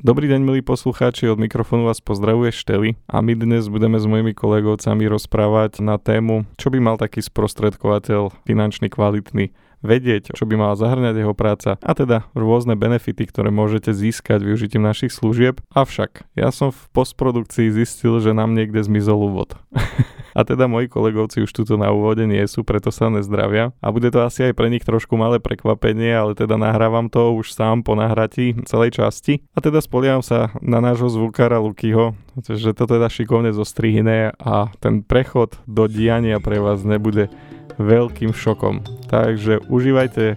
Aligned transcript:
Dobrý 0.00 0.32
deň, 0.32 0.40
milí 0.40 0.60
poslucháči, 0.64 1.28
od 1.28 1.36
mikrofónu 1.36 1.84
vás 1.84 2.00
pozdravuje 2.00 2.56
Šteli 2.56 2.96
a 3.04 3.20
my 3.20 3.36
dnes 3.36 3.68
budeme 3.68 4.00
s 4.00 4.08
mojimi 4.08 4.32
kolegovcami 4.32 5.04
rozprávať 5.04 5.84
na 5.84 6.00
tému, 6.00 6.48
čo 6.56 6.72
by 6.72 6.80
mal 6.80 6.96
taký 6.96 7.20
sprostredkovateľ 7.20 8.32
finančný 8.48 8.88
kvalitný 8.88 9.52
vedieť, 9.84 10.32
čo 10.32 10.48
by 10.48 10.56
mala 10.56 10.72
zahrňať 10.72 11.20
jeho 11.20 11.36
práca 11.36 11.76
a 11.84 11.92
teda 11.92 12.24
rôzne 12.32 12.80
benefity, 12.80 13.28
ktoré 13.28 13.52
môžete 13.52 13.92
získať 13.92 14.40
využitím 14.40 14.80
našich 14.80 15.12
služieb. 15.12 15.60
Avšak 15.76 16.32
ja 16.32 16.48
som 16.48 16.72
v 16.72 16.80
postprodukcii 16.96 17.68
zistil, 17.68 18.24
že 18.24 18.32
nám 18.32 18.56
niekde 18.56 18.80
zmizol 18.80 19.28
úvod. 19.28 19.52
A 20.36 20.46
teda 20.46 20.70
moji 20.70 20.86
kolegovci 20.86 21.42
už 21.44 21.50
tuto 21.50 21.74
na 21.80 21.90
úvode 21.90 22.24
nie 22.26 22.42
sú, 22.46 22.62
preto 22.62 22.94
sa 22.94 23.10
nezdravia. 23.10 23.74
A 23.82 23.90
bude 23.90 24.10
to 24.10 24.22
asi 24.22 24.50
aj 24.50 24.54
pre 24.56 24.70
nich 24.70 24.86
trošku 24.86 25.18
malé 25.18 25.42
prekvapenie, 25.42 26.14
ale 26.14 26.32
teda 26.38 26.56
nahrávam 26.60 27.10
to 27.10 27.34
už 27.34 27.54
sám 27.54 27.82
po 27.82 27.98
nahratí 27.98 28.54
celej 28.66 29.00
časti. 29.00 29.44
A 29.54 29.62
teda 29.62 29.82
spoliam 29.82 30.22
sa 30.22 30.54
na 30.62 30.78
nášho 30.78 31.10
zvukára 31.10 31.58
Lukyho, 31.58 32.14
že 32.40 32.76
to 32.76 32.84
teda 32.86 33.10
šikovne 33.10 33.50
zostrihne 33.50 34.32
a 34.38 34.70
ten 34.78 35.02
prechod 35.02 35.58
do 35.66 35.90
diania 35.90 36.38
pre 36.38 36.62
vás 36.62 36.86
nebude 36.86 37.28
veľkým 37.80 38.36
šokom. 38.36 38.84
Takže 39.08 39.64
užívajte 39.66 40.36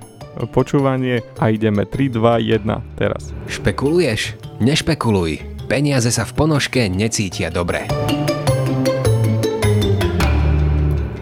počúvanie 0.50 1.22
a 1.38 1.54
ideme 1.54 1.86
3, 1.86 2.10
2, 2.10 2.66
1 2.66 2.98
teraz. 2.98 3.30
Špekuluješ? 3.46 4.40
Nešpekuluj. 4.64 5.54
Peniaze 5.70 6.10
sa 6.10 6.26
v 6.28 6.34
ponožke 6.34 6.90
necítia 6.90 7.54
dobre. 7.54 7.88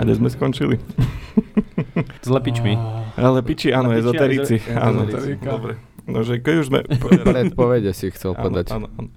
A 0.02 0.04
kde 0.04 0.18
sme 0.18 0.28
skončili? 0.28 0.76
S 2.26 2.28
lepičmi. 2.28 2.74
Ale 3.14 3.46
piči, 3.46 3.70
áno, 3.70 3.94
Lepiči 3.94 3.98
a 3.98 4.04
ezoterici. 4.04 4.56
ezo- 4.58 4.74
Áno, 4.74 5.06
dobre. 5.38 5.78
No, 6.04 6.26
že 6.26 6.42
keď 6.42 6.56
už 6.58 6.66
sme... 6.68 6.80
Predpovede 7.22 7.94
si 7.94 8.10
chcel 8.10 8.34
áno, 8.34 8.42
podať. 8.42 8.74
áno, 8.74 8.90
áno. 8.92 9.10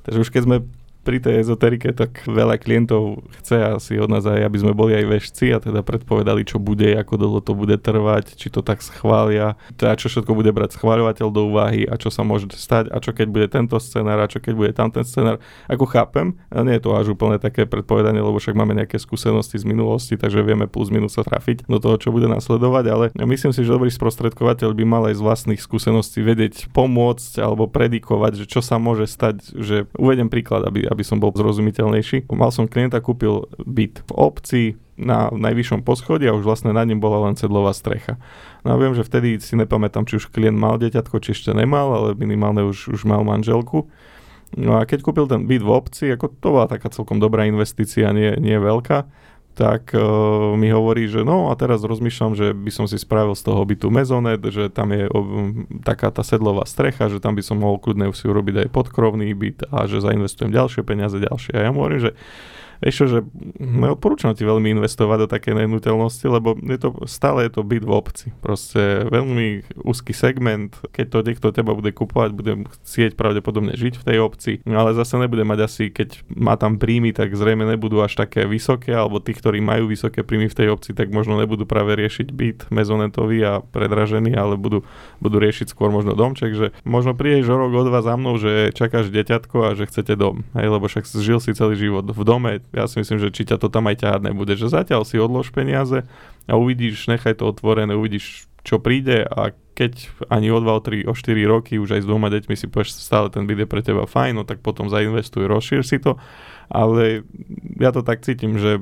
Takže 0.00 0.18
už 0.20 0.28
keď 0.30 0.42
sme 0.46 0.56
pri 1.00 1.18
tej 1.22 1.44
ezoterike, 1.44 1.96
tak 1.96 2.24
veľa 2.28 2.60
klientov 2.60 3.24
chce 3.40 3.56
asi 3.80 3.92
od 3.96 4.12
nás 4.12 4.24
aj, 4.28 4.44
aby 4.44 4.58
sme 4.60 4.72
boli 4.76 4.92
aj 4.96 5.06
vešci 5.08 5.46
a 5.56 5.58
teda 5.58 5.80
predpovedali, 5.80 6.44
čo 6.44 6.60
bude, 6.60 6.92
ako 6.96 7.14
dlho 7.16 7.40
to 7.40 7.52
bude 7.56 7.76
trvať, 7.80 8.36
či 8.36 8.52
to 8.52 8.60
tak 8.60 8.84
schvália, 8.84 9.56
teda 9.80 9.96
čo 9.96 10.12
všetko 10.12 10.32
bude 10.36 10.52
brať 10.52 10.76
schváľovateľ 10.76 11.28
do 11.32 11.48
úvahy 11.48 11.88
a 11.88 11.96
čo 11.96 12.12
sa 12.12 12.20
môže 12.20 12.52
stať 12.52 12.92
a 12.92 13.00
čo 13.00 13.16
keď 13.16 13.26
bude 13.32 13.46
tento 13.48 13.76
scenár 13.80 14.20
a 14.20 14.30
čo 14.30 14.42
keď 14.42 14.54
bude 14.56 14.72
tamten 14.76 15.04
scenár. 15.06 15.40
Ako 15.66 15.88
chápem, 15.88 16.36
nie 16.52 16.76
je 16.76 16.82
to 16.84 16.92
až 16.92 17.16
úplne 17.16 17.40
také 17.40 17.64
predpovedanie, 17.64 18.20
lebo 18.20 18.36
však 18.36 18.52
máme 18.52 18.76
nejaké 18.76 19.00
skúsenosti 19.00 19.56
z 19.56 19.64
minulosti, 19.64 20.20
takže 20.20 20.44
vieme 20.44 20.68
plus 20.68 20.92
minus 20.92 21.16
sa 21.16 21.24
trafiť 21.24 21.64
do 21.64 21.80
toho, 21.80 21.96
čo 21.96 22.12
bude 22.12 22.28
nasledovať, 22.28 22.84
ale 22.90 23.04
myslím 23.16 23.54
si, 23.54 23.64
že 23.64 23.72
dobrý 23.72 23.88
sprostredkovateľ 23.88 24.76
by 24.76 24.84
mal 24.84 25.02
aj 25.08 25.16
z 25.16 25.24
vlastných 25.24 25.60
skúseností 25.62 26.20
vedieť 26.20 26.68
pomôcť 26.74 27.40
alebo 27.40 27.70
predikovať, 27.70 28.44
že 28.44 28.46
čo 28.50 28.60
sa 28.60 28.76
môže 28.76 29.06
stať, 29.06 29.54
že 29.54 29.86
uvedem 29.94 30.26
príklad, 30.26 30.66
aby, 30.66 30.89
aby 30.90 31.06
som 31.06 31.22
bol 31.22 31.30
zrozumiteľnejší. 31.32 32.26
Mal 32.34 32.50
som 32.50 32.66
klienta, 32.66 32.98
kúpil 32.98 33.46
byt 33.62 34.02
v 34.04 34.12
obci 34.12 34.62
na 35.00 35.32
najvyššom 35.32 35.80
poschodí 35.80 36.28
a 36.28 36.36
už 36.36 36.44
vlastne 36.44 36.76
na 36.76 36.84
ňom 36.84 37.00
bola 37.00 37.24
len 37.24 37.34
cedlová 37.38 37.72
strecha. 37.72 38.20
No 38.66 38.74
a 38.74 38.76
viem, 38.76 38.92
že 38.92 39.06
vtedy 39.06 39.40
si 39.40 39.56
nepamätám, 39.56 40.04
či 40.04 40.20
už 40.20 40.28
klient 40.28 40.60
mal 40.60 40.76
deťatko, 40.76 41.16
či 41.24 41.32
ešte 41.32 41.56
nemal, 41.56 41.88
ale 41.88 42.08
minimálne 42.18 42.60
už, 42.68 42.92
už 42.92 43.08
mal 43.08 43.24
manželku. 43.24 43.88
No 44.58 44.76
a 44.76 44.84
keď 44.84 45.06
kúpil 45.06 45.30
ten 45.30 45.46
byt 45.46 45.62
v 45.62 45.70
obci, 45.72 46.04
ako 46.12 46.26
to 46.36 46.48
bola 46.52 46.66
taká 46.68 46.92
celkom 46.92 47.22
dobrá 47.22 47.46
investícia, 47.46 48.12
nie, 48.12 48.34
nie 48.36 48.58
veľká, 48.58 49.08
tak 49.54 49.92
uh, 49.92 50.54
mi 50.54 50.70
hovorí, 50.70 51.10
že 51.10 51.26
no 51.26 51.50
a 51.50 51.54
teraz 51.58 51.82
rozmýšľam, 51.84 52.32
že 52.38 52.54
by 52.54 52.70
som 52.72 52.86
si 52.88 52.96
spravil 52.96 53.34
z 53.36 53.44
toho 53.44 53.60
bytu 53.66 53.90
mezonet, 53.92 54.40
že 54.40 54.70
tam 54.70 54.94
je 54.94 55.10
um, 55.10 55.66
taká 55.82 56.08
tá 56.08 56.22
sedlová 56.24 56.64
strecha, 56.64 57.10
že 57.10 57.20
tam 57.20 57.34
by 57.34 57.42
som 57.44 57.60
mohol 57.60 57.76
kľudne 57.82 58.08
si 58.14 58.24
urobiť 58.30 58.66
aj 58.66 58.68
podkrovný 58.72 59.28
byt 59.34 59.68
a 59.68 59.84
že 59.90 60.00
zainvestujem 60.00 60.54
ďalšie 60.54 60.82
peniaze, 60.86 61.18
ďalšie. 61.18 61.52
A 61.58 61.68
ja 61.68 61.70
mu 61.74 61.82
hovorím, 61.84 62.08
že 62.08 62.12
Vieš 62.80 62.94
čo, 62.96 63.06
že 63.06 63.18
neodporúčam 63.60 64.32
ti 64.32 64.48
veľmi 64.48 64.72
investovať 64.80 65.18
do 65.24 65.28
také 65.28 65.52
nehnuteľnosti, 65.52 66.24
lebo 66.24 66.56
je 66.56 66.78
to, 66.80 66.88
stále 67.04 67.44
je 67.44 67.52
to 67.52 67.60
byt 67.60 67.84
v 67.84 67.92
obci. 67.92 68.26
Proste 68.40 69.04
veľmi 69.12 69.68
úzky 69.84 70.16
segment, 70.16 70.72
keď 70.88 71.06
to 71.12 71.18
niekto 71.20 71.48
teba 71.52 71.76
bude 71.76 71.92
kupovať, 71.92 72.30
bude 72.32 72.52
chcieť 72.64 73.20
pravdepodobne 73.20 73.76
žiť 73.76 74.00
v 74.00 74.06
tej 74.08 74.18
obci, 74.24 74.52
ale 74.64 74.96
zase 74.96 75.20
nebude 75.20 75.44
mať 75.44 75.58
asi, 75.60 75.84
keď 75.92 76.24
má 76.32 76.56
tam 76.56 76.80
príjmy, 76.80 77.12
tak 77.12 77.36
zrejme 77.36 77.68
nebudú 77.68 78.00
až 78.00 78.16
také 78.16 78.48
vysoké, 78.48 78.96
alebo 78.96 79.20
tí, 79.20 79.36
ktorí 79.36 79.60
majú 79.60 79.92
vysoké 79.92 80.24
príjmy 80.24 80.48
v 80.48 80.58
tej 80.64 80.68
obci, 80.72 80.96
tak 80.96 81.12
možno 81.12 81.36
nebudú 81.36 81.68
práve 81.68 81.92
riešiť 82.00 82.32
byt 82.32 82.58
mezonetový 82.72 83.44
a 83.44 83.52
predražený, 83.60 84.32
ale 84.32 84.56
budú, 84.56 84.88
budú 85.20 85.36
riešiť 85.36 85.76
skôr 85.76 85.92
možno 85.92 86.16
domček, 86.16 86.56
že 86.56 86.66
možno 86.88 87.12
prídeš 87.12 87.52
o 87.52 87.60
rok, 87.60 87.76
o 87.76 87.82
dva 87.84 88.00
za 88.00 88.16
mnou, 88.16 88.40
že 88.40 88.72
čakáš 88.72 89.12
deťatko 89.12 89.56
a 89.68 89.76
že 89.76 89.84
chcete 89.84 90.16
dom, 90.16 90.48
hej, 90.56 90.66
lebo 90.72 90.88
však 90.88 91.04
žil 91.20 91.44
si 91.44 91.52
celý 91.52 91.76
život 91.76 92.08
v 92.08 92.22
dome, 92.24 92.52
ja 92.70 92.84
si 92.86 93.02
myslím, 93.02 93.18
že 93.18 93.34
či 93.34 93.46
ťa 93.46 93.56
to 93.58 93.68
tam 93.68 93.90
aj 93.90 94.02
ťahať 94.02 94.20
nebude, 94.30 94.54
že 94.54 94.70
zatiaľ 94.70 95.02
si 95.02 95.18
odlož 95.18 95.50
peniaze 95.50 96.06
a 96.46 96.52
uvidíš, 96.54 97.10
nechaj 97.10 97.42
to 97.42 97.50
otvorené, 97.50 97.94
uvidíš, 97.94 98.50
čo 98.62 98.78
príde 98.78 99.24
a 99.24 99.56
keď 99.80 100.12
ani 100.28 100.52
o 100.52 100.60
2, 100.60 100.68
o 100.68 100.80
3, 100.84 101.08
o 101.08 101.14
4 101.16 101.40
roky 101.48 101.80
už 101.80 101.96
aj 101.96 102.02
s 102.04 102.08
dvoma 102.08 102.28
deťmi 102.28 102.52
si 102.52 102.68
povieš, 102.68 103.00
stále 103.00 103.32
ten 103.32 103.48
byt 103.48 103.64
je 103.64 103.68
pre 103.70 103.80
teba 103.80 104.04
fajn, 104.04 104.36
no 104.36 104.44
tak 104.44 104.60
potom 104.60 104.92
zainvestuj, 104.92 105.48
rozšír 105.48 105.80
si 105.80 105.96
to, 105.96 106.20
ale 106.68 107.24
ja 107.80 107.88
to 107.88 108.04
tak 108.04 108.20
cítim, 108.20 108.60
že 108.60 108.76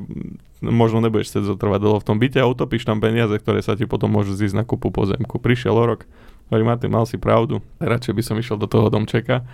možno 0.59 0.99
nebudeš 0.99 1.31
chcieť 1.31 1.55
zotrvať 1.55 1.79
dlho 1.79 1.99
v 2.03 2.07
tom 2.07 2.19
byte 2.19 2.43
a 2.43 2.51
utopíš 2.51 2.83
tam 2.83 2.99
peniaze, 2.99 3.31
ktoré 3.39 3.63
sa 3.63 3.79
ti 3.79 3.87
potom 3.87 4.11
môžu 4.11 4.35
zísť 4.35 4.59
na 4.59 4.65
kúpu 4.67 4.91
pozemku. 4.91 5.39
Prišiel 5.39 5.79
o 5.79 5.85
rok, 5.87 6.03
hovorí 6.51 6.67
Martin, 6.67 6.91
mal 6.91 7.07
si 7.07 7.15
pravdu, 7.15 7.63
radšej 7.79 8.13
by 8.19 8.23
som 8.27 8.37
išiel 8.43 8.59
do 8.59 8.67
toho 8.67 8.91
domčeka, 8.91 9.47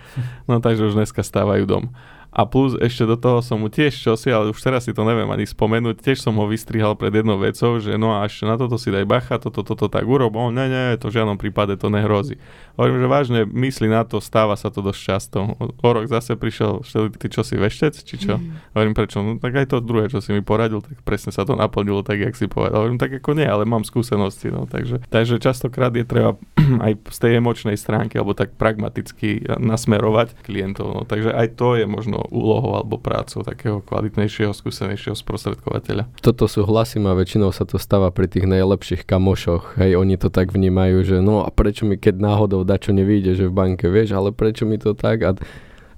no 0.49 0.57
takže 0.57 0.89
už 0.89 0.97
dneska 0.97 1.21
stávajú 1.21 1.69
dom. 1.69 1.93
A 2.35 2.43
plus 2.43 2.75
ešte 2.83 3.07
do 3.07 3.15
toho 3.15 3.39
som 3.39 3.63
mu 3.63 3.71
tiež 3.71 3.95
čosi, 3.95 4.27
ale 4.27 4.51
už 4.51 4.59
teraz 4.59 4.83
si 4.83 4.91
to 4.91 5.07
neviem 5.07 5.31
ani 5.31 5.47
spomenúť, 5.47 6.03
tiež 6.03 6.19
som 6.19 6.35
ho 6.35 6.43
vystrihal 6.51 6.99
pred 6.99 7.15
jednou 7.15 7.39
vecou, 7.39 7.79
že 7.79 7.95
no 7.95 8.11
a 8.11 8.27
ešte 8.27 8.43
na 8.43 8.59
toto 8.59 8.75
si 8.75 8.91
daj 8.91 9.07
bacha, 9.07 9.39
toto, 9.39 9.63
toto 9.63 9.87
tak 9.87 10.03
urob, 10.03 10.35
on 10.35 10.51
ne, 10.51 10.67
ne, 10.67 10.99
to 10.99 11.07
v 11.07 11.15
žiadnom 11.15 11.39
prípade 11.39 11.79
to 11.79 11.87
nehrozí. 11.87 12.35
Hovorím, 12.75 12.99
že 12.99 13.07
vážne 13.07 13.41
myslí 13.47 13.87
na 13.87 14.03
to, 14.03 14.19
stáva 14.19 14.59
sa 14.59 14.67
to 14.67 14.83
dosť 14.83 14.99
často. 14.99 15.55
O, 15.79 15.89
rok 15.95 16.11
zase 16.11 16.35
prišiel, 16.35 16.83
ty 17.15 17.31
čo 17.31 17.39
si 17.47 17.55
veštec, 17.55 17.95
či 18.03 18.19
čo? 18.19 18.35
Mm. 18.35 18.75
Hovorím, 18.75 18.93
prečo? 18.99 19.23
No 19.23 19.39
tak 19.39 19.55
aj 19.55 19.71
to 19.71 19.79
druhé, 19.79 20.11
čo 20.11 20.19
si 20.19 20.35
mi 20.35 20.43
poradil, 20.43 20.83
tak 20.83 20.99
presne 21.07 21.31
sa 21.31 21.47
to 21.47 21.55
naplnilo 21.55 22.03
tak, 22.03 22.19
jak 22.19 22.35
si 22.35 22.51
povedal. 22.51 22.83
Hovorím, 22.83 22.99
tak 22.99 23.15
ako 23.15 23.31
nie, 23.31 23.47
ale 23.47 23.63
mám 23.63 23.87
skúsenosti, 23.87 24.51
no, 24.51 24.67
takže, 24.67 24.99
takže 25.07 25.39
častokrát 25.39 25.95
je 25.95 26.03
treba 26.03 26.35
aj 26.85 26.99
z 27.15 27.17
tej 27.23 27.31
emočnej 27.39 27.79
stránky, 27.79 28.19
alebo 28.19 28.35
tak 28.35 28.59
pragmaticky 28.59 29.47
nasmerovať 29.55 30.43
klientov, 30.43 30.87
no, 30.91 31.01
takže 31.07 31.31
aj 31.31 31.55
to 31.55 31.79
je 31.79 31.87
možno 31.87 32.24
úlohou 32.31 32.79
alebo 32.79 32.95
prácou 32.95 33.43
takého 33.43 33.83
kvalitnejšieho, 33.83 34.55
skúsenejšieho 34.55 35.17
sprostredkovateľa. 35.17 36.07
Toto 36.23 36.47
súhlasím 36.47 37.11
a 37.11 37.17
väčšinou 37.17 37.51
sa 37.51 37.67
to 37.67 37.75
stáva 37.75 38.09
pri 38.09 38.31
tých 38.31 38.47
najlepších 38.47 39.03
kamošoch. 39.03 39.75
Hej, 39.77 39.99
oni 39.99 40.15
to 40.15 40.31
tak 40.31 40.55
vnímajú, 40.55 41.03
že 41.03 41.17
no 41.19 41.43
a 41.43 41.49
prečo 41.51 41.83
mi 41.83 41.99
keď 41.99 42.21
náhodou 42.21 42.61
dačo 42.61 42.93
nevíde, 42.93 43.33
že 43.33 43.49
v 43.49 43.53
banke, 43.53 43.89
vieš, 43.89 44.13
ale 44.13 44.29
prečo 44.29 44.69
mi 44.69 44.77
to 44.77 44.93
tak? 44.93 45.25
A, 45.25 45.31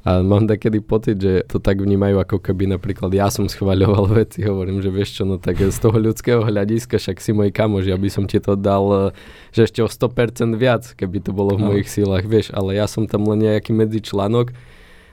a 0.07 0.23
mám 0.23 0.47
takedy 0.47 0.79
pocit, 0.79 1.19
že 1.19 1.43
to 1.51 1.59
tak 1.59 1.83
vnímajú, 1.83 2.23
ako 2.23 2.39
keby 2.39 2.71
napríklad 2.71 3.11
ja 3.11 3.27
som 3.27 3.51
schvaľoval 3.51 4.07
veci, 4.23 4.47
hovorím, 4.47 4.79
že 4.79 4.87
vieš 4.87 5.19
čo, 5.19 5.23
no 5.27 5.35
tak 5.35 5.59
z 5.59 5.75
toho 5.75 5.99
ľudského 5.99 6.41
hľadiska, 6.47 6.95
však 6.95 7.19
si 7.19 7.35
môj 7.35 7.51
kamoš, 7.51 7.91
ja 7.91 7.99
by 7.99 8.09
som 8.09 8.23
ti 8.23 8.39
to 8.39 8.55
dal, 8.55 9.11
že 9.51 9.67
ešte 9.67 9.83
o 9.83 9.89
100% 9.91 10.55
viac, 10.55 10.87
keby 10.95 11.19
to 11.19 11.35
bolo 11.35 11.59
v 11.59 11.75
mojich 11.75 11.91
sílach, 11.91 12.23
vieš, 12.23 12.55
ale 12.55 12.79
ja 12.79 12.87
som 12.87 13.03
tam 13.03 13.27
len 13.27 13.43
nejaký 13.43 13.75
medzičlánok 13.75 14.55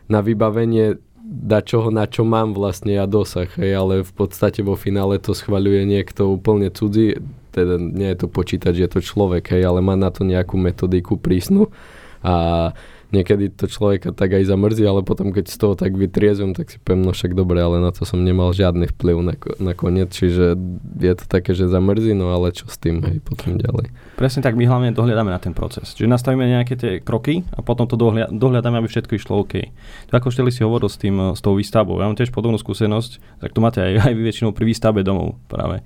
na 0.07 0.21
vybavenie 0.21 1.01
da 1.25 1.65
čoho, 1.65 1.89
na 1.89 2.05
čo 2.05 2.21
mám 2.21 2.53
vlastne 2.53 3.01
ja 3.01 3.09
dosah, 3.09 3.49
hej, 3.57 3.81
ale 3.81 4.05
v 4.05 4.13
podstate 4.13 4.61
vo 4.61 4.77
finále 4.77 5.17
to 5.17 5.33
schvaľuje 5.33 5.89
niekto 5.89 6.29
úplne 6.29 6.69
cudzí, 6.69 7.17
teda 7.57 7.81
nie 7.81 8.13
je 8.13 8.19
to 8.21 8.29
počítať, 8.29 8.73
že 8.77 8.83
je 8.85 8.91
to 8.93 9.01
človek, 9.01 9.57
hej, 9.57 9.65
ale 9.65 9.81
má 9.81 9.97
na 9.97 10.13
to 10.13 10.21
nejakú 10.21 10.61
metodiku 10.61 11.17
prísnu 11.17 11.73
a 12.21 12.71
niekedy 13.15 13.55
to 13.55 13.71
človeka 13.71 14.11
tak 14.11 14.35
aj 14.35 14.51
zamrzí, 14.51 14.83
ale 14.83 15.07
potom 15.07 15.31
keď 15.31 15.47
z 15.47 15.57
toho 15.57 15.75
tak 15.79 15.95
vytriezem, 15.95 16.51
tak 16.53 16.75
si 16.75 16.83
poviem, 16.83 17.07
no 17.07 17.15
však 17.15 17.39
dobre, 17.39 17.63
ale 17.63 17.79
na 17.79 17.95
to 17.95 18.03
som 18.03 18.19
nemal 18.27 18.51
žiadny 18.51 18.91
vplyv 18.91 19.17
na, 19.23 19.35
nakoniec, 19.63 20.11
čiže 20.11 20.59
je 20.99 21.15
to 21.15 21.25
také, 21.31 21.55
že 21.55 21.71
zamrzí, 21.71 22.11
no 22.13 22.35
ale 22.35 22.51
čo 22.51 22.67
s 22.67 22.75
tým, 22.77 22.99
hej, 23.07 23.23
potom 23.23 23.55
ďalej. 23.55 23.95
Presne 24.19 24.43
tak, 24.43 24.59
my 24.59 24.67
hlavne 24.67 24.91
dohľadáme 24.91 25.31
na 25.31 25.39
ten 25.39 25.55
proces. 25.55 25.95
Čiže 25.95 26.11
nastavíme 26.11 26.43
nejaké 26.43 26.75
tie 26.75 26.93
kroky 26.99 27.47
a 27.55 27.63
potom 27.63 27.87
to 27.87 27.95
dohľa- 27.95 28.35
aby 28.65 28.89
všetko 28.91 29.13
išlo 29.15 29.45
OK. 29.45 29.71
To 30.11 30.13
ako 30.19 30.35
Šteli 30.35 30.51
si 30.51 30.67
hovoril 30.67 30.91
s, 30.91 30.99
tým, 30.99 31.37
s 31.37 31.41
tou 31.45 31.55
výstavbou. 31.55 32.01
Ja 32.01 32.11
mám 32.11 32.19
tiež 32.19 32.35
podobnú 32.35 32.59
skúsenosť, 32.59 33.45
tak 33.45 33.55
to 33.55 33.63
máte 33.63 33.79
aj, 33.79 34.11
aj 34.11 34.15
väčšinou 34.17 34.51
pri 34.51 34.65
výstavbe 34.67 35.07
domov 35.07 35.39
práve. 35.47 35.85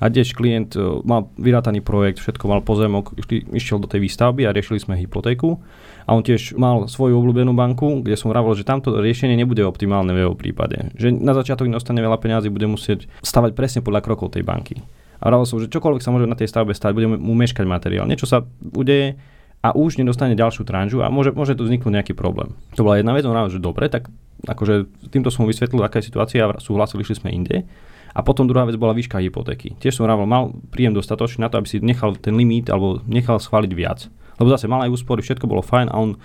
A 0.00 0.08
tiež 0.08 0.32
klient 0.32 0.72
e, 0.74 0.80
mal 1.04 1.28
vyrátaný 1.36 1.84
projekt, 1.84 2.24
všetko 2.24 2.44
mal 2.48 2.60
pozemok, 2.64 3.12
išiel 3.52 3.78
do 3.78 3.86
tej 3.86 4.00
výstavby 4.00 4.48
a 4.48 4.54
riešili 4.56 4.80
sme 4.80 4.96
hypotéku. 4.96 5.60
A 6.08 6.16
on 6.16 6.24
tiež 6.24 6.56
mal 6.56 6.88
svoju 6.88 7.20
obľúbenú 7.20 7.52
banku, 7.52 8.00
kde 8.00 8.16
som 8.16 8.32
vravil, 8.32 8.56
že 8.56 8.64
tamto 8.64 8.96
riešenie 8.96 9.36
nebude 9.36 9.60
optimálne 9.62 10.10
v 10.16 10.26
jeho 10.26 10.34
prípade. 10.34 10.90
Že 10.96 11.20
na 11.20 11.36
začiatok 11.36 11.68
dostane 11.68 12.00
veľa 12.00 12.16
peniazy, 12.16 12.48
bude 12.48 12.66
musieť 12.66 13.06
stavať 13.20 13.52
presne 13.52 13.80
podľa 13.84 14.00
krokov 14.00 14.32
tej 14.32 14.42
banky. 14.42 14.80
A 15.20 15.28
vravil 15.28 15.44
som, 15.44 15.60
že 15.60 15.68
čokoľvek 15.68 16.00
sa 16.00 16.10
môže 16.10 16.24
na 16.24 16.34
tej 16.34 16.48
stavbe 16.48 16.72
stať, 16.72 16.96
bude 16.96 17.06
mu 17.20 17.36
meškať 17.36 17.68
materiál. 17.68 18.08
Niečo 18.08 18.24
sa 18.24 18.40
udeje 18.72 19.20
a 19.60 19.76
už 19.76 20.00
nedostane 20.00 20.32
ďalšiu 20.32 20.64
tranžu 20.64 21.04
a 21.04 21.12
môže, 21.12 21.36
môže 21.36 21.52
tu 21.52 21.68
vzniknúť 21.68 21.92
nejaký 22.00 22.14
problém. 22.16 22.56
To 22.80 22.84
bola 22.84 22.96
jedna 22.96 23.12
vec, 23.12 23.28
on 23.28 23.36
že 23.52 23.60
dobre, 23.60 23.92
tak 23.92 24.08
akože 24.48 24.88
týmto 25.12 25.28
som 25.28 25.44
vysvetlil, 25.44 25.84
aká 25.84 26.00
je 26.00 26.08
situácia 26.08 26.48
a 26.48 26.56
súhlasili, 26.56 27.04
išli 27.04 27.20
sme 27.20 27.30
inde. 27.36 27.68
A 28.10 28.20
potom 28.26 28.50
druhá 28.50 28.66
vec 28.66 28.74
bola 28.74 28.96
výška 28.96 29.22
hypotéky. 29.22 29.78
Tiež 29.78 29.98
som 29.98 30.06
rával, 30.06 30.26
mal 30.26 30.50
príjem 30.74 30.94
dostatočný 30.94 31.46
na 31.46 31.50
to, 31.50 31.62
aby 31.62 31.68
si 31.70 31.78
nechal 31.78 32.18
ten 32.18 32.34
limit 32.34 32.68
alebo 32.68 32.98
nechal 33.06 33.38
schváliť 33.38 33.72
viac. 33.72 34.10
Lebo 34.40 34.50
zase 34.50 34.66
mal 34.66 34.82
aj 34.82 34.94
úspory, 34.94 35.22
všetko 35.22 35.46
bolo 35.46 35.62
fajn 35.62 35.88
a 35.92 35.96
on 36.00 36.18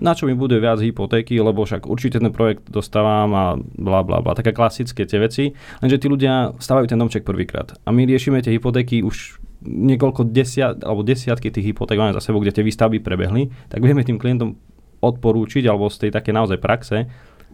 na 0.00 0.16
čo 0.16 0.24
mi 0.24 0.32
bude 0.32 0.56
viac 0.56 0.80
hypotéky, 0.80 1.36
lebo 1.36 1.66
však 1.66 1.84
určite 1.84 2.16
ten 2.22 2.32
projekt 2.32 2.72
dostávam 2.72 3.30
a 3.36 3.44
bla 3.60 4.00
bla 4.00 4.24
bla. 4.24 4.32
Také 4.32 4.56
klasické 4.56 5.04
tie 5.04 5.20
veci. 5.20 5.52
Lenže 5.84 6.00
tí 6.00 6.06
ľudia 6.08 6.56
stávajú 6.56 6.88
ten 6.88 6.96
domček 6.96 7.22
prvýkrát. 7.22 7.76
A 7.84 7.92
my 7.92 8.08
riešime 8.08 8.40
tie 8.40 8.56
hypotéky 8.56 9.04
už 9.04 9.36
niekoľko 9.60 10.32
desiat, 10.32 10.80
alebo 10.80 11.04
desiatky 11.04 11.52
tých 11.52 11.76
hypoték 11.76 12.00
máme 12.00 12.16
za 12.16 12.24
sebou, 12.24 12.40
kde 12.40 12.56
tie 12.56 12.64
výstavby 12.64 13.04
prebehli, 13.04 13.52
tak 13.68 13.84
vieme 13.84 14.00
tým 14.00 14.16
klientom 14.16 14.56
odporúčiť, 15.04 15.68
alebo 15.68 15.92
z 15.92 16.08
tej 16.08 16.10
také 16.16 16.32
naozaj 16.32 16.56
praxe, 16.60 17.08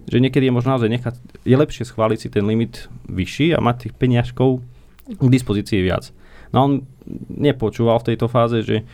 že 0.07 0.23
niekedy 0.23 0.49
je 0.49 0.55
možno 0.55 0.79
naozaj 0.79 0.91
nechať, 0.91 1.15
je 1.43 1.57
lepšie 1.57 1.85
schváliť 1.87 2.19
si 2.19 2.29
ten 2.31 2.47
limit 2.47 2.87
vyšší 3.11 3.55
a 3.55 3.63
mať 3.63 3.91
tých 3.91 3.95
peniažkov 3.99 4.63
k 5.07 5.27
dispozícii 5.31 5.83
viac. 5.83 6.15
No 6.55 6.59
on 6.67 6.73
nepočúval 7.31 7.99
v 8.03 8.15
tejto 8.15 8.27
fáze, 8.31 8.63
že 8.63 8.87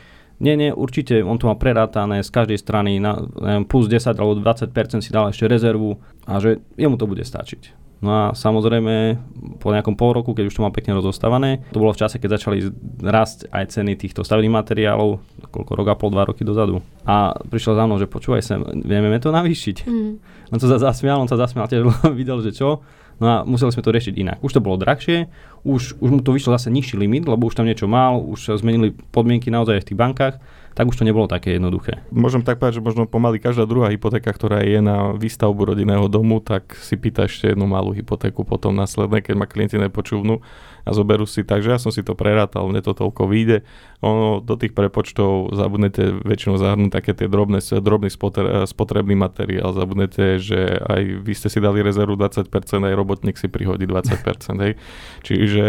nie, 0.42 0.58
nie, 0.58 0.74
určite 0.74 1.22
on 1.22 1.38
to 1.38 1.46
má 1.46 1.54
prerátané 1.54 2.24
z 2.26 2.30
každej 2.32 2.58
strany 2.58 2.98
na 2.98 3.22
neviem, 3.38 3.62
plus 3.62 3.86
10 3.86 4.18
alebo 4.18 4.34
20% 4.42 4.74
si 4.98 5.14
dal 5.14 5.30
ešte 5.30 5.46
rezervu 5.46 6.02
a 6.26 6.42
že 6.42 6.58
jemu 6.74 6.98
to 6.98 7.06
bude 7.06 7.22
stačiť. 7.22 7.91
No 8.02 8.10
a 8.10 8.22
samozrejme 8.34 9.14
po 9.62 9.70
nejakom 9.70 9.94
pol 9.94 10.10
roku, 10.18 10.34
keď 10.34 10.50
už 10.50 10.58
to 10.58 10.64
mal 10.66 10.74
pekne 10.74 10.98
rozostávané, 10.98 11.62
to 11.70 11.78
bolo 11.78 11.94
v 11.94 12.02
čase, 12.02 12.18
keď 12.18 12.34
začali 12.34 12.58
rásť 12.98 13.46
aj 13.54 13.78
ceny 13.78 13.94
týchto 13.94 14.26
stavebných 14.26 14.58
materiálov, 14.58 15.22
koľko 15.54 15.72
rok 15.78 15.86
a 15.86 15.94
pol, 15.94 16.10
dva 16.10 16.26
roky 16.26 16.42
dozadu. 16.42 16.82
A 17.06 17.38
prišiel 17.46 17.78
za 17.78 17.86
mnou, 17.86 18.02
že 18.02 18.10
počúvaj 18.10 18.42
sem, 18.42 18.58
vieme 18.82 19.22
to 19.22 19.30
navýšiť. 19.30 19.86
Mm. 19.86 20.18
On 20.50 20.58
sa 20.58 20.82
zasmial, 20.82 21.22
on 21.22 21.30
sa 21.30 21.38
zasmial, 21.38 21.70
tiež 21.70 21.86
videl, 22.18 22.42
že 22.42 22.50
čo. 22.50 22.82
No 23.22 23.26
a 23.30 23.36
museli 23.46 23.70
sme 23.70 23.86
to 23.86 23.94
riešiť 23.94 24.14
inak. 24.18 24.38
Už 24.42 24.50
to 24.50 24.58
bolo 24.58 24.74
drahšie, 24.82 25.30
už, 25.62 26.02
už 26.02 26.08
mu 26.10 26.18
to 26.26 26.34
vyšlo 26.34 26.58
zase 26.58 26.74
nižší 26.74 26.98
limit, 26.98 27.30
lebo 27.30 27.46
už 27.46 27.54
tam 27.54 27.70
niečo 27.70 27.86
mal, 27.86 28.18
už 28.18 28.58
zmenili 28.58 28.98
podmienky 29.14 29.46
naozaj 29.46 29.78
v 29.78 29.86
tých 29.94 30.00
bankách 30.00 30.34
tak 30.72 30.88
už 30.88 30.96
to 31.00 31.04
nebolo 31.04 31.28
také 31.28 31.56
jednoduché. 31.56 32.00
Môžem 32.12 32.40
tak 32.40 32.58
povedať, 32.58 32.80
že 32.80 32.86
možno 32.86 33.04
pomaly 33.04 33.38
každá 33.38 33.68
druhá 33.68 33.92
hypotéka, 33.92 34.32
ktorá 34.32 34.64
je 34.64 34.80
na 34.80 35.12
výstavbu 35.16 35.72
rodinného 35.72 36.08
domu, 36.08 36.40
tak 36.40 36.76
si 36.80 36.96
pýta 36.96 37.28
ešte 37.28 37.52
jednu 37.52 37.68
malú 37.68 37.92
hypotéku 37.92 38.42
potom 38.42 38.72
následne, 38.72 39.20
keď 39.20 39.34
ma 39.36 39.46
klienti 39.46 39.76
nepočúvnu 39.76 40.40
a 40.82 40.90
zoberú 40.90 41.28
si. 41.28 41.46
Takže 41.46 41.68
ja 41.70 41.78
som 41.78 41.94
si 41.94 42.02
to 42.02 42.18
prerátal, 42.18 42.66
mne 42.66 42.82
to 42.82 42.90
toľko 42.90 43.30
vyjde. 43.30 43.62
Ono, 44.02 44.42
do 44.42 44.58
tých 44.58 44.74
prepočtov 44.74 45.54
zabudnete 45.54 46.26
väčšinou 46.26 46.58
zahrnúť 46.58 46.90
také 46.90 47.14
tie 47.14 47.30
drobné, 47.30 47.62
drobný 47.62 48.10
spotre, 48.10 48.66
spotrebný 48.66 49.14
materiál. 49.14 49.70
Zabudnete, 49.70 50.42
že 50.42 50.82
aj 50.82 51.22
vy 51.22 51.32
ste 51.38 51.46
si 51.46 51.62
dali 51.62 51.86
rezervu 51.86 52.18
20%, 52.18 52.50
aj 52.82 52.94
robotník 52.98 53.38
si 53.38 53.46
prihodí 53.46 53.86
20%. 53.86 54.58
Hej. 54.58 54.74
Čiže 55.22 55.64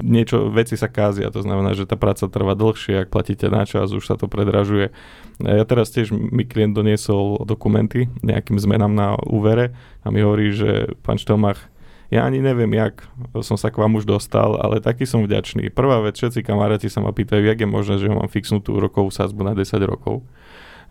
niečo, 0.00 0.48
veci 0.48 0.80
sa 0.80 0.88
kázia, 0.88 1.28
to 1.28 1.44
znamená, 1.44 1.76
že 1.76 1.84
tá 1.84 2.00
práca 2.00 2.24
trvá 2.24 2.56
dlhšie, 2.56 3.04
ak 3.04 3.12
platíte 3.12 3.52
na 3.52 3.68
čas, 3.68 3.92
už 3.92 4.08
sa 4.08 4.16
to 4.16 4.32
predražuje. 4.44 4.92
Ja 5.40 5.64
teraz 5.66 5.90
tiež 5.90 6.14
mi 6.14 6.46
klient 6.46 6.76
doniesol 6.76 7.42
dokumenty 7.42 8.06
nejakým 8.22 8.60
zmenám 8.60 8.92
na 8.92 9.08
úvere 9.26 9.74
a 10.04 10.12
mi 10.12 10.22
hovorí, 10.22 10.54
že 10.54 10.94
pán 11.02 11.18
Štelmach, 11.18 11.58
ja 12.12 12.22
ani 12.22 12.38
neviem, 12.38 12.70
jak 12.70 13.02
som 13.42 13.58
sa 13.58 13.74
k 13.74 13.80
vám 13.82 13.98
už 13.98 14.06
dostal, 14.06 14.54
ale 14.60 14.78
taký 14.78 15.08
som 15.08 15.26
vďačný. 15.26 15.74
Prvá 15.74 15.98
vec, 16.04 16.14
všetci 16.14 16.46
kamaráti 16.46 16.86
sa 16.86 17.02
ma 17.02 17.10
pýtajú, 17.10 17.42
jak 17.42 17.58
je 17.58 17.66
možné, 17.66 17.98
že 17.98 18.12
mám 18.12 18.30
fixnutú 18.30 18.78
rokovú 18.78 19.10
sázbu 19.10 19.42
na 19.42 19.58
10 19.58 19.74
rokov 19.88 20.22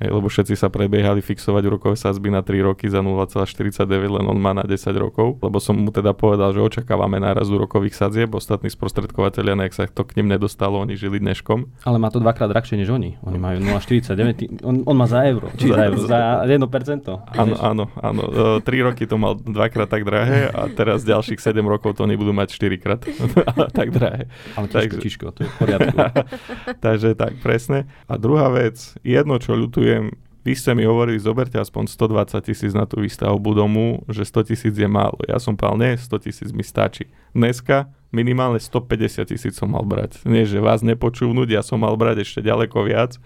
lebo 0.02 0.30
všetci 0.30 0.58
sa 0.58 0.70
prebiehali 0.70 1.22
fixovať 1.22 1.64
úrokové 1.70 1.96
sázby 1.98 2.34
na 2.34 2.42
3 2.42 2.68
roky 2.70 2.86
za 2.90 3.02
0,49, 3.02 3.90
len 3.90 4.26
on 4.26 4.38
má 4.38 4.54
na 4.54 4.66
10 4.66 4.80
rokov, 4.98 5.42
lebo 5.42 5.58
som 5.58 5.78
mu 5.78 5.90
teda 5.90 6.14
povedal, 6.14 6.54
že 6.54 6.62
očakávame 6.62 7.20
náraz 7.20 7.50
úrokových 7.50 7.98
sadzieb, 7.98 8.32
ostatní 8.34 8.70
sprostredkovateľia, 8.70 9.58
nech 9.58 9.74
sa 9.74 9.90
to 9.90 10.06
k 10.06 10.22
nim 10.22 10.30
nedostalo, 10.30 10.80
oni 10.82 10.96
žili 10.96 11.18
dneškom. 11.20 11.84
Ale 11.86 11.98
má 11.98 12.14
to 12.14 12.22
dvakrát 12.22 12.50
drahšie 12.50 12.80
než 12.80 12.90
oni. 12.94 13.18
Oni 13.26 13.38
majú 13.42 13.62
0,49, 13.62 14.64
on, 14.64 14.84
on 14.86 14.96
má 14.96 15.08
za 15.10 15.24
euro, 15.28 15.50
či 15.58 15.70
za, 15.70 15.84
euro, 15.88 16.00
za 16.04 16.20
1%. 16.46 17.38
Áno, 17.38 17.56
áno, 17.60 17.84
áno. 18.00 18.22
3 18.60 18.64
e, 18.64 18.82
roky 18.84 19.04
to 19.10 19.16
mal 19.20 19.36
dvakrát 19.36 19.90
tak 19.90 20.04
drahé 20.08 20.50
a 20.50 20.70
teraz 20.72 21.04
ďalších 21.04 21.40
7 21.42 21.60
rokov 21.64 22.00
to 22.00 22.08
nebudú 22.08 22.32
mať 22.32 22.56
4 22.56 22.84
krát 22.84 23.02
tak 23.78 23.92
drahé. 23.92 24.32
Ale 24.56 24.66
ťažko, 24.72 24.96
ťažko, 25.00 25.26
to 25.36 25.40
je 25.46 25.50
v 25.50 25.56
poriadku. 25.60 25.96
Takže 26.86 27.10
tak, 27.16 27.40
presne. 27.44 27.86
A 28.08 28.16
druhá 28.16 28.50
vec, 28.50 28.96
jedno, 29.04 29.38
čo 29.38 29.54
ľutujem, 29.54 29.83
citujem, 29.84 30.16
vy 30.44 30.56
ste 30.56 30.76
mi 30.76 30.84
hovorili, 30.88 31.20
zoberte 31.20 31.60
aspoň 31.60 31.92
120 31.92 32.48
tisíc 32.48 32.72
na 32.72 32.88
tú 32.88 33.04
výstavbu 33.04 33.52
domu, 33.56 34.04
že 34.12 34.24
100 34.24 34.52
tisíc 34.52 34.76
je 34.76 34.88
málo. 34.88 35.20
Ja 35.28 35.40
som 35.40 35.56
povedal, 35.56 35.80
nie, 35.80 35.92
100 36.00 36.24
tisíc 36.24 36.50
mi 36.56 36.64
stačí. 36.64 37.12
Dneska 37.36 37.92
minimálne 38.12 38.60
150 38.60 39.28
tisíc 39.28 39.56
som 39.56 39.72
mal 39.72 39.84
brať. 39.84 40.24
Nie, 40.28 40.48
že 40.48 40.64
vás 40.64 40.84
nepočúvnuť, 40.84 41.48
ja 41.52 41.64
som 41.64 41.84
mal 41.84 41.96
brať 41.96 42.24
ešte 42.28 42.44
ďaleko 42.44 42.76
viac, 42.88 43.20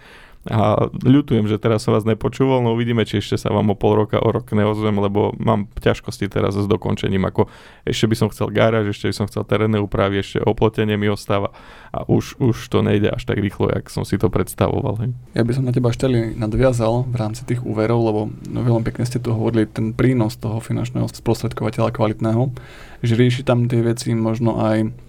a 0.47 0.87
ľutujem, 1.03 1.49
že 1.49 1.59
teraz 1.59 1.83
som 1.83 1.91
vás 1.91 2.07
nepočúval, 2.07 2.63
no 2.63 2.77
uvidíme, 2.77 3.03
či 3.03 3.19
ešte 3.19 3.35
sa 3.35 3.51
vám 3.51 3.73
o 3.73 3.75
pol 3.75 3.99
roka, 3.99 4.21
o 4.21 4.29
rok 4.31 4.47
neozvem, 4.55 4.95
lebo 4.95 5.35
mám 5.35 5.67
ťažkosti 5.75 6.31
teraz 6.31 6.55
s 6.55 6.67
dokončením. 6.69 7.27
Ako 7.27 7.51
ešte 7.83 8.05
by 8.07 8.15
som 8.15 8.27
chcel 8.31 8.47
garáž, 8.55 8.95
ešte 8.95 9.11
by 9.11 9.15
som 9.15 9.27
chcel 9.27 9.43
terénne 9.43 9.81
úpravy, 9.83 10.23
ešte 10.23 10.39
oplotenie 10.39 10.95
mi 10.95 11.11
ostáva 11.11 11.51
a 11.91 12.07
už, 12.07 12.39
už 12.39 12.55
to 12.71 12.79
nejde 12.79 13.11
až 13.11 13.27
tak 13.27 13.43
rýchlo, 13.43 13.67
jak 13.75 13.91
som 13.91 14.07
si 14.07 14.15
to 14.15 14.31
predstavoval. 14.31 15.03
Hej. 15.03 15.09
Ja 15.35 15.43
by 15.43 15.51
som 15.51 15.67
na 15.67 15.75
teba 15.75 15.91
šteli 15.91 16.39
nadviazal 16.39 17.07
v 17.11 17.15
rámci 17.19 17.43
tých 17.43 17.59
úverov, 17.67 17.99
lebo 18.07 18.21
no, 18.47 18.59
veľmi 18.63 18.87
pekne 18.87 19.03
ste 19.03 19.19
tu 19.19 19.35
hovorili 19.35 19.67
ten 19.67 19.91
prínos 19.91 20.39
toho 20.39 20.63
finančného 20.63 21.11
sprostredkovateľa 21.11 21.91
kvalitného, 21.91 22.55
že 23.03 23.13
rieši 23.19 23.43
tam 23.43 23.67
tie 23.67 23.83
veci 23.83 24.15
možno 24.15 24.63
aj 24.63 25.06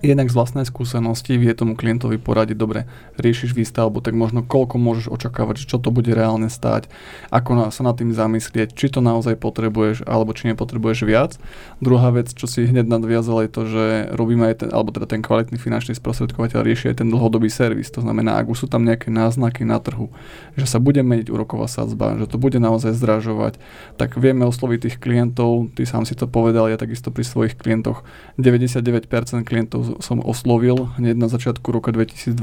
jednak 0.00 0.32
z 0.32 0.36
vlastnej 0.36 0.64
skúsenosti 0.64 1.36
vie 1.36 1.52
tomu 1.52 1.76
klientovi 1.76 2.16
poradiť, 2.16 2.56
dobre, 2.56 2.88
riešiš 3.20 3.52
výstavbu, 3.52 4.00
tak 4.00 4.16
možno 4.16 4.40
koľko 4.40 4.80
môžeš 4.80 5.12
očakávať, 5.12 5.68
čo 5.68 5.76
to 5.76 5.92
bude 5.92 6.08
reálne 6.08 6.48
stáť, 6.48 6.88
ako 7.28 7.68
sa 7.68 7.82
nad 7.84 7.96
tým 7.96 8.16
zamyslieť, 8.16 8.72
či 8.72 8.88
to 8.88 9.04
naozaj 9.04 9.36
potrebuješ, 9.36 10.08
alebo 10.08 10.32
či 10.32 10.48
nepotrebuješ 10.52 11.04
viac. 11.04 11.36
Druhá 11.84 12.08
vec, 12.10 12.32
čo 12.32 12.48
si 12.48 12.64
hneď 12.64 12.88
nadviazal, 12.88 13.44
je 13.44 13.50
to, 13.52 13.62
že 13.68 13.84
robíme 14.16 14.48
aj 14.48 14.64
ten, 14.64 14.68
alebo 14.72 14.90
teda 14.90 15.04
ten 15.04 15.20
kvalitný 15.20 15.60
finančný 15.60 15.92
sprostredkovateľ 15.96 16.64
rieši 16.64 16.96
aj 16.96 17.04
ten 17.04 17.08
dlhodobý 17.12 17.52
servis. 17.52 17.92
To 17.92 18.00
znamená, 18.00 18.40
ak 18.40 18.48
už 18.48 18.64
sú 18.64 18.66
tam 18.72 18.88
nejaké 18.88 19.12
náznaky 19.12 19.68
na 19.68 19.76
trhu, 19.78 20.08
že 20.56 20.64
sa 20.64 20.80
bude 20.80 21.04
meniť 21.04 21.28
úroková 21.28 21.68
sadzba, 21.68 22.16
že 22.16 22.24
to 22.24 22.40
bude 22.40 22.56
naozaj 22.56 22.96
zdražovať, 22.96 23.60
tak 24.00 24.16
vieme 24.16 24.48
osloviť 24.48 24.78
tých 24.88 24.96
klientov, 24.96 25.76
ty 25.76 25.84
sám 25.84 26.08
si 26.08 26.16
to 26.16 26.24
povedal, 26.24 26.72
ja 26.72 26.80
takisto 26.80 27.12
pri 27.12 27.24
svojich 27.26 27.54
klientoch, 27.60 28.02
99% 28.40 29.04
klientov 29.44 29.89
som 29.98 30.22
oslovil 30.22 30.86
hneď 30.94 31.18
na 31.18 31.26
začiatku 31.26 31.66
roka 31.74 31.90
2022, 31.90 32.38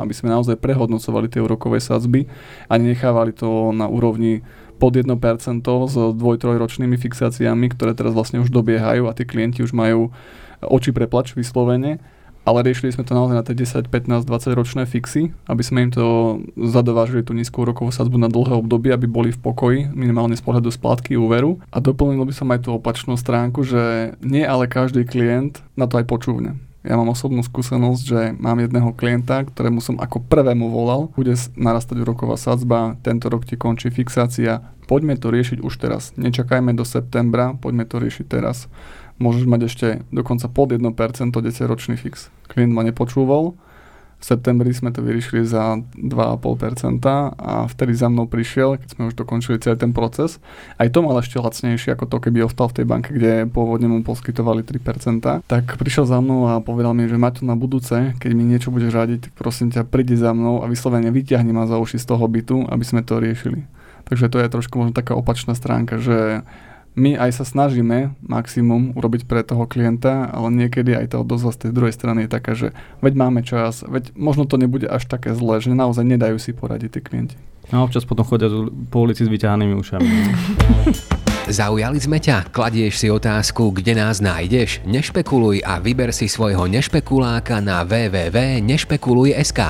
aby 0.00 0.12
sme 0.16 0.32
naozaj 0.32 0.56
prehodnocovali 0.56 1.28
tie 1.28 1.44
úrokové 1.44 1.84
sadzby 1.84 2.24
a 2.72 2.80
nenechávali 2.80 3.36
to 3.36 3.76
na 3.76 3.84
úrovni 3.84 4.40
pod 4.80 4.96
1% 4.96 5.12
s 5.66 5.94
dvoj-trojročnými 5.94 6.96
fixáciami, 6.96 7.68
ktoré 7.76 7.92
teraz 7.92 8.14
vlastne 8.14 8.40
už 8.40 8.48
dobiehajú 8.48 9.10
a 9.10 9.12
tí 9.12 9.28
klienti 9.28 9.60
už 9.60 9.74
majú 9.76 10.14
oči 10.64 10.94
preplač 10.94 11.36
vyslovene 11.36 12.00
ale 12.48 12.64
riešili 12.64 12.96
sme 12.96 13.04
to 13.04 13.12
naozaj 13.12 13.36
na 13.36 13.44
tie 13.44 13.52
10, 13.52 13.92
15, 13.92 14.24
20 14.24 14.56
ročné 14.56 14.82
fixy, 14.88 15.36
aby 15.44 15.60
sme 15.60 15.84
im 15.84 15.92
to 15.92 16.40
zadovážili 16.56 17.20
tú 17.20 17.36
nízku 17.36 17.60
rokovú 17.60 17.92
sadzbu 17.92 18.16
na 18.16 18.32
dlhé 18.32 18.56
obdobie, 18.56 18.88
aby 18.88 19.04
boli 19.04 19.28
v 19.28 19.40
pokoji, 19.44 19.92
minimálne 19.92 20.32
z 20.32 20.40
pohľadu 20.40 20.72
splátky 20.72 21.20
úveru. 21.20 21.60
A 21.68 21.84
doplnil 21.84 22.24
by 22.24 22.32
som 22.32 22.48
aj 22.48 22.64
tú 22.64 22.72
opačnú 22.72 23.20
stránku, 23.20 23.68
že 23.68 24.16
nie 24.24 24.48
ale 24.48 24.64
každý 24.64 25.04
klient 25.04 25.60
na 25.76 25.84
to 25.84 26.00
aj 26.00 26.08
počúvne. 26.08 26.56
Ja 26.86 26.94
mám 26.94 27.10
osobnú 27.10 27.42
skúsenosť, 27.42 28.02
že 28.06 28.20
mám 28.38 28.62
jedného 28.62 28.94
klienta, 28.94 29.42
ktorému 29.42 29.82
som 29.82 29.98
ako 29.98 30.22
prvému 30.30 30.70
volal, 30.70 31.10
bude 31.12 31.34
narastať 31.58 32.06
úroková 32.06 32.38
sadzba, 32.38 32.94
tento 33.02 33.26
rok 33.26 33.42
ti 33.42 33.58
končí 33.58 33.90
fixácia, 33.90 34.62
poďme 34.86 35.18
to 35.18 35.34
riešiť 35.34 35.58
už 35.58 35.74
teraz. 35.74 36.14
Nečakajme 36.14 36.70
do 36.78 36.86
septembra, 36.86 37.58
poďme 37.58 37.82
to 37.82 37.98
riešiť 37.98 38.26
teraz 38.30 38.70
môžeš 39.18 39.44
mať 39.50 39.60
ešte 39.66 39.86
dokonca 40.14 40.46
pod 40.48 40.72
1% 40.72 40.86
10-ročný 41.34 41.98
fix. 41.98 42.30
Klient 42.46 42.72
ma 42.72 42.86
nepočúval, 42.86 43.58
v 44.18 44.24
septembri 44.26 44.74
sme 44.74 44.90
to 44.90 44.98
vyriešili 44.98 45.46
za 45.46 45.78
2,5% 45.94 47.06
a 47.38 47.70
vtedy 47.70 47.94
za 47.94 48.10
mnou 48.10 48.26
prišiel, 48.26 48.74
keď 48.74 48.88
sme 48.98 49.02
už 49.10 49.14
dokončili 49.14 49.62
celý 49.62 49.78
ten 49.78 49.94
proces. 49.94 50.42
Aj 50.74 50.90
to 50.90 51.06
mal 51.06 51.14
ešte 51.22 51.38
lacnejšie 51.38 51.94
ako 51.94 52.10
to, 52.10 52.16
keby 52.18 52.42
ostal 52.42 52.66
v 52.66 52.82
tej 52.82 52.86
banke, 52.90 53.14
kde 53.14 53.46
pôvodne 53.46 53.86
mu 53.86 54.02
poskytovali 54.02 54.66
3%. 54.66 55.46
Tak 55.46 55.78
prišiel 55.78 56.10
za 56.10 56.18
mnou 56.18 56.50
a 56.50 56.58
povedal 56.58 56.98
mi, 56.98 57.06
že 57.06 57.14
Maťo 57.14 57.46
na 57.46 57.54
budúce, 57.54 58.18
keď 58.18 58.30
mi 58.34 58.42
niečo 58.42 58.74
budeš 58.74 58.90
radiť, 58.90 59.30
tak 59.30 59.32
prosím 59.38 59.70
ťa, 59.70 59.86
prídi 59.86 60.18
za 60.18 60.34
mnou 60.34 60.66
a 60.66 60.66
vyslovene 60.66 61.14
vyťahni 61.14 61.54
ma 61.54 61.70
za 61.70 61.78
uši 61.78 62.02
z 62.02 62.06
toho 62.10 62.26
bytu, 62.26 62.66
aby 62.66 62.82
sme 62.82 63.06
to 63.06 63.22
riešili. 63.22 63.70
Takže 64.10 64.26
to 64.34 64.42
je 64.42 64.48
trošku 64.50 64.74
možno 64.82 64.98
taká 64.98 65.14
opačná 65.14 65.54
stránka, 65.54 66.00
že 66.02 66.42
my 66.98 67.14
aj 67.14 67.30
sa 67.38 67.44
snažíme 67.46 68.18
maximum 68.18 68.92
urobiť 68.98 69.30
pre 69.30 69.46
toho 69.46 69.70
klienta, 69.70 70.26
ale 70.34 70.50
niekedy 70.50 70.98
aj 70.98 71.14
tá 71.14 71.22
odozva 71.22 71.54
z 71.54 71.68
tej 71.68 71.70
druhej 71.70 71.94
strany 71.94 72.26
je 72.26 72.30
taká, 72.34 72.52
že 72.58 72.74
veď 72.98 73.14
máme 73.14 73.46
čas, 73.46 73.86
veď 73.86 74.10
možno 74.18 74.44
to 74.50 74.58
nebude 74.58 74.90
až 74.90 75.06
také 75.06 75.30
zlé, 75.32 75.62
že 75.62 75.70
naozaj 75.70 76.02
nedajú 76.02 76.42
si 76.42 76.50
poradiť 76.50 76.90
tí 76.98 77.00
klienti. 77.00 77.38
A 77.70 77.84
občas 77.84 78.02
potom 78.02 78.24
chodia 78.24 78.48
po 78.88 79.04
ulici 79.04 79.22
s 79.22 79.30
vyťahanými 79.30 79.76
ušami. 79.76 80.08
Zaujali 81.48 81.96
sme 81.96 82.20
ťa? 82.20 82.52
Kladieš 82.52 83.00
si 83.00 83.08
otázku, 83.08 83.72
kde 83.72 83.96
nás 83.96 84.20
nájdeš? 84.20 84.84
Nešpekuluj 84.84 85.64
a 85.64 85.80
vyber 85.80 86.12
si 86.12 86.28
svojho 86.28 86.68
nešpekuláka 86.68 87.64
na 87.64 87.88
www.nešpekuluj.sk. 87.88 89.60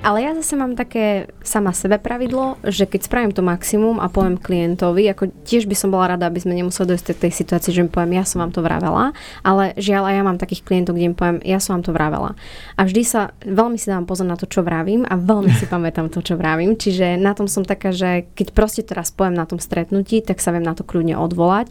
Ale 0.00 0.24
ja 0.24 0.32
zase 0.32 0.56
mám 0.56 0.80
také 0.80 1.28
sama 1.44 1.76
sebe 1.76 2.00
pravidlo, 2.00 2.56
že 2.64 2.88
keď 2.88 3.00
spravím 3.04 3.32
to 3.36 3.44
maximum 3.44 4.00
a 4.00 4.08
poviem 4.08 4.40
klientovi, 4.40 5.04
ako 5.12 5.28
tiež 5.44 5.68
by 5.68 5.76
som 5.76 5.92
bola 5.92 6.16
rada, 6.16 6.24
aby 6.24 6.40
sme 6.40 6.56
nemuseli 6.56 6.88
dojsť 6.88 7.06
do 7.12 7.16
tej 7.20 7.32
situácii, 7.36 7.68
že 7.76 7.84
mi 7.84 7.92
poviem, 7.92 8.16
ja 8.16 8.24
som 8.24 8.40
vám 8.40 8.48
to 8.48 8.64
vravela, 8.64 9.12
ale 9.44 9.76
žiaľ 9.76 10.08
aj 10.08 10.14
ja 10.16 10.22
mám 10.24 10.40
takých 10.40 10.64
klientov, 10.64 10.96
kde 10.96 11.12
im 11.12 11.16
poviem, 11.16 11.44
ja 11.44 11.60
som 11.60 11.76
vám 11.76 11.84
to 11.84 11.92
vravela. 11.92 12.32
A 12.80 12.88
vždy 12.88 13.02
sa, 13.04 13.36
veľmi 13.44 13.76
si 13.76 13.92
dám 13.92 14.08
pozor 14.08 14.24
na 14.24 14.40
to, 14.40 14.48
čo 14.48 14.64
vravím 14.64 15.04
a 15.04 15.20
veľmi 15.20 15.52
si 15.52 15.68
pamätám 15.76 16.08
to, 16.08 16.24
čo 16.24 16.40
vravím. 16.40 16.80
Čiže 16.80 17.20
na 17.20 17.36
tom 17.36 17.44
som 17.44 17.68
taká, 17.68 17.92
že 17.92 18.24
keď 18.32 18.56
proste 18.56 18.80
teraz 18.80 19.12
poviem 19.12 19.36
na 19.36 19.44
tom 19.44 19.60
stretnutí, 19.60 20.24
tak 20.24 20.40
sa 20.40 20.56
viem 20.56 20.64
na 20.64 20.72
to 20.72 20.80
kľudne 20.80 21.12
odvolať 21.20 21.68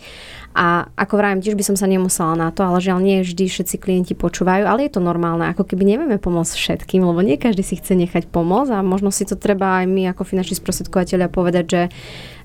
a 0.49 0.89
ako 0.97 1.13
vravím, 1.21 1.45
tiež 1.45 1.53
by 1.53 1.63
som 1.63 1.77
sa 1.77 1.85
nemusela 1.85 2.33
na 2.33 2.49
to, 2.49 2.65
ale 2.65 2.81
žiaľ 2.81 2.99
nie 2.99 3.21
vždy 3.21 3.45
všetci 3.45 3.75
klienti 3.77 4.13
počúvajú, 4.17 4.65
ale 4.65 4.89
je 4.89 4.97
to 4.97 5.01
normálne, 5.01 5.45
ako 5.45 5.61
keby 5.61 5.85
nevieme 5.85 6.17
pomôcť 6.17 6.57
všetkým, 6.57 7.05
lebo 7.05 7.21
nie 7.21 7.37
každý 7.37 7.61
si 7.61 7.77
chce 7.77 7.93
nechať 7.93 8.33
pomôcť 8.33 8.73
a 8.73 8.81
možno 8.81 9.13
si 9.13 9.29
to 9.29 9.37
treba 9.37 9.79
aj 9.79 9.85
my 9.85 10.09
ako 10.09 10.25
finanční 10.25 10.57
sprostredkovateľia 10.57 11.29
povedať, 11.29 11.65
že 11.69 11.81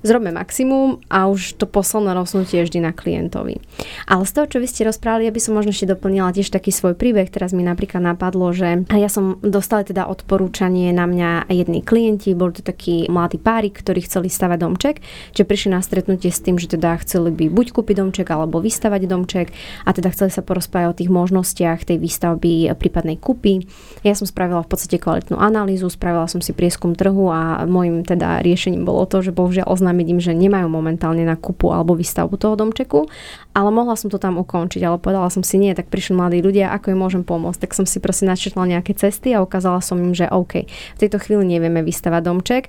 zrobme 0.05 0.29
maximum 0.29 1.01
a 1.09 1.25
už 1.25 1.57
to 1.57 1.65
posledné 1.65 2.13
rozhodnutie 2.13 2.61
je 2.61 2.69
vždy 2.69 2.79
na 2.85 2.93
klientovi. 2.93 3.57
Ale 4.05 4.23
z 4.29 4.31
toho, 4.37 4.45
čo 4.45 4.57
vy 4.61 4.69
ste 4.69 4.85
rozprávali, 4.85 5.25
ja 5.25 5.33
by 5.33 5.41
som 5.41 5.57
možno 5.57 5.73
ešte 5.73 5.89
doplnila 5.89 6.29
tiež 6.29 6.53
taký 6.53 6.69
svoj 6.69 6.93
príbeh. 6.93 7.27
Teraz 7.33 7.51
mi 7.57 7.65
napríklad 7.65 8.05
napadlo, 8.05 8.53
že 8.53 8.85
ja 8.85 9.09
som 9.09 9.41
dostala 9.41 9.81
teda 9.81 10.05
odporúčanie 10.05 10.93
na 10.93 11.09
mňa 11.09 11.49
jedni 11.49 11.81
klienti, 11.81 12.37
boli 12.37 12.53
to 12.53 12.61
takí 12.61 13.09
mladí 13.09 13.41
pári, 13.41 13.73
ktorí 13.73 14.05
chceli 14.05 14.29
stavať 14.29 14.57
domček, 14.61 14.95
že 15.33 15.43
prišli 15.43 15.73
na 15.73 15.81
stretnutie 15.81 16.29
s 16.29 16.39
tým, 16.45 16.61
že 16.61 16.69
teda 16.69 17.01
chceli 17.01 17.33
by 17.33 17.49
buď 17.49 17.73
kúpiť 17.73 17.95
domček 17.97 18.27
alebo 18.29 18.61
vystavať 18.61 19.01
domček 19.09 19.49
a 19.83 19.89
teda 19.89 20.13
chceli 20.13 20.29
sa 20.29 20.45
porozprávať 20.45 20.87
o 20.93 20.97
tých 21.01 21.09
možnostiach 21.09 21.81
tej 21.89 21.97
výstavby 21.97 22.69
prípadnej 22.77 23.17
kúpy. 23.17 23.65
Ja 24.05 24.13
som 24.13 24.29
spravila 24.29 24.61
v 24.61 24.69
podstate 24.69 25.01
kvalitnú 25.01 25.41
analýzu, 25.41 25.89
spravila 25.89 26.29
som 26.29 26.43
si 26.43 26.53
prieskum 26.53 26.93
trhu 26.93 27.33
a 27.33 27.65
môjim 27.65 28.05
teda 28.05 28.45
riešením 28.45 28.85
bolo 28.85 29.09
to, 29.09 29.25
že 29.25 29.33
bohužiaľ 29.33 29.65
oznámiť 29.95 30.07
im, 30.11 30.19
že 30.19 30.35
nemajú 30.35 30.67
momentálne 30.67 31.23
na 31.23 31.39
kúpu 31.39 31.71
alebo 31.71 31.95
výstavbu 31.95 32.35
toho 32.35 32.59
domčeku, 32.59 33.07
ale 33.55 33.71
mohla 33.71 33.95
som 33.95 34.11
to 34.11 34.19
tam 34.19 34.35
ukončiť, 34.35 34.83
ale 34.83 34.99
povedala 34.99 35.31
som 35.31 35.39
si 35.39 35.55
nie, 35.55 35.71
tak 35.71 35.87
prišli 35.87 36.19
mladí 36.19 36.43
ľudia, 36.43 36.75
ako 36.75 36.91
im 36.91 36.99
môžem 36.99 37.23
pomôcť. 37.23 37.63
Tak 37.63 37.71
som 37.71 37.87
si 37.87 38.03
proste 38.03 38.27
načetla 38.27 38.67
nejaké 38.67 38.91
cesty 38.91 39.31
a 39.31 39.39
ukázala 39.39 39.79
som 39.79 39.95
im, 39.95 40.11
že 40.11 40.27
OK, 40.27 40.67
v 40.67 40.99
tejto 40.99 41.23
chvíli 41.23 41.47
nevieme 41.47 41.79
vystavať 41.79 42.21
domček, 42.27 42.63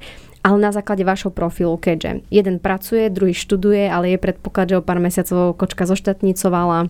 ale 0.46 0.62
na 0.62 0.70
základe 0.70 1.02
vašho 1.02 1.34
profilu, 1.34 1.74
keďže 1.74 2.22
jeden 2.30 2.62
pracuje, 2.62 3.10
druhý 3.10 3.34
študuje, 3.34 3.90
ale 3.90 4.14
je 4.14 4.22
predpoklad, 4.22 4.70
že 4.70 4.78
o 4.78 4.86
pár 4.86 5.02
mesiacov 5.02 5.58
kočka 5.58 5.90
zoštatnicovala, 5.90 6.86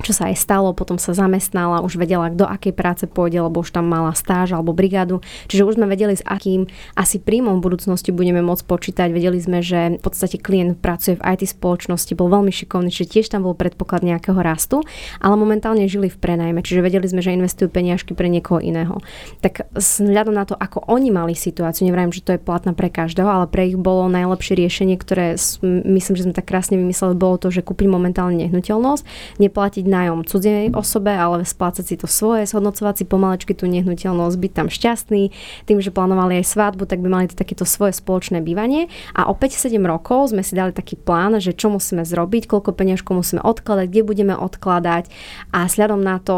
čo 0.00 0.12
sa 0.16 0.32
aj 0.32 0.36
stalo, 0.40 0.72
potom 0.72 0.96
sa 0.96 1.12
zamestnala, 1.12 1.84
už 1.84 2.00
vedela, 2.00 2.32
do 2.32 2.48
akej 2.48 2.72
práce 2.72 3.04
pôjde, 3.04 3.44
lebo 3.44 3.60
už 3.60 3.72
tam 3.72 3.86
mala 3.86 4.16
stáž 4.16 4.56
alebo 4.56 4.72
brigádu. 4.72 5.20
Čiže 5.46 5.66
už 5.68 5.76
sme 5.76 5.86
vedeli, 5.86 6.16
s 6.16 6.24
akým 6.24 6.66
asi 6.96 7.20
príjmom 7.20 7.60
v 7.60 7.64
budúcnosti 7.70 8.10
budeme 8.10 8.40
môcť 8.40 8.64
počítať. 8.64 9.08
Vedeli 9.12 9.36
sme, 9.36 9.60
že 9.60 10.00
v 10.00 10.02
podstate 10.02 10.40
klient 10.40 10.80
pracuje 10.80 11.20
v 11.20 11.24
IT 11.36 11.52
spoločnosti, 11.52 12.12
bol 12.16 12.32
veľmi 12.32 12.52
šikovný, 12.52 12.88
čiže 12.88 13.20
tiež 13.20 13.26
tam 13.28 13.44
bol 13.44 13.52
predpoklad 13.52 14.00
nejakého 14.00 14.40
rastu, 14.40 14.80
ale 15.20 15.34
momentálne 15.36 15.84
žili 15.84 16.08
v 16.08 16.16
prenajme, 16.16 16.64
čiže 16.64 16.80
vedeli 16.80 17.06
sme, 17.06 17.20
že 17.20 17.36
investujú 17.36 17.68
peniažky 17.68 18.16
pre 18.16 18.32
niekoho 18.32 18.58
iného. 18.58 19.04
Tak 19.44 19.68
vzhľadom 19.76 20.34
na 20.34 20.44
to, 20.48 20.56
ako 20.56 20.84
oni 20.88 21.12
mali 21.12 21.36
situáciu, 21.36 21.84
nevrajím, 21.84 22.16
že 22.16 22.24
to 22.24 22.34
je 22.36 22.40
platná 22.40 22.72
pre 22.72 22.88
každého, 22.88 23.28
ale 23.28 23.46
pre 23.50 23.68
ich 23.68 23.76
bolo 23.76 24.08
najlepšie 24.08 24.56
riešenie, 24.56 24.96
ktoré 24.96 25.36
myslím, 25.64 26.14
že 26.16 26.24
sme 26.24 26.34
tak 26.34 26.48
krásne 26.48 26.80
vymysleli, 26.80 27.14
bolo 27.18 27.36
to, 27.36 27.52
že 27.52 27.60
kúpiť 27.60 27.86
momentálne 27.90 28.40
nehnuteľnosť, 28.46 29.04
neplatiť 29.42 29.84
nájom 29.90 30.22
cudzej 30.22 30.70
osobe, 30.72 31.10
ale 31.10 31.42
splácať 31.42 31.84
si 31.84 31.94
to 31.98 32.06
svoje, 32.06 32.46
zhodnocovať 32.46 33.02
si 33.02 33.04
pomalečky 33.04 33.52
tú 33.58 33.66
nehnuteľnosť, 33.66 34.36
byť 34.38 34.52
tam 34.54 34.68
šťastný. 34.70 35.22
Tým, 35.66 35.78
že 35.82 35.90
plánovali 35.90 36.38
aj 36.38 36.46
svadbu, 36.46 36.86
tak 36.86 37.02
by 37.02 37.08
mali 37.10 37.26
takéto 37.26 37.66
svoje 37.66 37.98
spoločné 37.98 38.38
bývanie. 38.38 38.86
A 39.18 39.26
o 39.26 39.34
5-7 39.34 39.74
rokov 39.82 40.30
sme 40.30 40.46
si 40.46 40.54
dali 40.54 40.70
taký 40.70 40.94
plán, 40.94 41.34
že 41.42 41.50
čo 41.50 41.68
musíme 41.74 42.06
zrobiť, 42.06 42.46
koľko 42.46 42.70
peniažkov 42.72 43.18
musíme 43.18 43.42
odkladať, 43.42 43.86
kde 43.90 44.02
budeme 44.06 44.34
odkladať 44.38 45.10
a 45.50 45.66
sľadom 45.66 45.98
na 45.98 46.22
to, 46.22 46.36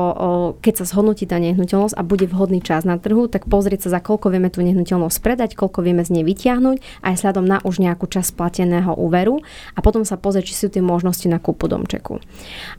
keď 0.64 0.82
sa 0.82 0.84
zhodnotí 0.88 1.28
tá 1.28 1.36
nehnuteľnosť 1.36 1.94
a 1.98 2.02
bude 2.06 2.24
vhodný 2.24 2.64
čas 2.64 2.88
na 2.88 2.96
trhu, 2.96 3.28
tak 3.28 3.44
pozrieť 3.50 3.86
sa, 3.86 3.98
za 3.98 4.00
koľko 4.00 4.32
vieme 4.32 4.48
tú 4.48 4.64
nehnuteľnosť 4.64 5.18
predať, 5.20 5.50
koľko 5.52 5.84
vieme 5.84 6.00
z 6.00 6.16
nej 6.16 6.24
vytiahnuť 6.24 7.04
aj 7.04 7.14
sľadom 7.20 7.44
na 7.44 7.60
už 7.60 7.82
nejakú 7.82 8.08
časť 8.08 8.32
plateného 8.38 8.96
úveru 8.96 9.44
a 9.76 9.84
potom 9.84 10.06
sa 10.06 10.16
pozrieť, 10.16 10.48
či 10.48 10.54
sú 10.56 10.66
tie 10.72 10.80
možnosti 10.80 11.26
na 11.28 11.36
kúpu 11.36 11.68
domčeku. 11.68 12.22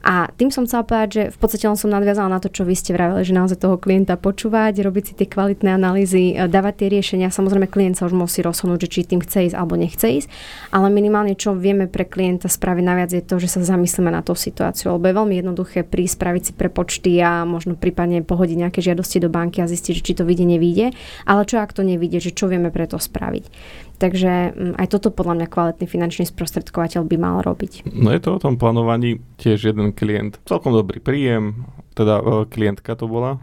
A 0.01 0.31
tým 0.33 0.49
som 0.49 0.62
chcela 0.65 0.83
povedať, 0.87 1.09
že 1.11 1.23
v 1.31 1.37
podstate 1.37 1.65
len 1.67 1.77
som 1.79 1.91
nadviazala 1.91 2.29
na 2.31 2.39
to, 2.39 2.51
čo 2.51 2.67
vy 2.67 2.75
ste 2.75 2.91
vraveli, 2.95 3.23
že 3.23 3.33
naozaj 3.35 3.61
toho 3.61 3.75
klienta 3.79 4.19
počúvať, 4.19 4.83
robiť 4.83 5.03
si 5.03 5.13
tie 5.13 5.27
kvalitné 5.27 5.69
analýzy, 5.73 6.33
e, 6.33 6.47
dávať 6.47 6.83
tie 6.83 6.87
riešenia. 6.93 7.33
Samozrejme, 7.33 7.67
klient 7.71 7.99
sa 7.99 8.07
už 8.07 8.15
musí 8.15 8.43
rozhodnúť, 8.43 8.87
že 8.87 8.91
či 8.91 8.99
tým 9.07 9.21
chce 9.23 9.51
ísť 9.51 9.55
alebo 9.55 9.79
nechce 9.79 10.07
ísť, 10.07 10.27
ale 10.73 10.87
minimálne 10.89 11.35
čo 11.37 11.53
vieme 11.53 11.85
pre 11.87 12.03
klienta 12.07 12.51
spraviť 12.51 12.83
naviac 12.83 13.09
je 13.13 13.23
to, 13.23 13.37
že 13.39 13.47
sa 13.47 13.59
zamyslíme 13.63 14.09
na 14.09 14.25
tú 14.25 14.33
situáciu, 14.33 14.95
lebo 14.95 15.05
je 15.09 15.17
veľmi 15.17 15.35
jednoduché 15.39 15.85
prísť, 15.87 16.13
spraviť 16.19 16.43
si 16.43 16.53
prepočty 16.53 17.11
a 17.19 17.47
možno 17.47 17.77
prípadne 17.79 18.23
pohodiť 18.23 18.57
nejaké 18.67 18.79
žiadosti 18.83 19.23
do 19.23 19.29
banky 19.31 19.63
a 19.63 19.69
zistiť, 19.69 19.95
či 20.03 20.13
to 20.17 20.23
vyjde, 20.27 20.45
nevíde. 20.45 20.85
Ale 21.23 21.47
čo 21.47 21.61
ak 21.61 21.71
to 21.71 21.81
nevíde, 21.85 22.19
že 22.19 22.35
čo 22.35 22.51
vieme 22.51 22.73
pre 22.73 22.89
to 22.89 22.99
spraviť. 22.99 23.45
Takže 24.01 24.53
mm, 24.53 24.73
aj 24.81 24.87
toto 24.89 25.13
podľa 25.13 25.43
mňa 25.43 25.47
kvalitný 25.47 25.85
finančný 25.85 26.25
sprostredkovateľ 26.27 27.05
by 27.07 27.17
mal 27.19 27.45
robiť. 27.45 27.87
No 27.93 28.09
je 28.09 28.21
to 28.21 28.35
o 28.35 28.41
tom 28.41 28.57
plánovaní 28.57 29.21
tiež 29.37 29.73
jeden 29.73 29.93
klient. 29.93 30.41
Celkom 30.49 30.73
dobrý 30.73 30.99
príjem, 30.99 31.69
teda 31.93 32.19
e, 32.19 32.23
klientka 32.49 32.97
to 32.97 33.05
bola, 33.05 33.39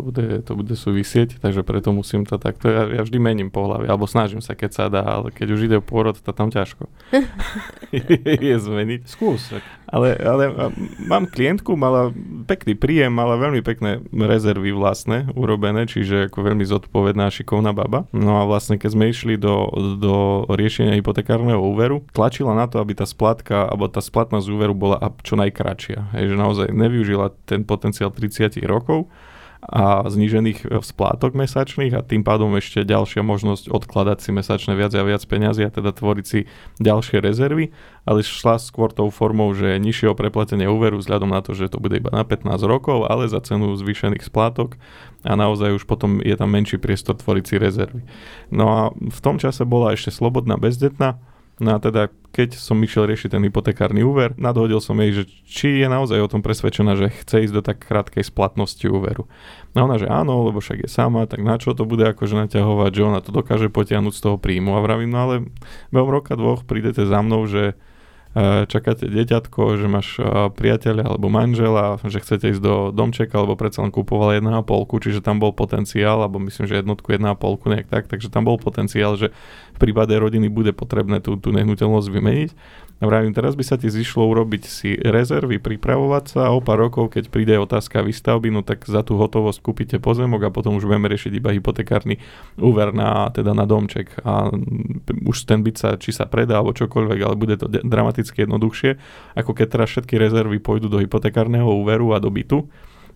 to 0.00 0.08
bude, 0.08 0.26
to 0.48 0.52
bude 0.56 0.72
súvisieť, 0.72 1.36
takže 1.44 1.60
preto 1.60 1.92
musím 1.92 2.24
to 2.24 2.40
takto, 2.40 2.72
ja, 2.72 2.88
ja 2.88 3.02
vždy 3.04 3.20
mením 3.20 3.52
pohľavy, 3.52 3.84
alebo 3.84 4.08
snažím 4.08 4.40
sa, 4.40 4.56
keď 4.56 4.70
sa 4.72 4.84
dá, 4.88 5.04
ale 5.04 5.28
keď 5.28 5.46
už 5.52 5.60
ide 5.68 5.76
o 5.76 5.84
pôrod, 5.84 6.16
to 6.16 6.32
tam 6.32 6.48
ťažko 6.48 6.88
je 8.48 8.56
zmeniť. 8.56 9.00
Skús. 9.04 9.52
Ale, 9.90 10.14
ale 10.22 10.54
mám 11.02 11.26
klientku, 11.26 11.74
mala 11.74 12.14
pekný 12.46 12.78
príjem, 12.78 13.10
mala 13.10 13.34
veľmi 13.36 13.60
pekné 13.60 14.00
rezervy 14.14 14.70
vlastné 14.70 15.34
urobené, 15.34 15.84
čiže 15.90 16.30
ako 16.30 16.46
veľmi 16.46 16.62
zodpovedná 16.62 17.26
šikovná 17.28 17.74
baba. 17.74 18.06
No 18.14 18.38
a 18.38 18.46
vlastne 18.46 18.78
keď 18.78 18.90
sme 18.94 19.10
išli 19.10 19.34
do, 19.34 19.66
do 19.98 20.46
riešenia 20.46 20.94
hypotekárneho 20.94 21.58
úveru, 21.58 22.06
tlačila 22.14 22.54
na 22.54 22.70
to, 22.70 22.78
aby 22.78 22.94
tá 22.94 23.04
splatka, 23.04 23.66
alebo 23.66 23.90
tá 23.90 23.98
splatnosť 23.98 24.46
úveru 24.48 24.72
bola 24.78 25.02
čo 25.26 25.34
najkračšia. 25.34 26.14
Hej, 26.14 26.24
že 26.32 26.36
naozaj 26.38 26.66
nevyužila 26.70 27.34
ten 27.44 27.66
potenciál 27.66 28.14
30 28.14 28.62
rokov, 28.70 29.10
a 29.60 30.08
znížených 30.08 30.64
e, 30.64 30.80
splátok 30.80 31.36
mesačných 31.36 31.92
a 31.92 32.00
tým 32.00 32.24
pádom 32.24 32.56
ešte 32.56 32.80
ďalšia 32.80 33.20
možnosť 33.20 33.68
odkladať 33.68 34.18
si 34.24 34.30
mesačne 34.32 34.72
viac 34.72 34.96
a 34.96 35.04
viac 35.04 35.20
peniazy 35.28 35.68
a 35.68 35.70
teda 35.70 35.92
tvoriť 35.92 36.24
si 36.24 36.48
ďalšie 36.80 37.20
rezervy, 37.20 37.68
ale 38.08 38.24
šla 38.24 38.56
skôr 38.56 38.88
tou 38.88 39.12
formou, 39.12 39.52
že 39.52 39.76
nižšieho 39.76 40.16
preplatenia 40.16 40.72
úveru 40.72 40.96
vzhľadom 40.96 41.28
na 41.28 41.44
to, 41.44 41.52
že 41.52 41.68
to 41.68 41.76
bude 41.76 42.00
iba 42.00 42.08
na 42.08 42.24
15 42.24 42.56
rokov, 42.64 43.04
ale 43.04 43.28
za 43.28 43.44
cenu 43.44 43.76
zvýšených 43.76 44.24
splátok 44.24 44.80
a 45.28 45.36
naozaj 45.36 45.76
už 45.76 45.84
potom 45.84 46.24
je 46.24 46.32
tam 46.32 46.48
menší 46.48 46.80
priestor 46.80 47.20
tvoriť 47.20 47.44
si 47.44 47.54
rezervy. 47.60 48.02
No 48.48 48.64
a 48.72 48.80
v 48.96 49.20
tom 49.20 49.36
čase 49.36 49.68
bola 49.68 49.92
ešte 49.92 50.08
slobodná 50.08 50.56
bezdetná, 50.56 51.20
No 51.60 51.76
a 51.76 51.78
teda, 51.78 52.08
keď 52.32 52.56
som 52.56 52.80
išiel 52.80 53.04
riešiť 53.04 53.36
ten 53.36 53.44
hypotekárny 53.44 54.00
úver, 54.00 54.32
nadhodil 54.40 54.80
som 54.80 54.96
jej, 54.96 55.12
že 55.12 55.28
či 55.44 55.84
je 55.84 55.88
naozaj 55.92 56.16
o 56.24 56.32
tom 56.32 56.40
presvedčená, 56.40 56.96
že 56.96 57.12
chce 57.12 57.44
ísť 57.44 57.54
do 57.54 57.60
tak 57.60 57.84
krátkej 57.84 58.24
splatnosti 58.24 58.88
úveru. 58.88 59.28
No 59.76 59.84
ona, 59.84 60.00
že 60.00 60.08
áno, 60.08 60.48
lebo 60.48 60.64
však 60.64 60.88
je 60.88 60.90
sama, 60.90 61.28
tak 61.28 61.44
na 61.44 61.60
čo 61.60 61.76
to 61.76 61.84
bude 61.84 62.00
akože 62.08 62.48
naťahovať, 62.48 62.90
že 62.96 63.02
ona 63.04 63.20
to 63.20 63.28
dokáže 63.28 63.68
potiahnuť 63.68 64.14
z 64.16 64.22
toho 64.24 64.36
príjmu. 64.40 64.72
A 64.72 64.80
vravím, 64.80 65.12
no 65.12 65.20
ale 65.20 65.34
behom 65.92 66.08
roka 66.08 66.32
dvoch 66.32 66.64
prídete 66.64 67.04
za 67.04 67.20
mnou, 67.20 67.44
že 67.44 67.76
čakáte 68.70 69.10
deťatko, 69.10 69.74
že 69.74 69.86
máš 69.90 70.08
e, 70.22 70.22
priateľa 70.54 71.02
alebo 71.02 71.26
manžela, 71.26 71.98
že 72.06 72.22
chcete 72.22 72.54
ísť 72.54 72.62
do 72.62 72.74
domčeka, 72.94 73.34
alebo 73.34 73.58
predsa 73.58 73.82
len 73.82 73.90
kúpoval 73.90 74.38
1,5, 74.38 74.62
čiže 75.02 75.18
tam 75.18 75.42
bol 75.42 75.50
potenciál, 75.50 76.22
alebo 76.22 76.38
myslím, 76.38 76.70
že 76.70 76.78
jednotku 76.78 77.10
1,5 77.10 77.26
nejak 77.74 77.86
tak, 77.90 78.06
takže 78.06 78.30
tam 78.30 78.46
bol 78.46 78.54
potenciál, 78.54 79.18
že 79.18 79.34
v 79.74 79.78
prípade 79.82 80.14
rodiny 80.14 80.46
bude 80.46 80.70
potrebné 80.70 81.18
tú, 81.18 81.34
tú 81.42 81.50
nehnuteľnosť 81.50 82.06
vymeniť. 82.06 82.50
Vravím, 83.00 83.32
teraz 83.32 83.56
by 83.56 83.64
sa 83.64 83.80
ti 83.80 83.88
zišlo 83.88 84.28
urobiť 84.28 84.62
si 84.68 84.92
rezervy, 84.92 85.56
pripravovať 85.56 86.24
sa 86.36 86.40
a 86.44 86.52
o 86.52 86.60
pár 86.60 86.84
rokov, 86.84 87.16
keď 87.16 87.32
príde 87.32 87.56
otázka 87.56 88.04
výstavby, 88.04 88.52
no 88.52 88.60
tak 88.60 88.84
za 88.84 89.00
tú 89.00 89.16
hotovosť 89.16 89.64
kúpite 89.64 89.96
pozemok 89.96 90.44
a 90.44 90.52
potom 90.52 90.76
už 90.76 90.84
budeme 90.84 91.08
riešiť 91.08 91.32
iba 91.32 91.48
hypotekárny 91.48 92.20
úver 92.60 92.92
na, 92.92 93.32
teda 93.32 93.56
na 93.56 93.64
domček. 93.64 94.20
A 94.20 94.52
už 95.24 95.48
ten 95.48 95.64
byt 95.64 95.80
sa, 95.80 95.96
či 95.96 96.12
sa 96.12 96.28
predá 96.28 96.60
alebo 96.60 96.76
čokoľvek, 96.76 97.18
ale 97.24 97.40
bude 97.40 97.56
to 97.56 97.72
dramaticky 97.72 98.44
jednoduchšie, 98.44 99.00
ako 99.32 99.56
keď 99.56 99.66
teraz 99.80 99.88
všetky 99.96 100.20
rezervy 100.20 100.60
pôjdu 100.60 100.92
do 100.92 101.00
hypotekárneho 101.00 101.72
úveru 101.72 102.12
a 102.12 102.20
do 102.20 102.28
bytu. 102.28 102.68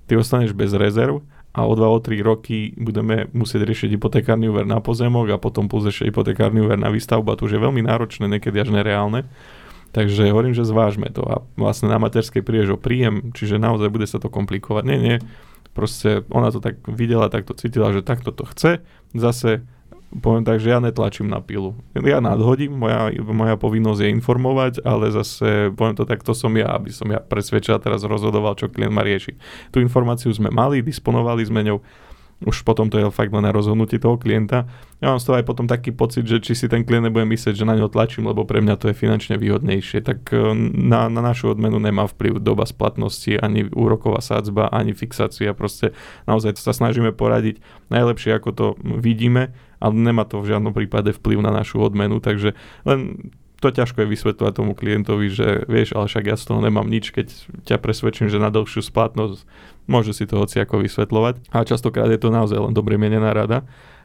Ty 0.08 0.16
ostaneš 0.16 0.56
bez 0.56 0.72
rezerv 0.72 1.20
a 1.52 1.68
o 1.68 1.76
2 1.76 1.84
o 1.84 2.00
3 2.00 2.24
roky 2.24 2.72
budeme 2.80 3.28
musieť 3.36 3.68
riešiť 3.68 4.00
hypotekárny 4.00 4.48
úver 4.48 4.64
na 4.64 4.80
pozemok 4.80 5.28
a 5.28 5.36
potom 5.36 5.68
ešte 5.68 6.08
hypotekárny 6.08 6.64
úver 6.64 6.80
na 6.80 6.88
výstavbu 6.88 7.28
a 7.28 7.36
to 7.36 7.44
už 7.44 7.60
je 7.60 7.64
veľmi 7.68 7.84
náročné, 7.84 8.32
niekedy 8.32 8.64
až 8.64 8.72
nereálne. 8.72 9.28
Takže 9.94 10.26
hovorím, 10.34 10.58
že 10.58 10.66
zvážme 10.66 11.06
to 11.14 11.22
a 11.22 11.46
vlastne 11.54 11.86
na 11.86 12.02
materskej 12.02 12.42
prídeš 12.42 12.74
o 12.74 12.78
príjem, 12.82 13.30
čiže 13.30 13.62
naozaj 13.62 13.94
bude 13.94 14.10
sa 14.10 14.18
to 14.18 14.26
komplikovať. 14.26 14.82
Nie, 14.82 14.98
nie, 14.98 15.16
proste 15.70 16.26
ona 16.34 16.50
to 16.50 16.58
tak 16.58 16.82
videla, 16.90 17.30
tak 17.30 17.46
to 17.46 17.54
cítila, 17.54 17.94
že 17.94 18.02
takto 18.02 18.34
to 18.34 18.42
chce. 18.42 18.82
Zase 19.14 19.62
poviem 20.18 20.46
tak, 20.46 20.62
že 20.62 20.70
ja 20.70 20.78
netlačím 20.78 21.26
na 21.26 21.42
pilu. 21.42 21.74
Ja 21.94 22.22
nadhodím, 22.22 22.74
moja, 22.74 23.10
moja 23.22 23.54
povinnosť 23.58 24.00
je 24.02 24.14
informovať, 24.14 24.72
ale 24.86 25.10
zase 25.10 25.74
poviem 25.74 25.98
to 25.98 26.06
tak, 26.06 26.22
to 26.22 26.34
som 26.34 26.54
ja, 26.54 26.74
aby 26.74 26.94
som 26.94 27.10
ja 27.10 27.18
presvedčil 27.18 27.74
a 27.74 27.82
teraz 27.82 28.06
rozhodoval, 28.06 28.54
čo 28.54 28.70
klient 28.70 28.94
má 28.94 29.02
riešiť. 29.02 29.34
Tú 29.74 29.82
informáciu 29.82 30.30
sme 30.30 30.54
mali, 30.54 30.82
disponovali 30.86 31.42
sme 31.42 31.66
ňou, 31.66 31.82
už 32.44 32.62
potom 32.62 32.92
to 32.92 33.00
je 33.00 33.08
fakt 33.08 33.32
len 33.32 33.44
na 33.44 33.52
rozhodnutí 33.52 33.96
toho 33.96 34.20
klienta. 34.20 34.68
Ja 35.00 35.12
mám 35.12 35.20
z 35.20 35.26
toho 35.28 35.36
aj 35.40 35.48
potom 35.48 35.64
taký 35.64 35.92
pocit, 35.92 36.24
že 36.28 36.40
či 36.40 36.52
si 36.56 36.66
ten 36.68 36.84
klient 36.84 37.08
nebude 37.08 37.24
myslieť, 37.28 37.56
že 37.56 37.68
na 37.68 37.76
ňo 37.76 37.92
tlačím, 37.92 38.28
lebo 38.28 38.44
pre 38.44 38.60
mňa 38.60 38.76
to 38.80 38.88
je 38.92 38.96
finančne 38.96 39.36
výhodnejšie, 39.40 40.00
tak 40.04 40.28
e, 40.32 40.52
na, 40.72 41.08
na 41.08 41.20
našu 41.20 41.52
odmenu 41.52 41.80
nemá 41.80 42.08
vplyv 42.08 42.40
doba 42.40 42.68
splatnosti, 42.68 43.36
ani 43.40 43.68
úroková 43.72 44.20
sádzba, 44.20 44.72
ani 44.72 44.92
fixácia. 44.96 45.56
Proste 45.56 45.96
naozaj 46.28 46.60
sa 46.60 46.72
snažíme 46.72 47.12
poradiť 47.12 47.60
najlepšie, 47.88 48.36
ako 48.36 48.50
to 48.52 48.66
vidíme, 48.80 49.52
ale 49.80 49.92
nemá 49.92 50.24
to 50.24 50.40
v 50.40 50.56
žiadnom 50.56 50.72
prípade 50.72 51.12
vplyv 51.16 51.44
na 51.44 51.52
našu 51.52 51.80
odmenu, 51.80 52.20
takže 52.20 52.56
len 52.88 53.32
to 53.64 53.72
ťažko 53.72 54.04
je 54.04 54.12
vysvetľovať 54.12 54.52
tomu 54.52 54.76
klientovi, 54.76 55.32
že 55.32 55.64
vieš, 55.64 55.96
ale 55.96 56.04
však 56.04 56.24
ja 56.28 56.36
z 56.36 56.44
toho 56.44 56.60
nemám 56.60 56.84
nič, 56.84 57.16
keď 57.16 57.32
ťa 57.64 57.80
presvedčím, 57.80 58.28
že 58.28 58.36
na 58.36 58.52
dlhšiu 58.52 58.84
splatnosť 58.84 59.48
môže 59.88 60.12
si 60.12 60.28
to 60.28 60.36
hoci 60.36 60.60
ako 60.60 60.84
vysvetľovať. 60.84 61.48
A 61.48 61.64
častokrát 61.64 62.12
je 62.12 62.20
to 62.20 62.28
naozaj 62.28 62.60
len 62.60 62.76
dobre 62.76 63.00
mienená 63.00 63.32
rada. 63.32 63.64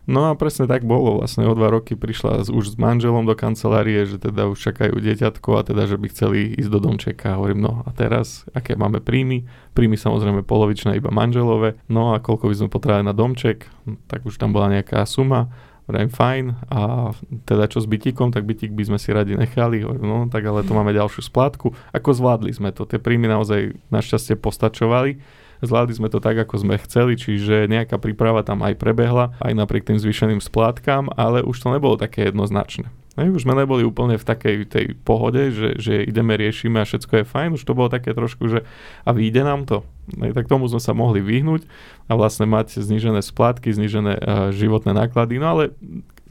No 0.10 0.32
a 0.32 0.34
presne 0.34 0.66
tak 0.66 0.88
bolo. 0.88 1.22
Vlastne 1.22 1.46
o 1.46 1.54
dva 1.54 1.70
roky 1.70 1.94
prišla 1.94 2.48
už 2.50 2.74
s 2.74 2.76
manželom 2.80 3.28
do 3.28 3.36
kancelárie, 3.36 4.08
že 4.08 4.18
teda 4.18 4.48
už 4.48 4.58
čakajú 4.58 4.96
dieťatko 4.96 5.50
a 5.60 5.62
teda, 5.62 5.86
že 5.86 6.00
by 6.00 6.08
chceli 6.10 6.56
ísť 6.56 6.72
do 6.72 6.80
domčeka. 6.80 7.38
Hovorím, 7.38 7.62
no 7.62 7.72
a 7.86 7.92
teraz, 7.92 8.48
aké 8.56 8.74
máme 8.74 9.04
príjmy? 9.04 9.46
Príjmy 9.76 10.00
samozrejme 10.00 10.42
polovičné 10.48 10.98
iba 10.98 11.12
manželové. 11.14 11.78
No 11.92 12.16
a 12.16 12.24
koľko 12.24 12.50
by 12.50 12.56
sme 12.58 12.70
potrebovali 12.72 13.06
na 13.06 13.14
domček? 13.14 13.70
Tak 14.08 14.26
už 14.26 14.40
tam 14.40 14.56
bola 14.56 14.82
nejaká 14.82 15.04
suma 15.06 15.52
Vrajím 15.90 16.14
fajn 16.14 16.46
a 16.70 17.10
teda 17.50 17.66
čo 17.66 17.82
s 17.82 17.90
bytíkom, 17.90 18.30
tak 18.30 18.46
bytík 18.46 18.78
by 18.78 18.94
sme 18.94 18.98
si 19.02 19.10
radi 19.10 19.34
nechali, 19.34 19.82
no 19.82 20.30
tak 20.30 20.46
ale 20.46 20.62
to 20.62 20.78
máme 20.78 20.94
ďalšiu 20.94 21.26
splátku. 21.26 21.74
Ako 21.90 22.14
zvládli 22.14 22.54
sme 22.54 22.70
to, 22.70 22.86
tie 22.86 23.02
príjmy 23.02 23.26
naozaj 23.26 23.74
našťastie 23.90 24.38
postačovali, 24.38 25.18
zvládli 25.66 25.98
sme 25.98 26.14
to 26.14 26.22
tak, 26.22 26.38
ako 26.38 26.62
sme 26.62 26.78
chceli, 26.86 27.18
čiže 27.18 27.66
nejaká 27.66 27.98
príprava 27.98 28.46
tam 28.46 28.62
aj 28.62 28.78
prebehla, 28.78 29.34
aj 29.42 29.58
napriek 29.58 29.90
tým 29.90 29.98
zvýšeným 29.98 30.46
splátkam, 30.46 31.10
ale 31.18 31.42
už 31.42 31.58
to 31.58 31.74
nebolo 31.74 31.98
také 31.98 32.30
jednoznačné. 32.30 32.99
Hej, 33.18 33.34
už 33.34 33.42
sme 33.44 33.58
neboli 33.58 33.82
úplne 33.82 34.22
v 34.22 34.26
takej 34.26 34.58
tej 34.70 34.86
pohode, 35.02 35.50
že, 35.50 35.82
že 35.82 36.06
ideme, 36.06 36.38
riešime 36.38 36.78
a 36.78 36.86
všetko 36.86 37.24
je 37.24 37.26
fajn. 37.26 37.50
Už 37.58 37.66
to 37.66 37.74
bolo 37.74 37.90
také 37.90 38.14
trošku, 38.14 38.46
že 38.48 38.64
a 39.02 39.10
vyjde 39.10 39.42
nám 39.42 39.66
to. 39.66 39.82
Hej, 40.22 40.38
tak 40.38 40.46
tomu 40.46 40.70
sme 40.70 40.78
sa 40.78 40.94
mohli 40.94 41.20
vyhnúť 41.20 41.66
a 42.06 42.14
vlastne 42.14 42.46
mať 42.46 42.80
znížené 42.80 43.26
splátky, 43.26 43.74
znížené 43.74 44.14
uh, 44.18 44.24
životné 44.54 44.94
náklady. 44.94 45.42
No 45.42 45.48
ale 45.58 45.64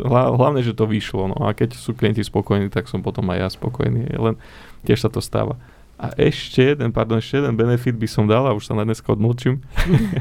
hlavne, 0.01 0.63
že 0.63 0.79
to 0.79 0.87
vyšlo. 0.87 1.35
No 1.35 1.39
a 1.43 1.51
keď 1.51 1.75
sú 1.75 1.93
klienti 1.99 2.23
spokojní, 2.23 2.71
tak 2.71 2.87
som 2.87 3.03
potom 3.03 3.27
aj 3.35 3.39
ja 3.43 3.49
spokojný. 3.51 4.15
Len 4.15 4.39
tiež 4.87 5.03
sa 5.03 5.11
to 5.11 5.19
stáva. 5.19 5.59
A 5.99 6.15
ešte 6.15 6.63
jeden, 6.63 6.95
pardon, 6.95 7.19
ešte 7.19 7.43
jeden 7.43 7.59
benefit 7.59 7.99
by 7.99 8.07
som 8.07 8.31
dal, 8.31 8.47
a 8.47 8.55
už 8.55 8.71
sa 8.71 8.75
na 8.79 8.87
dneska 8.87 9.11
odmlčím. 9.11 9.67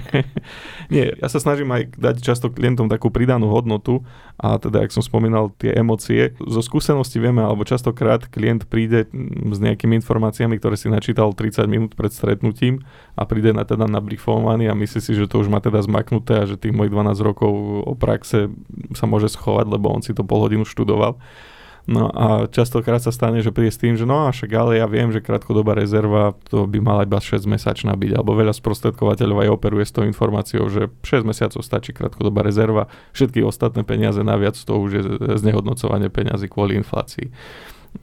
Nie, 0.93 1.13
ja 1.13 1.27
sa 1.29 1.37
snažím 1.37 1.69
aj 1.69 1.93
dať 1.93 2.15
často 2.25 2.49
klientom 2.49 2.89
takú 2.89 3.13
pridanú 3.13 3.53
hodnotu 3.53 4.01
a 4.41 4.57
teda, 4.57 4.81
ak 4.81 4.89
som 4.89 5.05
spomínal, 5.05 5.53
tie 5.61 5.77
emócie. 5.77 6.33
Zo 6.41 6.65
skúsenosti 6.65 7.21
vieme, 7.21 7.45
alebo 7.45 7.61
častokrát 7.61 8.25
klient 8.25 8.65
príde 8.65 9.05
s 9.53 9.59
nejakými 9.61 10.01
informáciami, 10.01 10.57
ktoré 10.57 10.81
si 10.81 10.89
načítal 10.89 11.29
30 11.37 11.69
minút 11.69 11.91
pred 11.93 12.09
stretnutím 12.09 12.81
a 13.13 13.29
príde 13.29 13.53
na 13.53 13.61
teda 13.61 13.85
nabrifovaný 13.85 14.73
a 14.73 14.73
myslí 14.73 14.97
si, 14.97 15.13
že 15.13 15.29
to 15.29 15.45
už 15.45 15.53
má 15.53 15.61
teda 15.61 15.85
zmaknuté 15.85 16.41
a 16.41 16.49
že 16.49 16.57
tých 16.57 16.73
mojich 16.73 16.89
12 16.89 17.21
rokov 17.21 17.53
o 17.85 17.93
praxe 17.93 18.49
sa 18.97 19.05
môže 19.05 19.29
schovať, 19.29 19.69
lebo 19.69 19.93
on 19.93 20.01
si 20.01 20.17
to 20.17 20.25
pol 20.25 20.41
hodinu 20.41 20.65
študoval. 20.65 21.21
No 21.87 22.11
a 22.11 22.51
častokrát 22.51 22.99
sa 22.99 23.15
stane, 23.15 23.39
že 23.39 23.55
príde 23.55 23.71
s 23.71 23.79
tým, 23.79 23.95
že 23.95 24.03
no 24.03 24.27
a 24.27 24.35
však 24.35 24.51
ale 24.51 24.75
ja 24.75 24.91
viem, 24.91 25.07
že 25.07 25.23
krátkodobá 25.23 25.71
rezerva 25.71 26.35
to 26.51 26.67
by 26.67 26.83
mala 26.83 27.07
iba 27.07 27.15
6 27.15 27.47
mesačná 27.47 27.95
byť, 27.95 28.11
alebo 28.11 28.35
veľa 28.35 28.51
sprostredkovateľov 28.51 29.47
aj 29.47 29.49
operuje 29.55 29.87
s 29.87 29.95
tou 29.95 30.03
informáciou, 30.03 30.67
že 30.67 30.91
6 31.07 31.23
mesiacov 31.23 31.63
stačí 31.63 31.95
krátkodobá 31.95 32.43
rezerva, 32.43 32.91
všetky 33.15 33.39
ostatné 33.39 33.87
peniaze 33.87 34.19
naviac 34.19 34.59
to 34.59 34.73
už 34.75 34.89
je 34.91 35.01
znehodnocovanie 35.39 36.11
peniazy 36.11 36.51
kvôli 36.51 36.75
inflácii. 36.75 37.31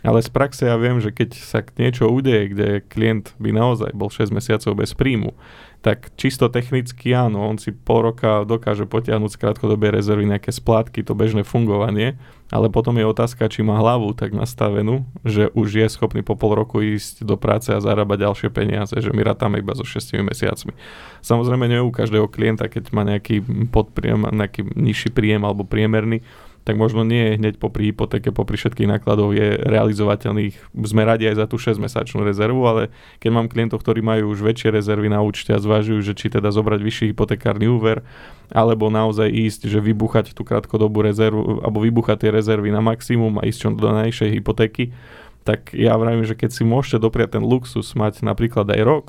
Ale 0.03 0.25
z 0.25 0.31
praxe 0.33 0.67
ja 0.67 0.75
viem, 0.81 0.99
že 0.99 1.15
keď 1.15 1.31
sa 1.39 1.63
niečo 1.77 2.11
udeje, 2.11 2.51
kde 2.51 2.69
klient 2.83 3.37
by 3.39 3.55
naozaj 3.55 3.95
bol 3.95 4.11
6 4.11 4.35
mesiacov 4.35 4.73
bez 4.75 4.97
príjmu, 4.97 5.37
tak 5.85 6.17
čisto 6.17 6.49
technicky 6.49 7.13
áno, 7.13 7.45
on 7.45 7.61
si 7.61 7.69
pol 7.69 8.09
roka 8.09 8.49
dokáže 8.49 8.89
potiahnuť 8.89 9.37
z 9.37 9.41
krátkodobej 9.45 9.93
rezervy 9.93 10.25
nejaké 10.25 10.49
splátky, 10.49 11.05
to 11.05 11.13
bežné 11.13 11.45
fungovanie, 11.45 12.17
ale 12.49 12.73
potom 12.73 12.97
je 12.97 13.05
otázka, 13.05 13.53
či 13.53 13.61
má 13.61 13.77
hlavu 13.77 14.17
tak 14.17 14.33
nastavenú, 14.33 15.05
že 15.29 15.53
už 15.53 15.85
je 15.85 15.87
schopný 15.93 16.25
po 16.25 16.41
pol 16.41 16.57
roku 16.57 16.81
ísť 16.81 17.29
do 17.29 17.37
práce 17.37 17.69
a 17.69 17.85
zarábať 17.85 18.25
ďalšie 18.25 18.49
peniaze, 18.49 18.97
že 18.97 19.13
my 19.13 19.29
rátame 19.29 19.61
iba 19.61 19.77
so 19.77 19.85
6 19.85 20.25
mesiacmi. 20.25 20.73
Samozrejme 21.21 21.69
nie 21.69 21.85
u 21.85 21.93
každého 21.93 22.33
klienta, 22.33 22.65
keď 22.65 22.89
má 22.97 23.05
nejaký 23.05 23.45
podpríjem, 23.69 24.25
nejaký 24.25 24.65
nižší 24.73 25.13
príjem 25.13 25.45
alebo 25.45 25.69
priemerný, 25.69 26.25
tak 26.65 26.81
možno 26.81 27.05
nie 27.05 27.37
hneď 27.37 27.61
popri 27.61 27.93
hypotéke, 27.93 28.33
popri 28.33 28.57
všetkých 28.57 28.89
nákladov 28.89 29.37
je 29.37 29.61
realizovateľných. 29.69 30.73
Sme 30.89 31.05
radi 31.05 31.29
aj 31.29 31.45
za 31.45 31.47
tú 31.47 31.61
6-mesačnú 31.61 32.25
rezervu, 32.25 32.65
ale 32.65 32.83
keď 33.21 33.31
mám 33.31 33.53
klientov, 33.53 33.85
ktorí 33.85 34.01
majú 34.01 34.33
už 34.33 34.41
väčšie 34.41 34.73
rezervy 34.73 35.13
na 35.13 35.21
účte 35.21 35.53
a 35.53 35.61
zvažujú, 35.61 36.01
že 36.01 36.17
či 36.17 36.33
teda 36.33 36.49
zobrať 36.49 36.81
vyšší 36.81 37.05
hypotekárny 37.13 37.69
úver, 37.69 38.01
alebo 38.49 38.89
naozaj 38.89 39.29
ísť, 39.29 39.69
že 39.69 39.85
vybuchať 39.85 40.33
tú 40.33 40.41
krátkodobú 40.41 41.05
rezervu, 41.05 41.61
alebo 41.61 41.85
vybuchať 41.85 42.25
tie 42.25 42.31
rezervy 42.33 42.73
na 42.73 42.81
maximum 42.81 43.37
a 43.39 43.45
ísť 43.45 43.59
čo 43.61 43.69
do 43.77 43.91
najšej 43.93 44.41
hypotéky, 44.41 44.97
tak 45.45 45.77
ja 45.77 45.93
vravím, 46.01 46.25
že 46.25 46.33
keď 46.33 46.51
si 46.57 46.65
môžete 46.65 46.97
dopriať 47.05 47.37
ten 47.37 47.45
luxus 47.45 47.93
mať 47.93 48.25
napríklad 48.25 48.65
aj 48.73 48.81
rok, 48.81 49.07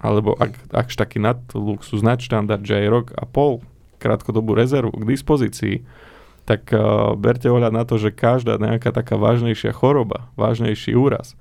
alebo 0.00 0.32
ak, 0.40 0.56
akž 0.72 0.96
taký 0.96 1.20
nad 1.20 1.44
luxus, 1.52 2.00
nadštandard, 2.00 2.64
že 2.64 2.80
aj 2.80 2.86
rok 2.88 3.06
a 3.12 3.28
pol 3.28 3.60
krátkodobú 4.00 4.56
rezervu 4.56 4.92
k 4.96 5.04
dispozícii, 5.04 5.84
tak 6.44 6.68
uh, 6.72 7.16
berte 7.16 7.48
ohľad 7.48 7.72
na 7.72 7.84
to, 7.88 7.96
že 7.96 8.12
každá 8.12 8.60
nejaká 8.60 8.92
taká 8.92 9.16
vážnejšia 9.16 9.72
choroba, 9.72 10.28
vážnejší 10.36 10.92
úraz, 10.92 11.36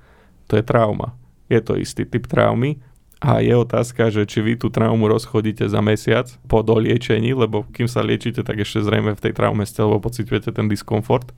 to 0.47 0.55
je 0.55 0.63
trauma. 0.63 1.15
Je 1.51 1.59
to 1.59 1.75
istý 1.75 2.07
typ 2.07 2.27
traumy 2.27 2.79
a 3.23 3.39
je 3.39 3.55
otázka, 3.55 4.11
že 4.11 4.27
či 4.27 4.43
vy 4.43 4.59
tú 4.59 4.67
traumu 4.67 5.07
rozchodíte 5.07 5.67
za 5.67 5.79
mesiac 5.79 6.27
po 6.47 6.59
doliečení, 6.59 7.31
lebo 7.31 7.63
kým 7.71 7.87
sa 7.87 8.03
liečite, 8.03 8.43
tak 8.43 8.63
ešte 8.63 8.83
zrejme 8.83 9.15
v 9.15 9.23
tej 9.23 9.33
traume 9.35 9.63
ste, 9.63 9.79
lebo 9.79 10.03
pociťujete 10.03 10.51
ten 10.51 10.67
diskomfort. 10.67 11.31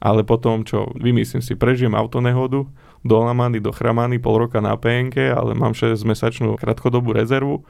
Ale 0.00 0.24
potom, 0.24 0.64
čo 0.64 0.90
vymyslím 0.96 1.44
si, 1.44 1.54
prežijem 1.54 1.92
autonehodu, 1.92 2.64
do 3.00 3.16
Lamany, 3.20 3.60
do 3.60 3.70
Chramany, 3.70 4.18
pol 4.18 4.48
roka 4.48 4.58
na 4.58 4.74
PNK, 4.74 5.32
ale 5.32 5.52
mám 5.54 5.76
6-mesačnú 5.76 6.56
krátkodobú 6.56 7.14
rezervu, 7.14 7.64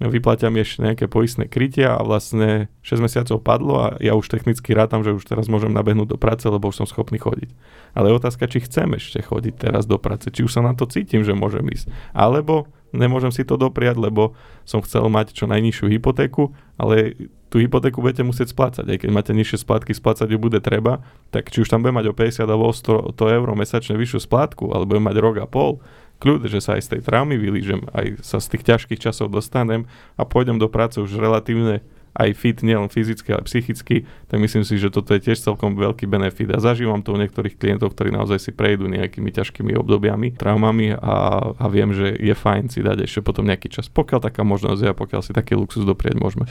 vyplatia 0.00 0.48
mi 0.48 0.64
ešte 0.64 0.82
nejaké 0.82 1.04
poistné 1.06 1.46
krytia 1.46 1.98
a 1.98 2.02
vlastne 2.02 2.72
6 2.82 3.04
mesiacov 3.04 3.38
padlo 3.44 3.74
a 3.78 3.86
ja 4.00 4.16
už 4.16 4.26
technicky 4.26 4.72
rátam, 4.72 5.04
že 5.04 5.14
už 5.14 5.26
teraz 5.28 5.46
môžem 5.46 5.70
nabehnúť 5.70 6.16
do 6.16 6.18
práce, 6.18 6.48
lebo 6.48 6.72
už 6.72 6.82
som 6.82 6.86
schopný 6.88 7.20
chodiť. 7.20 7.52
Ale 7.92 8.10
je 8.10 8.18
otázka, 8.18 8.48
či 8.48 8.64
chcem 8.64 8.88
ešte 8.96 9.22
chodiť 9.22 9.68
teraz 9.68 9.84
do 9.86 10.00
práce, 10.00 10.32
či 10.32 10.42
už 10.42 10.52
sa 10.52 10.62
na 10.64 10.72
to 10.72 10.88
cítim, 10.88 11.22
že 11.22 11.36
môžem 11.36 11.62
ísť. 11.68 11.92
Alebo 12.16 12.66
nemôžem 12.92 13.32
si 13.32 13.42
to 13.42 13.56
dopriať, 13.56 13.98
lebo 13.98 14.36
som 14.68 14.84
chcel 14.84 15.08
mať 15.08 15.32
čo 15.36 15.48
najnižšiu 15.48 15.86
hypotéku, 15.90 16.52
ale 16.76 17.16
tú 17.52 17.60
hypotéku 17.60 18.00
budete 18.00 18.24
musieť 18.24 18.56
splácať. 18.56 18.84
Aj 18.88 18.96
keď 18.96 19.10
máte 19.12 19.32
nižšie 19.36 19.60
splátky, 19.60 19.92
splácať 19.92 20.24
ju 20.32 20.38
bude 20.40 20.56
treba, 20.64 21.04
tak 21.28 21.52
či 21.52 21.60
už 21.60 21.68
tam 21.68 21.84
bude 21.84 21.92
mať 21.92 22.08
o 22.08 22.16
50 22.16 22.48
alebo 22.48 22.64
o 22.68 22.72
100, 22.72 23.12
100 23.12 23.36
eur 23.36 23.48
mesačne 23.52 23.94
vyššiu 24.00 24.24
splátku, 24.24 24.72
alebo 24.72 24.96
bude 24.96 25.04
mať 25.04 25.16
rok 25.20 25.36
a 25.44 25.46
pol, 25.48 25.84
kľud, 26.22 26.46
že 26.46 26.62
sa 26.62 26.78
aj 26.78 26.86
z 26.86 26.88
tej 26.94 27.00
traumy 27.02 27.34
vylížem, 27.34 27.90
aj 27.90 28.22
sa 28.22 28.38
z 28.38 28.54
tých 28.54 28.62
ťažkých 28.70 29.02
časov 29.10 29.34
dostanem 29.34 29.90
a 30.14 30.22
pôjdem 30.22 30.62
do 30.62 30.70
práce 30.70 31.02
už 31.02 31.18
relatívne 31.18 31.82
aj 32.12 32.28
fit, 32.36 32.60
nielen 32.60 32.92
fyzicky, 32.92 33.32
ale 33.32 33.48
psychicky, 33.48 34.04
tak 34.28 34.36
myslím 34.36 34.68
si, 34.68 34.76
že 34.76 34.92
toto 34.92 35.16
je 35.16 35.24
tiež 35.24 35.40
celkom 35.40 35.72
veľký 35.80 36.04
benefit 36.04 36.52
a 36.52 36.60
zažívam 36.60 37.00
to 37.00 37.16
u 37.16 37.18
niektorých 37.18 37.56
klientov, 37.56 37.96
ktorí 37.96 38.12
naozaj 38.12 38.38
si 38.38 38.50
prejdú 38.52 38.84
nejakými 38.84 39.32
ťažkými 39.32 39.72
obdobiami, 39.80 40.36
traumami 40.36 40.92
a, 40.92 41.16
a 41.56 41.64
viem, 41.72 41.88
že 41.96 42.12
je 42.20 42.36
fajn 42.36 42.68
si 42.68 42.84
dať 42.84 43.08
ešte 43.08 43.24
potom 43.24 43.48
nejaký 43.48 43.72
čas, 43.72 43.88
pokiaľ 43.88 44.28
taká 44.28 44.44
možnosť 44.44 44.80
je 44.84 44.88
a 44.92 44.96
pokiaľ 44.96 45.20
si 45.24 45.32
taký 45.32 45.56
luxus 45.56 45.88
doprieť 45.88 46.20
môžeme. 46.20 46.44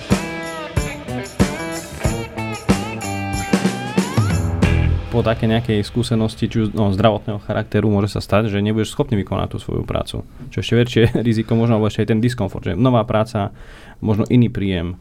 Po 5.11 5.19
také 5.19 5.43
nejakej 5.43 5.83
skúsenosti, 5.83 6.47
či 6.47 6.57
už 6.63 6.67
no, 6.71 6.95
zdravotného 6.95 7.43
charakteru, 7.43 7.91
môže 7.91 8.15
sa 8.15 8.23
stať, 8.23 8.47
že 8.47 8.63
nebudeš 8.63 8.95
schopný 8.95 9.19
vykonať 9.19 9.47
tú 9.51 9.57
svoju 9.59 9.83
prácu. 9.83 10.23
Čo 10.47 10.57
ešte 10.63 10.79
väčšie 10.79 11.03
riziko, 11.27 11.59
možno 11.59 11.75
alebo 11.75 11.91
ešte 11.91 12.07
aj 12.07 12.09
ten 12.15 12.23
diskomfort, 12.23 12.63
že 12.63 12.79
nová 12.79 13.03
práca, 13.03 13.51
možno 13.99 14.23
iný 14.31 14.47
príjem, 14.47 14.95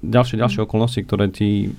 ďalšie, 0.00 0.40
ďalšie 0.40 0.64
okolnosti, 0.64 1.04
ktoré 1.04 1.28
ti, 1.28 1.76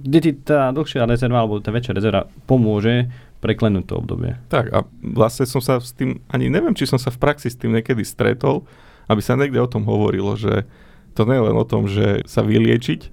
kde 0.00 0.18
ti 0.24 0.32
tá 0.32 0.72
dlhšia 0.72 1.04
rezerva 1.04 1.44
alebo 1.44 1.60
tá 1.60 1.68
väčšia 1.68 1.92
rezerva 1.92 2.24
pomôže 2.48 3.12
preklenúť 3.44 3.84
to 3.84 3.94
obdobie. 4.00 4.40
Tak 4.48 4.72
a 4.72 4.88
vlastne 5.04 5.44
som 5.44 5.60
sa 5.60 5.76
s 5.76 5.92
tým, 5.92 6.24
ani 6.32 6.48
neviem, 6.48 6.72
či 6.72 6.88
som 6.88 6.96
sa 6.96 7.12
v 7.12 7.20
praxi 7.20 7.52
s 7.52 7.60
tým 7.60 7.76
niekedy 7.76 8.00
stretol, 8.00 8.64
aby 9.12 9.20
sa 9.20 9.36
niekde 9.36 9.60
o 9.60 9.68
tom 9.68 9.84
hovorilo, 9.84 10.40
že 10.40 10.64
to 11.12 11.28
nie 11.28 11.36
je 11.36 11.46
len 11.52 11.56
o 11.56 11.68
tom, 11.68 11.84
že 11.84 12.24
sa 12.24 12.40
vyliečiť, 12.40 13.12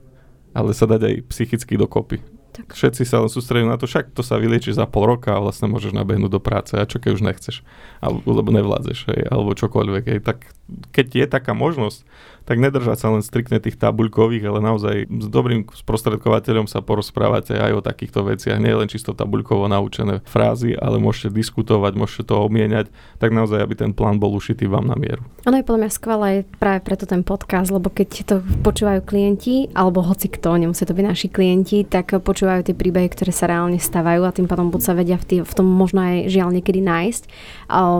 ale 0.55 0.71
sa 0.71 0.87
dať 0.87 1.01
aj 1.03 1.15
psychicky 1.27 1.75
dokopy 1.75 2.36
tak. 2.53 2.73
Všetci 2.73 3.03
sa 3.03 3.23
sústredujú 3.25 3.67
na 3.67 3.77
to, 3.77 3.85
však 3.85 4.13
to 4.13 4.21
sa 4.21 4.39
vylieči 4.39 4.73
za 4.73 4.87
pol 4.87 5.07
roka 5.07 5.35
a 5.35 5.43
vlastne 5.43 5.67
môžeš 5.69 5.93
nabehnúť 5.93 6.31
do 6.31 6.41
práce 6.41 6.73
a 6.77 6.87
čo 6.87 6.97
keď 6.97 7.11
už 7.17 7.23
nechceš, 7.25 7.55
alebo, 7.99 8.23
lebo 8.25 8.49
nevládzeš, 8.53 8.99
hej, 9.13 9.21
alebo 9.29 9.57
čokoľvek. 9.57 10.03
Hej. 10.07 10.19
Tak 10.25 10.37
keď 10.91 11.07
je 11.13 11.25
taká 11.27 11.51
možnosť, 11.57 12.07
tak 12.47 12.63
nedržať 12.63 12.97
sa 12.97 13.11
len 13.11 13.19
striktne 13.19 13.59
tých 13.59 13.75
tabuľkových, 13.75 14.47
ale 14.47 14.63
naozaj 14.63 14.95
s 15.11 15.27
dobrým 15.27 15.67
sprostredkovateľom 15.67 16.71
sa 16.71 16.79
porozprávate 16.79 17.59
aj 17.59 17.71
o 17.75 17.81
takýchto 17.83 18.23
veciach, 18.23 18.55
nie 18.55 18.71
len 18.71 18.87
čisto 18.87 19.11
tabuľkovo 19.11 19.67
naučené 19.67 20.23
frázy, 20.23 20.71
ale 20.79 20.95
môžete 20.95 21.35
diskutovať, 21.35 21.99
môžete 21.99 22.31
to 22.31 22.39
omieňať, 22.39 22.87
tak 23.19 23.35
naozaj, 23.35 23.59
aby 23.59 23.75
ten 23.75 23.91
plán 23.91 24.15
bol 24.15 24.31
ušitý 24.31 24.71
vám 24.71 24.87
na 24.87 24.95
mieru. 24.95 25.27
Ono 25.43 25.59
je 25.59 25.67
podľa 25.67 25.81
mňa 25.83 25.91
skvelé 25.91 26.31
práve 26.55 26.79
preto 26.87 27.03
ten 27.03 27.27
podcast, 27.27 27.67
lebo 27.67 27.91
keď 27.91 28.09
to 28.23 28.35
počúvajú 28.63 29.03
klienti, 29.03 29.67
alebo 29.75 29.99
hoci 29.99 30.31
kto, 30.31 30.55
nemusí 30.55 30.87
to 30.87 30.95
byť 30.95 31.03
naši 31.03 31.27
klienti, 31.27 31.83
tak 31.83 32.15
počúvajú 32.15 32.71
tie 32.71 32.75
príbehy, 32.79 33.11
ktoré 33.11 33.35
sa 33.35 33.51
reálne 33.51 33.75
stavajú 33.75 34.23
a 34.23 34.31
tým 34.31 34.47
pádom 34.47 34.71
buď 34.71 34.81
sa 34.87 34.95
vedia 34.95 35.19
v, 35.19 35.25
tý, 35.27 35.35
v 35.43 35.51
tom 35.51 35.67
možno 35.67 35.99
aj 35.99 36.31
žiaľ 36.31 36.55
niekedy 36.55 36.79
nájsť. 36.79 37.23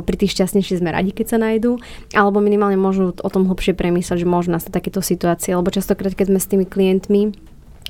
Pri 0.08 0.16
tých 0.16 0.32
šťastnejších 0.40 0.80
sme 0.80 0.96
radi, 0.96 1.12
keď 1.12 1.36
sa 1.36 1.38
nájdú, 1.44 1.76
alebo 2.16 2.40
minimálne 2.40 2.80
môžu 2.80 3.12
o 3.12 3.30
tom 3.34 3.44
hlbšie 3.52 3.76
premyslieť, 3.76 4.24
že 4.24 4.28
môžu 4.38 4.54
nastať 4.54 4.78
takéto 4.78 5.02
situácie, 5.02 5.58
lebo 5.58 5.74
častokrát, 5.74 6.14
keď 6.14 6.30
sme 6.30 6.40
s 6.40 6.50
tými 6.50 6.66
klientmi, 6.70 7.34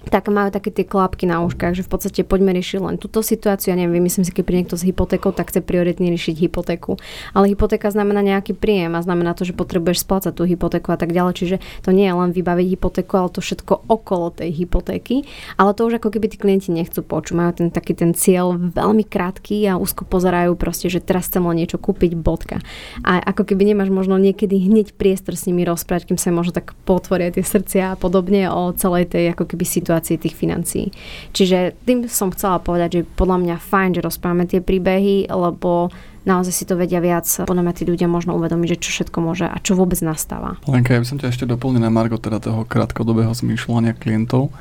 tak 0.10 0.32
majú 0.32 0.50
také 0.50 0.74
tie 0.74 0.86
klapky 0.88 1.28
na 1.28 1.44
uškách, 1.44 1.78
že 1.78 1.86
v 1.86 1.92
podstate 1.92 2.22
poďme 2.24 2.56
riešiť 2.56 2.80
len 2.82 2.96
túto 2.98 3.20
situáciu. 3.22 3.76
Ja 3.76 3.78
neviem, 3.78 4.04
myslím 4.04 4.24
si, 4.24 4.32
keď 4.32 4.44
príde 4.44 4.60
niekto 4.66 4.80
s 4.80 4.88
hypotékou, 4.88 5.36
tak 5.36 5.52
chce 5.52 5.62
prioritne 5.62 6.08
riešiť 6.12 6.36
hypotéku. 6.48 7.00
Ale 7.36 7.52
hypotéka 7.52 7.92
znamená 7.92 8.24
nejaký 8.24 8.58
príjem 8.58 8.96
a 8.98 9.04
znamená 9.04 9.38
to, 9.38 9.44
že 9.44 9.56
potrebuješ 9.56 10.04
splácať 10.04 10.34
tú 10.34 10.44
hypotéku 10.44 10.92
a 10.92 10.98
tak 11.00 11.12
ďalej. 11.16 11.34
Čiže 11.38 11.56
to 11.84 11.92
nie 11.92 12.08
je 12.08 12.16
len 12.16 12.30
vybaviť 12.32 12.68
hypotéku, 12.78 13.14
ale 13.20 13.30
to 13.34 13.40
všetko 13.44 13.88
okolo 13.88 14.34
tej 14.34 14.50
hypotéky. 14.54 15.28
Ale 15.60 15.76
to 15.76 15.88
už 15.88 16.00
ako 16.00 16.14
keby 16.14 16.32
tí 16.32 16.38
klienti 16.40 16.72
nechcú 16.74 17.04
počuť. 17.04 17.36
Majú 17.38 17.52
ten 17.64 17.68
taký 17.70 17.94
ten 17.94 18.12
cieľ 18.18 18.58
veľmi 18.58 19.06
krátky 19.06 19.68
a 19.70 19.78
úzko 19.78 20.08
pozerajú 20.08 20.58
proste, 20.58 20.88
že 20.88 21.04
teraz 21.04 21.30
chcem 21.30 21.44
len 21.44 21.62
niečo 21.62 21.78
kúpiť, 21.78 22.16
bodka. 22.18 22.58
A 23.04 23.20
ako 23.22 23.54
keby 23.54 23.74
nemáš 23.74 23.90
možno 23.94 24.18
niekedy 24.18 24.58
hneď 24.58 24.96
priestor 24.96 25.36
s 25.38 25.46
nimi 25.46 25.66
rozprávať, 25.68 26.10
kým 26.10 26.20
sa 26.20 26.34
možno 26.34 26.56
tak 26.56 26.74
potvoria 26.86 27.30
tie 27.34 27.44
srdcia 27.44 27.94
a 27.94 28.00
podobne 28.00 28.50
o 28.50 28.72
celej 28.74 29.12
tej 29.12 29.34
ako 29.34 29.46
keby 29.54 29.66
situácii 29.66 29.97
situácii 29.98 30.22
tých 30.22 30.36
financií. 30.38 30.86
Čiže 31.34 31.74
tým 31.86 32.06
som 32.06 32.30
chcela 32.30 32.62
povedať, 32.62 33.02
že 33.02 33.10
podľa 33.18 33.38
mňa 33.42 33.56
fajn, 33.58 33.90
že 33.98 34.06
rozprávame 34.06 34.46
tie 34.46 34.62
príbehy, 34.62 35.34
lebo 35.34 35.90
naozaj 36.30 36.54
si 36.54 36.64
to 36.70 36.78
vedia 36.78 37.02
viac, 37.02 37.26
podľa 37.26 37.64
mňa 37.66 37.74
tí 37.74 37.84
ľudia 37.90 38.06
možno 38.06 38.38
uvedomiť, 38.38 38.78
že 38.78 38.82
čo 38.84 38.90
všetko 39.02 39.18
môže 39.24 39.46
a 39.50 39.58
čo 39.58 39.74
vôbec 39.74 39.98
nastáva. 40.06 40.62
Lenka, 40.70 40.94
ja 40.94 41.02
by 41.02 41.08
som 41.08 41.18
ťa 41.18 41.34
ešte 41.34 41.50
doplnil 41.50 41.82
na 41.82 41.90
Margo 41.90 42.22
teda 42.22 42.38
toho 42.38 42.62
krátkodobého 42.68 43.34
zmýšľania 43.34 43.98
klientov. 43.98 44.54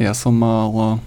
Ja 0.00 0.16
som 0.16 0.32
mal 0.40 1.02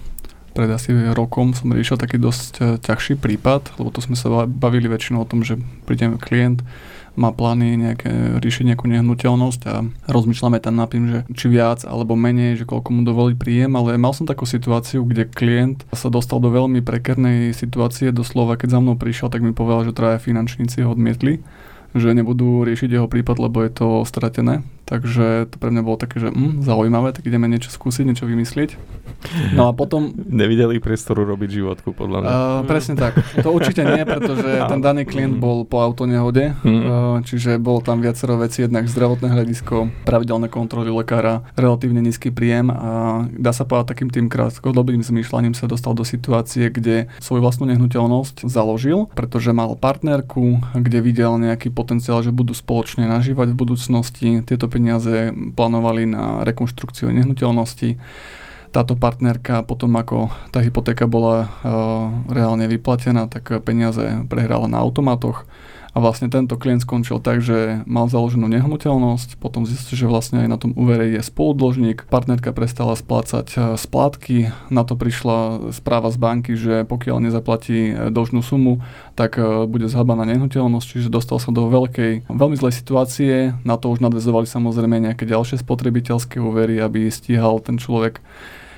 pred 0.54 0.70
asi 0.70 0.94
rokom 1.10 1.50
som 1.50 1.74
riešil 1.74 1.98
taký 1.98 2.14
dosť 2.14 2.52
eh, 2.62 2.64
ťažší 2.78 3.18
prípad, 3.18 3.74
lebo 3.82 3.90
to 3.90 3.98
sme 3.98 4.14
sa 4.14 4.46
bavili 4.46 4.86
väčšinou 4.86 5.26
o 5.26 5.28
tom, 5.28 5.42
že 5.42 5.58
príde 5.82 6.14
klient, 6.22 6.62
má 7.14 7.30
plány 7.30 7.78
nejaké, 7.78 8.42
riešiť 8.42 8.74
nejakú 8.74 8.90
nehnuteľnosť 8.90 9.60
a 9.70 9.86
rozmýšľame 10.10 10.58
tam 10.58 10.78
nad 10.78 10.90
tým, 10.90 11.04
že 11.10 11.18
či 11.34 11.46
viac 11.46 11.86
alebo 11.86 12.18
menej, 12.18 12.58
že 12.58 12.68
koľko 12.68 12.90
mu 12.90 13.02
dovolí 13.06 13.38
príjem, 13.38 13.78
ale 13.78 13.94
mal 13.94 14.10
som 14.10 14.26
takú 14.26 14.44
situáciu, 14.46 15.06
kde 15.06 15.30
klient 15.30 15.86
sa 15.94 16.10
dostal 16.10 16.42
do 16.42 16.50
veľmi 16.50 16.82
prekernej 16.82 17.54
situácie, 17.54 18.10
doslova 18.10 18.58
keď 18.58 18.76
za 18.76 18.80
mnou 18.82 18.98
prišiel, 18.98 19.30
tak 19.30 19.46
mi 19.46 19.54
povedal, 19.54 19.86
že 19.86 19.96
traja 19.96 20.18
finančníci 20.18 20.82
ho 20.82 20.90
odmietli 20.90 21.40
že 21.94 22.10
nebudú 22.10 22.66
riešiť 22.66 22.90
jeho 22.90 23.06
prípad, 23.06 23.38
lebo 23.38 23.62
je 23.62 23.70
to 23.70 23.88
stratené. 24.02 24.66
Takže 24.84 25.48
to 25.48 25.56
pre 25.56 25.72
mňa 25.72 25.82
bolo 25.82 25.96
také, 25.96 26.20
že 26.20 26.28
hm, 26.28 26.60
zaujímavé, 26.60 27.16
tak 27.16 27.24
ideme 27.24 27.48
niečo 27.48 27.72
skúsiť, 27.72 28.04
niečo 28.04 28.28
vymyslieť. 28.28 28.76
No 29.56 29.68
a 29.68 29.72
potom... 29.72 30.12
Nevideli 30.12 30.80
priestoru 30.80 31.24
robiť 31.24 31.48
životku, 31.64 31.96
podľa 31.96 32.18
mňa. 32.20 32.30
Uh, 32.30 32.60
presne 32.68 32.94
tak. 32.96 33.16
To 33.40 33.52
určite 33.52 33.80
nie, 33.84 34.04
pretože 34.04 34.44
ten 34.44 34.80
daný 34.84 35.08
klient 35.08 35.40
bol 35.40 35.64
po 35.64 35.80
autonehode, 35.80 36.52
mm. 36.60 36.68
uh, 36.68 36.84
čiže 37.24 37.56
bolo 37.56 37.80
tam 37.80 38.04
viacero 38.04 38.36
vecí, 38.36 38.64
jednak 38.64 38.84
zdravotné 38.84 39.32
hľadisko, 39.32 40.04
pravidelné 40.04 40.52
kontroly 40.52 40.92
lekára, 40.92 41.44
relatívne 41.56 42.04
nízky 42.04 42.28
príjem 42.28 42.68
a 42.68 43.24
dá 43.32 43.56
sa 43.56 43.64
povedať 43.64 43.96
takým 43.96 44.10
tým 44.12 44.26
krátkodobým 44.28 45.00
zmýšľaním 45.00 45.56
sa 45.56 45.64
dostal 45.64 45.96
do 45.96 46.04
situácie, 46.04 46.68
kde 46.68 47.08
svoju 47.24 47.40
vlastnú 47.40 47.64
nehnuteľnosť 47.72 48.44
založil, 48.44 49.08
pretože 49.16 49.56
mal 49.56 49.72
partnerku, 49.76 50.60
kde 50.76 50.98
videl 51.00 51.40
nejaký 51.40 51.72
potenciál, 51.72 52.20
že 52.20 52.34
budú 52.34 52.52
spoločne 52.52 53.08
nažívať 53.08 53.52
v 53.52 53.56
budúcnosti. 53.56 54.28
Tieto 54.44 54.68
peniaze 54.74 55.30
plánovali 55.54 56.10
na 56.10 56.42
rekonštrukciu 56.42 57.14
nehnuteľnosti. 57.14 57.94
Táto 58.74 58.98
partnerka 58.98 59.62
potom, 59.62 59.94
ako 59.94 60.34
tá 60.50 60.58
hypotéka 60.58 61.06
bola 61.06 61.46
uh, 61.46 62.10
reálne 62.26 62.66
vyplatená, 62.66 63.30
tak 63.30 63.62
peniaze 63.62 64.26
prehrala 64.26 64.66
na 64.66 64.82
automatoch 64.82 65.46
a 65.94 66.02
vlastne 66.02 66.26
tento 66.26 66.58
klient 66.58 66.82
skončil 66.82 67.22
tak, 67.22 67.38
že 67.38 67.86
mal 67.86 68.10
založenú 68.10 68.50
nehnuteľnosť, 68.50 69.38
potom 69.38 69.62
zistil, 69.62 69.94
že 69.94 70.10
vlastne 70.10 70.42
aj 70.42 70.48
na 70.50 70.58
tom 70.58 70.74
úvere 70.74 71.06
je 71.14 71.22
spoludložník, 71.22 72.10
partnerka 72.10 72.50
prestala 72.50 72.98
splácať 72.98 73.46
e, 73.54 73.58
splátky, 73.78 74.50
na 74.74 74.82
to 74.82 74.98
prišla 74.98 75.70
správa 75.70 76.10
z 76.10 76.18
banky, 76.18 76.58
že 76.58 76.82
pokiaľ 76.82 77.30
nezaplatí 77.30 77.94
e, 77.94 78.10
dlžnú 78.10 78.42
sumu, 78.42 78.82
tak 79.14 79.38
e, 79.38 79.70
bude 79.70 79.86
zhabaná 79.86 80.26
nehnuteľnosť, 80.26 80.86
čiže 80.98 81.14
dostal 81.14 81.38
sa 81.38 81.54
do 81.54 81.70
veľkej, 81.70 82.26
veľmi 82.26 82.58
zlej 82.58 82.74
situácie, 82.74 83.54
na 83.62 83.78
to 83.78 83.94
už 83.94 84.02
nadvezovali 84.02 84.50
samozrejme 84.50 84.98
nejaké 84.98 85.30
ďalšie 85.30 85.62
spotrebiteľské 85.62 86.42
úvery, 86.42 86.82
aby 86.82 87.06
stíhal 87.06 87.62
ten 87.62 87.78
človek 87.78 88.18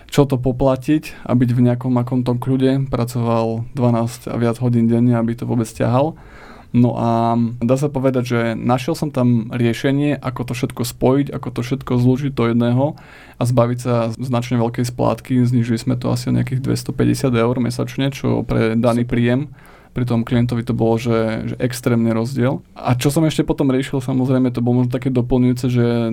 čo 0.06 0.22
to 0.22 0.38
poplatiť 0.38 1.26
a 1.26 1.34
byť 1.34 1.50
v 1.50 1.64
nejakom 1.66 1.90
akom 1.98 2.22
tom 2.22 2.38
kľude. 2.38 2.86
Pracoval 2.86 3.66
12 3.74 4.30
a 4.30 4.36
viac 4.38 4.56
hodín 4.62 4.86
denne, 4.86 5.18
aby 5.18 5.34
to 5.34 5.50
vôbec 5.50 5.66
ťahal. 5.66 6.14
No 6.76 6.92
a 6.92 7.40
dá 7.64 7.80
sa 7.80 7.88
povedať, 7.88 8.24
že 8.28 8.40
našiel 8.52 8.92
som 8.92 9.08
tam 9.08 9.48
riešenie, 9.48 10.20
ako 10.20 10.52
to 10.52 10.52
všetko 10.52 10.82
spojiť, 10.84 11.26
ako 11.32 11.48
to 11.48 11.60
všetko 11.64 11.92
zlúžiť 11.96 12.32
do 12.36 12.52
jedného 12.52 13.00
a 13.40 13.42
zbaviť 13.48 13.78
sa 13.80 14.12
značne 14.12 14.60
veľkej 14.60 14.84
splátky. 14.84 15.40
Znižili 15.40 15.80
sme 15.80 15.96
to 15.96 16.12
asi 16.12 16.28
o 16.28 16.36
nejakých 16.36 16.60
250 16.60 17.32
eur 17.32 17.54
mesačne, 17.64 18.12
čo 18.12 18.44
pre 18.44 18.76
daný 18.76 19.08
príjem 19.08 19.56
pri 19.96 20.04
tom 20.04 20.28
klientovi 20.28 20.60
to 20.60 20.76
bolo, 20.76 21.00
že, 21.00 21.48
že 21.48 21.56
extrémny 21.56 22.12
rozdiel. 22.12 22.60
A 22.76 22.92
čo 23.00 23.08
som 23.08 23.24
ešte 23.24 23.48
potom 23.48 23.72
riešil, 23.72 24.04
samozrejme, 24.04 24.52
to 24.52 24.60
bolo 24.60 24.84
možno 24.84 24.92
také 24.92 25.08
doplňujúce, 25.08 25.66
že 25.72 26.12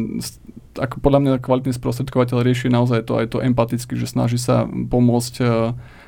ako 0.79 1.03
podľa 1.03 1.19
mňa 1.19 1.43
kvalitný 1.43 1.75
sprostredkovateľ 1.75 2.47
rieši 2.47 2.71
naozaj 2.71 3.03
to 3.03 3.19
aj 3.19 3.35
to 3.35 3.43
empaticky, 3.43 3.99
že 3.99 4.07
snaží 4.07 4.39
sa 4.39 4.63
pomôcť 4.63 5.35
e, 5.43 5.45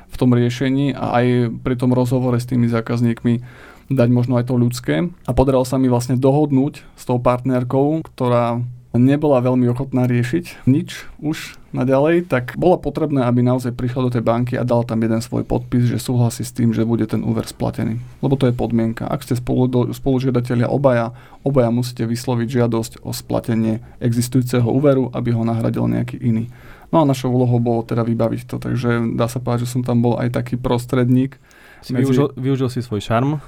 v 0.08 0.16
tom 0.16 0.32
riešení 0.32 0.96
a 0.96 1.20
aj 1.20 1.26
pri 1.60 1.76
tom 1.76 1.92
rozhovore 1.92 2.40
s 2.40 2.48
tými 2.48 2.64
zákazníkmi 2.72 3.44
dať 3.90 4.08
možno 4.10 4.38
aj 4.38 4.50
to 4.50 4.54
ľudské. 4.58 5.10
A 5.26 5.30
podarilo 5.32 5.66
sa 5.66 5.78
mi 5.78 5.86
vlastne 5.86 6.18
dohodnúť 6.18 6.82
s 6.94 7.02
tou 7.06 7.18
partnerkou, 7.22 8.02
ktorá 8.02 8.62
nebola 8.98 9.44
veľmi 9.44 9.68
ochotná 9.70 10.08
riešiť 10.08 10.64
nič 10.64 11.04
už 11.20 11.60
naďalej, 11.76 12.32
tak 12.32 12.56
bolo 12.56 12.80
potrebné, 12.80 13.28
aby 13.28 13.44
naozaj 13.44 13.76
prišla 13.76 14.08
do 14.08 14.10
tej 14.16 14.24
banky 14.24 14.56
a 14.56 14.64
dal 14.64 14.82
tam 14.88 15.04
jeden 15.04 15.20
svoj 15.20 15.44
podpis, 15.44 15.92
že 15.92 16.00
súhlasí 16.00 16.42
s 16.42 16.56
tým, 16.56 16.72
že 16.72 16.88
bude 16.88 17.04
ten 17.04 17.20
úver 17.20 17.44
splatený. 17.44 18.00
Lebo 18.24 18.34
to 18.40 18.48
je 18.48 18.56
podmienka. 18.56 19.04
Ak 19.04 19.22
ste 19.22 19.36
spolu, 19.36 19.68
do, 19.68 19.80
spolužiadatelia 19.92 20.72
obaja, 20.72 21.12
obaja 21.44 21.68
musíte 21.68 22.08
vysloviť 22.08 22.48
žiadosť 22.48 22.92
o 23.04 23.12
splatenie 23.12 23.84
existujúceho 24.00 24.66
úveru, 24.66 25.12
aby 25.12 25.36
ho 25.36 25.44
nahradil 25.44 25.84
nejaký 25.92 26.16
iný. 26.16 26.48
No 26.94 27.02
a 27.02 27.08
našou 27.08 27.34
úlohou 27.34 27.58
bolo 27.58 27.82
teda 27.82 28.06
vybaviť 28.06 28.40
to, 28.46 28.56
takže 28.62 29.18
dá 29.18 29.26
sa 29.26 29.42
povedať, 29.42 29.66
že 29.66 29.72
som 29.76 29.82
tam 29.82 30.00
bol 30.00 30.16
aj 30.16 30.32
taký 30.32 30.54
prostredník, 30.56 31.36
Si 31.84 31.92
medzi... 31.92 32.08
využil, 32.08 32.26
využil 32.34 32.68
si 32.72 32.80
svoj 32.82 33.00
šarm. 33.04 33.38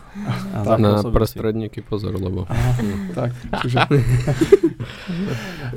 A 0.54 0.76
na 0.78 1.02
prostredníky 1.02 1.82
pozor, 1.82 2.14
lebo... 2.14 2.44
Aha, 2.46 2.72
tak, 3.16 3.30
čiže... 3.64 3.78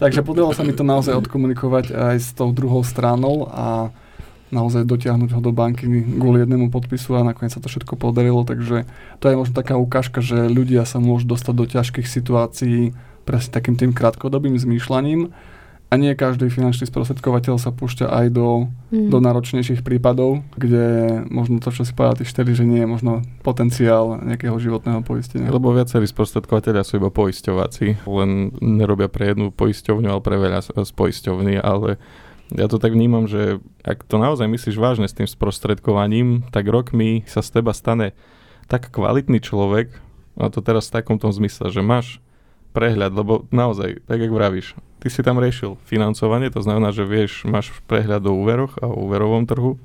Takže 0.01 0.19
podarilo 0.21 0.53
sa 0.53 0.63
mi 0.63 0.75
to 0.75 0.85
naozaj 0.85 1.17
odkomunikovať 1.25 1.95
aj 1.95 2.17
s 2.21 2.29
tou 2.37 2.53
druhou 2.53 2.85
stranou 2.85 3.49
a 3.49 3.89
naozaj 4.51 4.83
dotiahnuť 4.83 5.31
ho 5.31 5.41
do 5.41 5.55
banky 5.55 5.87
kvôli 6.19 6.43
jednému 6.43 6.69
podpisu 6.69 7.15
a 7.15 7.23
nakoniec 7.23 7.55
sa 7.55 7.63
to 7.63 7.71
všetko 7.71 7.95
podarilo, 7.95 8.43
takže 8.43 8.83
to 9.23 9.25
je 9.31 9.39
možno 9.39 9.55
taká 9.55 9.79
ukážka, 9.79 10.19
že 10.19 10.51
ľudia 10.51 10.83
sa 10.83 10.99
môžu 10.99 11.23
dostať 11.31 11.53
do 11.55 11.65
ťažkých 11.65 12.07
situácií 12.07 12.91
presne 13.23 13.51
takým 13.55 13.79
tým 13.79 13.95
krátkodobým 13.95 14.59
zmýšľaním 14.59 15.31
a 15.91 15.99
nie 15.99 16.15
každý 16.15 16.47
finančný 16.47 16.87
sprostredkovateľ 16.87 17.59
sa 17.59 17.75
púšťa 17.75 18.07
aj 18.07 18.25
do, 18.31 18.71
mm. 18.95 19.11
do 19.11 19.17
náročnejších 19.19 19.83
prípadov, 19.83 20.39
kde 20.55 21.19
možno 21.27 21.59
to, 21.59 21.67
čo 21.75 21.83
si 21.83 21.91
povedal 21.91 22.15
ty 22.15 22.23
štyri, 22.23 22.55
že 22.55 22.63
nie 22.63 22.87
je 22.87 22.87
možno 22.87 23.27
potenciál 23.43 24.23
nejakého 24.23 24.55
životného 24.55 25.03
poistenia. 25.03 25.51
Lebo 25.51 25.75
viacerí 25.75 26.07
sprostredkovateľia 26.07 26.87
sú 26.87 26.95
iba 27.03 27.11
poisťovací, 27.11 28.07
len 28.07 28.55
nerobia 28.63 29.11
pre 29.11 29.35
jednu 29.35 29.51
poisťovňu, 29.51 30.07
ale 30.07 30.21
pre 30.23 30.39
veľa 30.39 30.63
z 30.63 30.91
poisťovní, 30.95 31.59
ale 31.59 31.99
ja 32.55 32.71
to 32.71 32.79
tak 32.79 32.95
vnímam, 32.95 33.27
že 33.27 33.59
ak 33.83 34.07
to 34.07 34.15
naozaj 34.15 34.47
myslíš 34.47 34.79
vážne 34.79 35.11
s 35.11 35.15
tým 35.15 35.27
sprostredkovaním, 35.27 36.47
tak 36.55 36.71
rokmi 36.71 37.27
sa 37.27 37.43
z 37.43 37.59
teba 37.59 37.75
stane 37.75 38.15
tak 38.71 38.95
kvalitný 38.95 39.43
človek, 39.43 39.91
a 40.39 40.47
to 40.47 40.63
teraz 40.63 40.87
v 40.87 41.03
takom 41.03 41.19
tom 41.19 41.35
zmysle, 41.35 41.67
že 41.67 41.83
máš 41.83 42.23
prehľad, 42.71 43.11
lebo 43.11 43.45
naozaj, 43.51 44.03
tak 44.07 44.19
jak 44.19 44.31
vravíš, 44.31 44.73
ty 45.03 45.07
si 45.11 45.21
tam 45.21 45.39
riešil 45.39 45.75
financovanie, 45.83 46.47
to 46.47 46.63
znamená, 46.63 46.95
že 46.95 47.03
vieš, 47.03 47.43
máš 47.43 47.71
prehľad 47.85 48.23
o 48.27 48.35
úveroch 48.35 48.79
a 48.79 48.87
o 48.87 49.07
úverovom 49.07 49.43
trhu, 49.43 49.75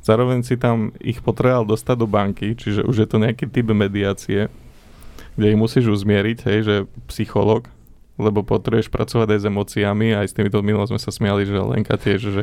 zároveň 0.00 0.42
si 0.42 0.56
tam 0.56 0.96
ich 0.98 1.20
potreboval 1.20 1.68
dostať 1.68 1.96
do 1.96 2.08
banky, 2.08 2.56
čiže 2.56 2.88
už 2.88 2.96
je 3.04 3.08
to 3.08 3.20
nejaký 3.20 3.46
typ 3.46 3.68
mediácie, 3.70 4.48
kde 5.36 5.46
ich 5.52 5.58
musíš 5.60 5.92
uzmieriť, 5.92 6.38
hej, 6.48 6.58
že 6.64 6.76
psycholog, 7.08 7.68
lebo 8.22 8.46
potrebuješ 8.46 8.88
pracovať 8.88 9.34
aj 9.34 9.40
s 9.42 9.48
emóciami, 9.50 10.08
aj 10.14 10.26
s 10.30 10.36
týmito 10.38 10.62
minulom 10.62 10.86
sme 10.86 11.02
sa 11.02 11.10
smiali, 11.10 11.42
že 11.42 11.58
Lenka 11.58 11.98
tiež, 11.98 12.20
že 12.22 12.42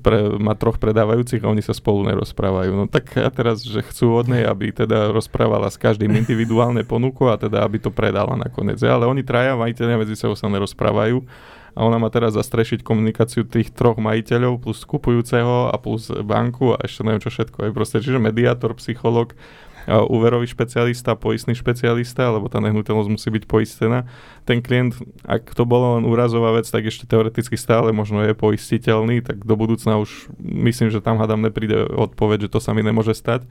pre, 0.00 0.38
má 0.38 0.54
troch 0.54 0.78
predávajúcich 0.78 1.42
a 1.42 1.50
oni 1.50 1.60
sa 1.60 1.74
spolu 1.74 2.06
nerozprávajú. 2.06 2.70
No 2.72 2.86
tak 2.86 3.18
a 3.18 3.28
teraz, 3.34 3.66
že 3.66 3.82
chcú 3.82 4.14
od 4.14 4.30
nej, 4.30 4.46
aby 4.46 4.70
teda 4.70 5.10
rozprávala 5.10 5.66
s 5.68 5.76
každým 5.76 6.14
individuálne 6.22 6.86
ponuku 6.86 7.26
a 7.26 7.34
teda 7.34 7.66
aby 7.66 7.82
to 7.82 7.90
predala 7.90 8.38
nakoniec. 8.38 8.78
Ale 8.80 9.10
oni 9.10 9.26
traja 9.26 9.58
majiteľia 9.58 9.98
medzi 9.98 10.14
sebou 10.14 10.38
sa 10.38 10.46
nerozprávajú 10.46 11.26
a 11.74 11.80
ona 11.82 11.98
má 11.98 12.06
teraz 12.06 12.38
zastrešiť 12.38 12.86
komunikáciu 12.86 13.42
tých 13.42 13.74
troch 13.74 13.98
majiteľov 13.98 14.62
plus 14.62 14.86
kupujúceho 14.86 15.74
a 15.74 15.76
plus 15.82 16.06
banku 16.22 16.70
a 16.70 16.78
ešte 16.86 17.02
neviem 17.02 17.18
čo 17.18 17.34
všetko. 17.34 17.66
Je 17.66 17.72
proste, 17.74 17.98
čiže 17.98 18.22
mediátor, 18.22 18.78
psycholog, 18.78 19.34
úverový 19.88 20.48
špecialista, 20.48 21.16
poistný 21.18 21.52
špecialista, 21.52 22.32
lebo 22.32 22.48
tá 22.48 22.60
nehnuteľnosť 22.60 23.10
musí 23.12 23.28
byť 23.28 23.44
poistená. 23.44 24.08
Ten 24.48 24.64
klient, 24.64 24.96
ak 25.24 25.52
to 25.52 25.68
bolo 25.68 26.00
len 26.00 26.08
úrazová 26.08 26.56
vec, 26.56 26.64
tak 26.68 26.88
ešte 26.88 27.04
teoreticky 27.04 27.56
stále 27.56 27.92
možno 27.92 28.24
je 28.24 28.32
poistiteľný, 28.32 29.20
tak 29.20 29.44
do 29.44 29.54
budúcna 29.56 30.00
už 30.00 30.32
myslím, 30.40 30.88
že 30.88 31.04
tam 31.04 31.20
hádam 31.20 31.44
nepríde 31.44 31.84
odpoveď, 31.88 32.48
že 32.48 32.52
to 32.56 32.60
sa 32.60 32.72
mi 32.72 32.80
nemôže 32.80 33.12
stať. 33.12 33.44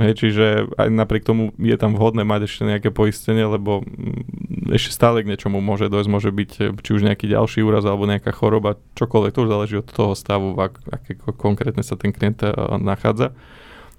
Hej, 0.00 0.16
čiže 0.16 0.70
aj 0.80 0.88
napriek 0.88 1.28
tomu 1.28 1.52
je 1.60 1.76
tam 1.76 1.92
vhodné 1.92 2.24
mať 2.24 2.48
ešte 2.48 2.64
nejaké 2.64 2.88
poistenie, 2.88 3.44
lebo 3.44 3.84
mm, 3.84 4.72
ešte 4.72 4.96
stále 4.96 5.20
k 5.20 5.28
niečomu 5.28 5.60
môže 5.60 5.92
dojsť, 5.92 6.08
môže 6.08 6.30
byť 6.32 6.50
či 6.80 6.90
už 6.96 7.04
nejaký 7.04 7.28
ďalší 7.28 7.60
úraz 7.60 7.84
alebo 7.84 8.08
nejaká 8.08 8.32
choroba, 8.32 8.80
čokoľvek, 8.96 9.34
to 9.36 9.44
už 9.44 9.52
záleží 9.52 9.76
od 9.76 9.92
toho 9.92 10.16
stavu, 10.16 10.56
ak, 10.56 10.80
aké 10.88 11.20
konkrétne 11.36 11.84
sa 11.84 12.00
ten 12.00 12.16
klient 12.16 12.40
eh, 12.40 12.54
nachádza. 12.80 13.36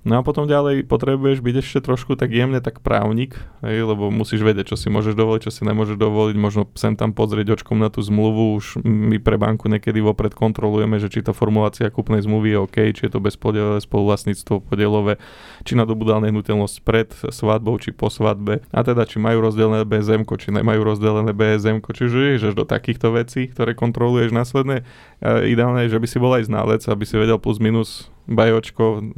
No 0.01 0.17
a 0.17 0.25
potom 0.25 0.49
ďalej 0.49 0.89
potrebuješ 0.89 1.45
byť 1.45 1.55
ešte 1.61 1.79
trošku 1.85 2.17
tak 2.17 2.33
jemne 2.33 2.57
tak 2.57 2.81
právnik, 2.81 3.37
hej, 3.61 3.85
lebo 3.85 4.09
musíš 4.09 4.41
vedieť, 4.41 4.73
čo 4.73 4.77
si 4.77 4.89
môžeš 4.89 5.13
dovoliť, 5.13 5.41
čo 5.45 5.53
si 5.53 5.61
nemôžeš 5.61 5.93
dovoliť, 6.01 6.35
možno 6.41 6.65
sem 6.73 6.97
tam 6.97 7.13
pozrieť 7.13 7.61
očkom 7.61 7.77
na 7.77 7.93
tú 7.93 8.01
zmluvu, 8.01 8.57
už 8.57 8.81
my 8.81 9.21
pre 9.21 9.37
banku 9.37 9.69
niekedy 9.69 10.01
vopred 10.01 10.33
kontrolujeme, 10.33 10.97
že 10.97 11.05
či 11.05 11.21
tá 11.21 11.37
formulácia 11.37 11.85
kúpnej 11.93 12.25
zmluvy 12.25 12.49
je 12.49 12.57
OK, 12.57 12.77
či 12.97 13.01
je 13.05 13.11
to 13.13 13.21
bezpodielové 13.21 13.77
spoluvlastníctvo 13.77 14.65
podielové, 14.65 15.21
či 15.69 15.77
nadobudá 15.77 16.17
nehnuteľnosť 16.17 16.75
pred 16.81 17.13
svadbou, 17.13 17.77
či 17.77 17.93
po 17.93 18.09
svadbe, 18.09 18.65
a 18.73 18.81
teda 18.81 19.05
či 19.05 19.21
majú 19.21 19.45
rozdelené 19.45 19.85
BSM, 19.85 20.25
či 20.25 20.49
nemajú 20.49 20.81
rozdelené 20.81 21.29
BSM, 21.29 21.77
čiže 21.85 22.41
že 22.41 22.57
do 22.57 22.65
takýchto 22.65 23.13
vecí, 23.13 23.53
ktoré 23.53 23.77
kontroluješ 23.77 24.33
následne. 24.33 24.81
E, 25.21 25.53
ideálne 25.53 25.85
je, 25.85 25.93
že 25.93 26.01
by 26.01 26.07
si 26.09 26.17
bol 26.17 26.33
aj 26.33 26.49
znalec, 26.49 26.81
aby 26.89 27.05
si 27.05 27.21
vedel 27.21 27.37
plus 27.37 27.61
minus 27.61 28.09
bajočko 28.31 29.13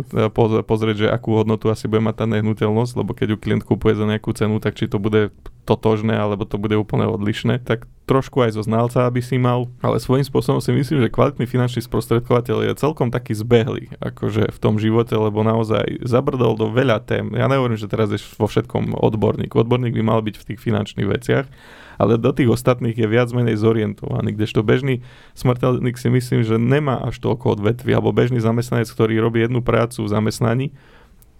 pozrieť, 0.65 1.05
že 1.05 1.07
akú 1.07 1.37
hodnotu 1.37 1.69
asi 1.69 1.85
bude 1.85 2.01
mať 2.01 2.15
tá 2.19 2.25
nehnuteľnosť, 2.25 2.93
lebo 2.97 3.13
keď 3.13 3.27
ju 3.33 3.37
klient 3.37 3.63
kúpuje 3.63 3.93
za 3.93 4.09
nejakú 4.09 4.33
cenu, 4.33 4.57
tak 4.57 4.73
či 4.73 4.89
to 4.89 4.97
bude 4.97 5.29
totožné, 5.63 6.17
alebo 6.17 6.43
to 6.43 6.57
bude 6.57 6.75
úplne 6.75 7.07
odlišné, 7.07 7.61
tak 7.63 7.87
trošku 8.03 8.43
aj 8.43 8.59
zo 8.59 8.63
znalca, 8.67 9.07
aby 9.07 9.23
si 9.23 9.39
mal, 9.39 9.71
ale 9.79 9.95
svojím 9.99 10.27
spôsobom 10.27 10.59
si 10.59 10.75
myslím, 10.75 10.99
že 11.07 11.13
kvalitný 11.13 11.47
finančný 11.47 11.79
sprostredkovateľ 11.87 12.67
je 12.67 12.79
celkom 12.79 13.07
taký 13.07 13.31
zbehlý, 13.31 13.87
akože 14.03 14.51
v 14.51 14.57
tom 14.59 14.75
živote, 14.75 15.15
lebo 15.15 15.39
naozaj 15.39 16.03
zabrdol 16.03 16.59
do 16.59 16.67
veľa 16.67 16.99
tém. 17.07 17.31
Ja 17.31 17.47
nehovorím, 17.47 17.79
že 17.79 17.87
teraz 17.87 18.11
je 18.11 18.19
vo 18.35 18.51
všetkom 18.51 18.99
odborník. 18.99 19.55
Odborník 19.55 19.95
by 19.95 20.03
mal 20.03 20.19
byť 20.19 20.35
v 20.35 20.47
tých 20.51 20.59
finančných 20.59 21.07
veciach, 21.07 21.47
ale 21.95 22.19
do 22.19 22.35
tých 22.35 22.51
ostatných 22.51 22.97
je 22.97 23.07
viac 23.07 23.31
menej 23.31 23.55
zorientovaný, 23.55 24.35
kdežto 24.35 24.65
bežný 24.65 24.99
smrteľník 25.37 25.95
si 25.95 26.11
myslím, 26.11 26.43
že 26.43 26.59
nemá 26.59 26.99
až 27.07 27.23
toľko 27.23 27.59
odvetví, 27.59 27.95
alebo 27.95 28.11
bežný 28.11 28.43
zamestnanec, 28.43 28.89
ktorý 28.91 29.21
robí 29.23 29.39
jednu 29.45 29.63
prácu 29.63 30.03
v 30.03 30.11
zamestnaní, 30.11 30.67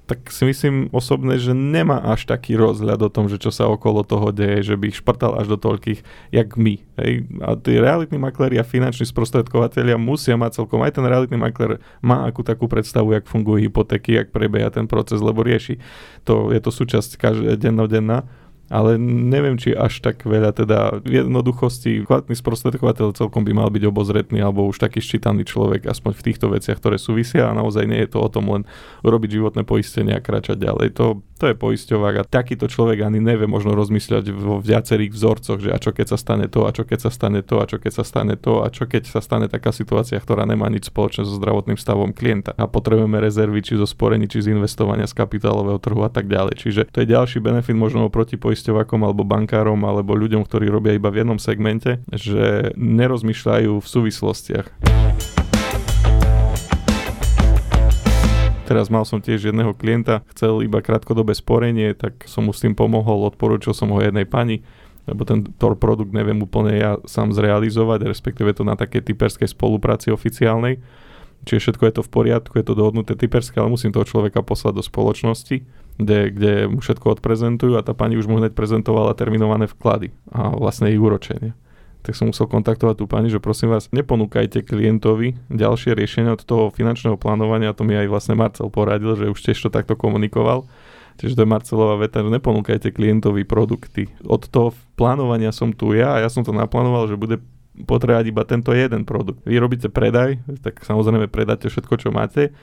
tak 0.03 0.27
si 0.35 0.43
myslím 0.43 0.91
osobne, 0.91 1.39
že 1.39 1.55
nemá 1.55 2.03
až 2.03 2.27
taký 2.27 2.59
rozhľad 2.59 2.99
o 3.07 3.09
tom, 3.09 3.31
že 3.31 3.39
čo 3.39 3.55
sa 3.55 3.71
okolo 3.71 4.03
toho 4.03 4.35
deje, 4.35 4.73
že 4.73 4.75
by 4.75 4.91
ich 4.91 4.99
šprtal 4.99 5.39
až 5.39 5.55
do 5.55 5.57
toľkých, 5.57 6.03
jak 6.35 6.59
my. 6.59 6.75
Hej. 6.99 7.23
A 7.39 7.55
tí 7.55 7.79
realitní 7.79 8.19
makléri 8.19 8.59
a 8.59 8.67
finanční 8.67 9.07
sprostredkovateľia 9.07 9.95
musia 9.95 10.35
mať 10.35 10.59
celkom, 10.59 10.83
aj 10.83 10.99
ten 10.99 11.07
realitný 11.07 11.39
makler 11.39 11.79
má 12.03 12.27
akú 12.27 12.43
takú 12.43 12.67
predstavu, 12.67 13.15
jak 13.15 13.31
fungujú 13.31 13.63
hypotéky, 13.63 14.19
jak 14.19 14.35
prebieha 14.35 14.67
ten 14.75 14.91
proces, 14.91 15.23
lebo 15.23 15.39
rieši. 15.39 15.79
To, 16.27 16.51
je 16.51 16.59
to 16.59 16.71
súčasť 16.71 17.15
každá 17.15 17.55
dennodenná 17.55 18.27
ale 18.73 18.97
neviem, 18.97 19.53
či 19.53 19.77
až 19.77 20.01
tak 20.01 20.25
veľa 20.25 20.57
teda 20.57 21.05
v 21.05 21.21
jednoduchosti 21.21 22.09
kvalitný 22.09 22.33
sprostredkovateľ 22.33 23.13
celkom 23.13 23.45
by 23.45 23.53
mal 23.53 23.69
byť 23.69 23.83
obozretný 23.85 24.41
alebo 24.41 24.65
už 24.65 24.81
taký 24.81 24.97
ščítaný 24.97 25.45
človek 25.45 25.85
aspoň 25.85 26.17
v 26.17 26.25
týchto 26.25 26.49
veciach, 26.49 26.81
ktoré 26.81 26.97
súvisia 26.97 27.53
a 27.53 27.53
naozaj 27.53 27.85
nie 27.85 28.01
je 28.01 28.17
to 28.17 28.19
o 28.25 28.29
tom 28.33 28.49
len 28.49 28.65
urobiť 29.05 29.37
životné 29.37 29.61
poistenie 29.61 30.17
a 30.17 30.25
kráčať 30.25 30.57
ďalej. 30.57 30.97
To, 30.97 31.21
to 31.37 31.53
je 31.53 31.59
poisťovák 31.59 32.15
a 32.17 32.23
takýto 32.25 32.65
človek 32.65 33.05
ani 33.05 33.21
nevie 33.21 33.45
možno 33.45 33.77
rozmýšľať 33.77 34.33
vo 34.33 34.57
viacerých 34.57 35.13
vzorcoch, 35.13 35.61
že 35.61 35.69
a 35.69 35.77
čo 35.77 35.93
keď 35.93 36.15
sa 36.15 36.17
stane 36.17 36.49
to, 36.49 36.65
a 36.65 36.73
čo 36.73 36.89
keď 36.89 36.99
sa 37.03 37.11
stane 37.13 37.45
to, 37.45 37.61
a 37.61 37.65
čo 37.69 37.77
keď 37.77 37.91
sa 37.93 38.03
stane 38.07 38.35
to, 38.39 38.53
a 38.65 38.67
čo 38.73 38.83
keď 38.89 39.03
sa 39.05 39.19
stane 39.21 39.45
taká 39.45 39.69
situácia, 39.69 40.17
ktorá 40.17 40.49
nemá 40.49 40.71
nič 40.73 40.89
spoločné 40.89 41.27
so 41.27 41.37
zdravotným 41.37 41.77
stavom 41.77 42.15
klienta 42.15 42.57
a 42.57 42.65
potrebujeme 42.65 43.21
rezervy 43.21 43.61
či 43.61 43.77
zo 43.77 43.85
sporení, 43.85 44.25
či 44.25 44.41
z 44.41 44.55
investovania 44.55 45.05
z 45.05 45.13
kapitálového 45.13 45.77
trhu 45.77 46.01
a 46.01 46.09
tak 46.09 46.25
ďalej. 46.25 46.57
Čiže 46.57 46.81
to 46.89 47.03
je 47.03 47.11
ďalší 47.11 47.43
benefit 47.43 47.75
možno 47.75 48.07
oproti 48.07 48.39
poisťovakom 48.63 49.03
alebo 49.03 49.27
bankárom 49.27 49.83
alebo 49.83 50.15
ľuďom, 50.15 50.47
ktorí 50.47 50.71
robia 50.71 50.95
iba 50.95 51.11
v 51.11 51.19
jednom 51.19 51.35
segmente, 51.35 51.99
že 52.07 52.71
nerozmýšľajú 52.79 53.75
v 53.75 53.83
súvislostiach. 53.83 54.67
Teraz 58.63 58.87
mal 58.87 59.03
som 59.03 59.19
tiež 59.19 59.51
jedného 59.51 59.75
klienta, 59.75 60.23
chcel 60.31 60.63
iba 60.63 60.79
krátkodobé 60.79 61.35
sporenie, 61.35 61.91
tak 61.91 62.23
som 62.23 62.47
mu 62.47 62.55
s 62.55 62.63
tým 62.63 62.71
pomohol, 62.71 63.27
odporúčil 63.27 63.75
som 63.75 63.91
ho 63.91 63.99
jednej 63.99 64.23
pani, 64.23 64.63
lebo 65.03 65.27
ten 65.27 65.43
tor 65.59 65.75
produkt 65.75 66.15
neviem 66.15 66.39
úplne 66.39 66.79
ja 66.79 66.95
sám 67.03 67.35
zrealizovať, 67.35 68.07
respektíve 68.07 68.55
to 68.55 68.63
na 68.63 68.79
takej 68.79 69.11
typerskej 69.11 69.51
spolupráci 69.51 70.15
oficiálnej. 70.15 70.79
Čiže 71.43 71.75
všetko 71.75 71.83
je 71.83 71.93
to 71.99 72.03
v 72.07 72.13
poriadku, 72.15 72.55
je 72.55 72.63
to 72.63 72.79
dohodnuté 72.79 73.19
typerské, 73.19 73.59
ale 73.59 73.75
musím 73.75 73.91
toho 73.91 74.07
človeka 74.07 74.39
poslať 74.39 74.79
do 74.79 74.83
spoločnosti 74.87 75.82
kde, 75.97 76.19
kde 76.33 76.51
mu 76.69 76.81
všetko 76.81 77.19
odprezentujú 77.19 77.77
a 77.77 77.85
tá 77.85 77.93
pani 77.93 78.17
už 78.17 78.25
mu 78.25 78.41
hneď 78.41 78.57
prezentovala 78.57 79.13
terminované 79.13 79.69
vklady 79.69 80.13
a 80.33 80.53
vlastne 80.53 80.89
ich 80.89 81.01
úročenie. 81.01 81.53
Tak 82.03 82.19
som 82.19 82.35
musel 82.35 82.51
kontaktovať 82.51 82.99
tú 82.99 83.05
pani, 83.07 83.31
že 83.31 83.39
prosím 83.39 83.71
vás, 83.71 83.87
neponúkajte 83.95 84.67
klientovi 84.67 85.39
ďalšie 85.47 85.95
riešenia 85.95 86.35
od 86.35 86.43
toho 86.43 86.67
finančného 86.67 87.15
plánovania, 87.15 87.71
to 87.71 87.87
mi 87.87 87.95
aj 87.95 88.11
vlastne 88.11 88.35
Marcel 88.35 88.67
poradil, 88.67 89.15
že 89.15 89.31
už 89.31 89.39
tiež 89.39 89.57
to 89.63 89.69
takto 89.71 89.95
komunikoval. 89.95 90.67
Čiže 91.13 91.37
to 91.37 91.43
je 91.45 91.53
Marcelová 91.53 91.95
veta, 92.01 92.25
že 92.25 92.33
neponúkajte 92.33 92.89
klientovi 92.89 93.45
produkty. 93.45 94.09
Od 94.25 94.43
toho 94.49 94.73
plánovania 94.97 95.53
som 95.53 95.69
tu 95.71 95.93
ja 95.93 96.17
a 96.17 96.21
ja 96.25 96.27
som 96.27 96.41
to 96.41 96.51
naplánoval, 96.51 97.05
že 97.05 97.21
bude 97.21 97.37
potrebovať 97.73 98.25
iba 98.29 98.43
tento 98.45 98.73
jeden 98.73 99.05
produkt. 99.05 99.41
Vy 99.45 99.57
robíte 99.57 99.89
predaj, 99.89 100.41
tak 100.61 100.81
samozrejme 100.85 101.29
predáte 101.29 101.69
všetko, 101.69 101.93
čo 101.97 102.09
máte, 102.13 102.53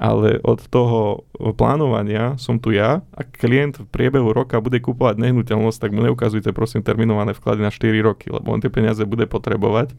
ale 0.00 0.40
od 0.40 0.64
toho 0.72 1.28
plánovania 1.60 2.40
som 2.40 2.56
tu 2.56 2.72
ja 2.72 3.04
a 3.12 3.20
klient 3.20 3.84
v 3.84 3.86
priebehu 3.92 4.32
roka 4.32 4.56
bude 4.64 4.80
kupovať 4.80 5.20
nehnuteľnosť, 5.20 5.76
tak 5.76 5.92
mu 5.92 6.00
neukazujte 6.00 6.56
prosím 6.56 6.80
terminované 6.80 7.36
vklady 7.36 7.60
na 7.60 7.68
4 7.68 8.00
roky, 8.00 8.32
lebo 8.32 8.48
on 8.48 8.64
tie 8.64 8.72
peniaze 8.72 9.04
bude 9.04 9.28
potrebovať. 9.28 9.92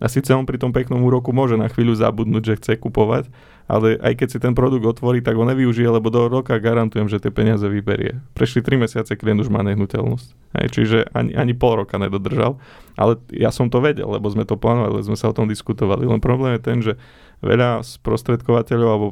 A 0.00 0.08
síce 0.08 0.32
on 0.32 0.48
pri 0.48 0.56
tom 0.56 0.72
peknom 0.72 1.04
úroku 1.04 1.30
môže 1.36 1.54
na 1.60 1.68
chvíľu 1.68 1.94
zabudnúť, 1.94 2.42
že 2.42 2.58
chce 2.58 2.72
kupovať, 2.80 3.28
ale 3.70 4.00
aj 4.00 4.24
keď 4.24 4.28
si 4.34 4.38
ten 4.42 4.56
produkt 4.56 4.82
otvorí, 4.88 5.22
tak 5.22 5.38
ho 5.38 5.44
nevyužije, 5.46 5.86
lebo 5.86 6.10
do 6.10 6.26
roka 6.26 6.56
garantujem, 6.58 7.06
že 7.06 7.22
tie 7.22 7.30
peniaze 7.30 7.62
vyberie. 7.62 8.24
Prešli 8.34 8.64
3 8.64 8.88
mesiace, 8.88 9.14
klient 9.14 9.44
už 9.44 9.52
má 9.52 9.62
nehnuteľnosť. 9.62 10.28
Hej, 10.58 10.66
čiže 10.74 10.98
ani, 11.12 11.36
ani 11.36 11.54
pol 11.54 11.84
roka 11.84 12.00
nedodržal. 12.00 12.58
Ale 12.98 13.20
ja 13.30 13.54
som 13.54 13.70
to 13.70 13.78
vedel, 13.78 14.10
lebo 14.10 14.26
sme 14.26 14.42
to 14.42 14.58
plánovali, 14.58 15.06
sme 15.06 15.14
sa 15.14 15.30
o 15.30 15.36
tom 15.36 15.46
diskutovali. 15.46 16.08
Len 16.08 16.18
problém 16.18 16.58
je 16.58 16.62
ten, 16.64 16.78
že 16.82 16.98
veľa 17.42 17.82
sprostredkovateľov 17.82 18.88
alebo 18.88 19.08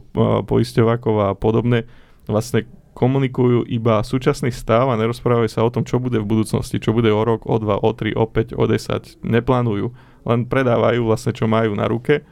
poisťovákov 0.47 1.15
a 1.21 1.29
podobne 1.35 1.85
vlastne 2.31 2.65
komunikujú 2.95 3.67
iba 3.71 4.03
súčasný 4.03 4.51
stav 4.55 4.91
a 4.91 4.99
nerozprávajú 4.99 5.51
sa 5.51 5.65
o 5.65 5.73
tom, 5.73 5.87
čo 5.87 6.03
bude 6.03 6.19
v 6.19 6.27
budúcnosti, 6.27 6.83
čo 6.83 6.95
bude 6.95 7.11
o 7.11 7.23
rok, 7.23 7.47
o 7.47 7.57
dva, 7.59 7.79
o 7.79 7.91
tri, 7.95 8.15
o 8.15 8.27
5, 8.27 8.55
o 8.55 8.65
10. 8.67 9.25
Neplánujú, 9.25 9.95
len 10.27 10.41
predávajú 10.45 11.07
vlastne, 11.07 11.33
čo 11.33 11.49
majú 11.49 11.73
na 11.75 11.89
ruke, 11.89 12.23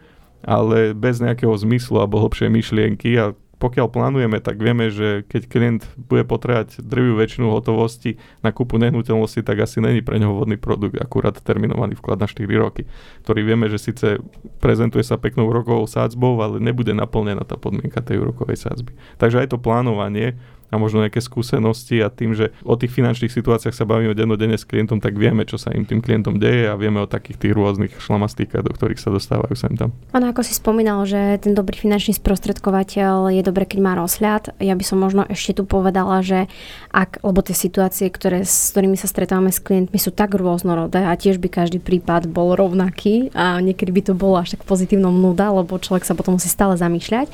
ale 0.45 0.93
bez 0.95 1.19
nejakého 1.19 1.55
zmyslu 1.57 1.99
alebo 1.99 2.23
hlbšej 2.23 2.51
myšlienky 2.53 3.11
a 3.19 3.35
pokiaľ 3.59 3.87
plánujeme, 3.91 4.39
tak 4.39 4.63
vieme, 4.63 4.87
že 4.89 5.27
keď 5.27 5.43
klient 5.51 5.83
bude 5.99 6.23
potrebať 6.23 6.79
drvivú 6.79 7.19
väčšinu 7.19 7.51
hotovosti 7.51 8.23
na 8.39 8.55
kúpu 8.55 8.79
nehnuteľnosti, 8.79 9.43
tak 9.43 9.67
asi 9.67 9.83
není 9.83 9.99
pre 9.99 10.23
neho 10.23 10.31
vhodný 10.31 10.55
produkt, 10.55 10.95
akurát 10.95 11.35
terminovaný 11.43 11.99
vklad 11.99 12.23
na 12.23 12.31
4 12.31 12.47
roky, 12.55 12.87
ktorý 13.27 13.41
vieme, 13.43 13.67
že 13.67 13.83
síce 13.83 14.23
prezentuje 14.63 15.03
sa 15.03 15.19
peknou 15.19 15.51
rokovou 15.51 15.91
sádzbou, 15.91 16.39
ale 16.39 16.63
nebude 16.63 16.95
naplnená 16.95 17.43
tá 17.43 17.59
podmienka 17.59 17.99
tej 17.99 18.23
úrokovej 18.23 18.63
sádzby. 18.63 18.95
Takže 19.19 19.43
aj 19.43 19.49
to 19.51 19.59
plánovanie 19.59 20.39
a 20.69 20.75
možno 20.77 21.05
nejaké 21.05 21.21
skúsenosti 21.25 22.01
a 22.05 22.13
tým, 22.13 22.37
že 22.37 22.53
o 22.65 22.77
tých 22.77 22.93
finančných 22.93 23.33
situáciách 23.33 23.75
sa 23.75 23.89
bavíme 23.89 24.13
dennodenne 24.13 24.57
s 24.57 24.69
klientom, 24.69 25.01
tak 25.01 25.17
vieme, 25.17 25.49
čo 25.49 25.57
sa 25.57 25.73
im 25.73 25.89
tým 25.89 26.05
klientom 26.05 26.37
deje 26.37 26.69
a 26.69 26.77
vieme 26.77 27.01
o 27.01 27.09
takých 27.09 27.41
tých 27.41 27.53
rôznych 27.57 27.93
šlamastíkach, 27.97 28.65
do 28.65 28.73
ktorých 28.73 29.01
sa 29.01 29.09
dostávajú 29.09 29.55
sem 29.57 29.73
tam. 29.75 29.97
Áno, 30.13 30.29
ako 30.29 30.45
si 30.45 30.53
spomínal, 30.53 31.09
že 31.09 31.41
ten 31.41 31.57
dobrý 31.57 31.81
finančný 31.81 32.17
sprostredkovateľ 32.21 33.33
je 33.33 33.43
dobre, 33.43 33.65
keď 33.65 33.79
má 33.81 33.93
rozhľad. 33.97 34.61
Ja 34.61 34.77
by 34.77 34.85
som 34.85 35.01
možno 35.01 35.25
ešte 35.29 35.61
tu 35.61 35.63
povedala, 35.65 36.21
že 36.21 36.47
ak, 36.93 37.25
lebo 37.25 37.41
tie 37.41 37.57
situácie, 37.57 38.13
ktoré, 38.13 38.45
s 38.45 38.73
ktorými 38.77 39.01
sa 39.01 39.09
stretávame 39.09 39.53
s 39.55 39.63
klientmi, 39.63 39.97
sú 39.97 40.13
tak 40.13 40.37
rôznorodé 40.37 41.05
a 41.05 41.17
tiež 41.17 41.41
by 41.41 41.49
každý 41.49 41.81
prípad 41.81 42.29
bol 42.29 42.53
rovnaký 42.53 43.33
a 43.33 43.59
niekedy 43.65 43.91
by 43.93 44.03
to 44.05 44.13
bolo 44.13 44.37
až 44.41 44.57
tak 44.57 44.69
pozitívnom 44.69 45.15
nuda, 45.17 45.49
lebo 45.51 45.81
človek 45.81 46.05
sa 46.05 46.13
potom 46.13 46.37
musí 46.37 46.53
stále 46.53 46.77
zamýšľať. 46.77 47.33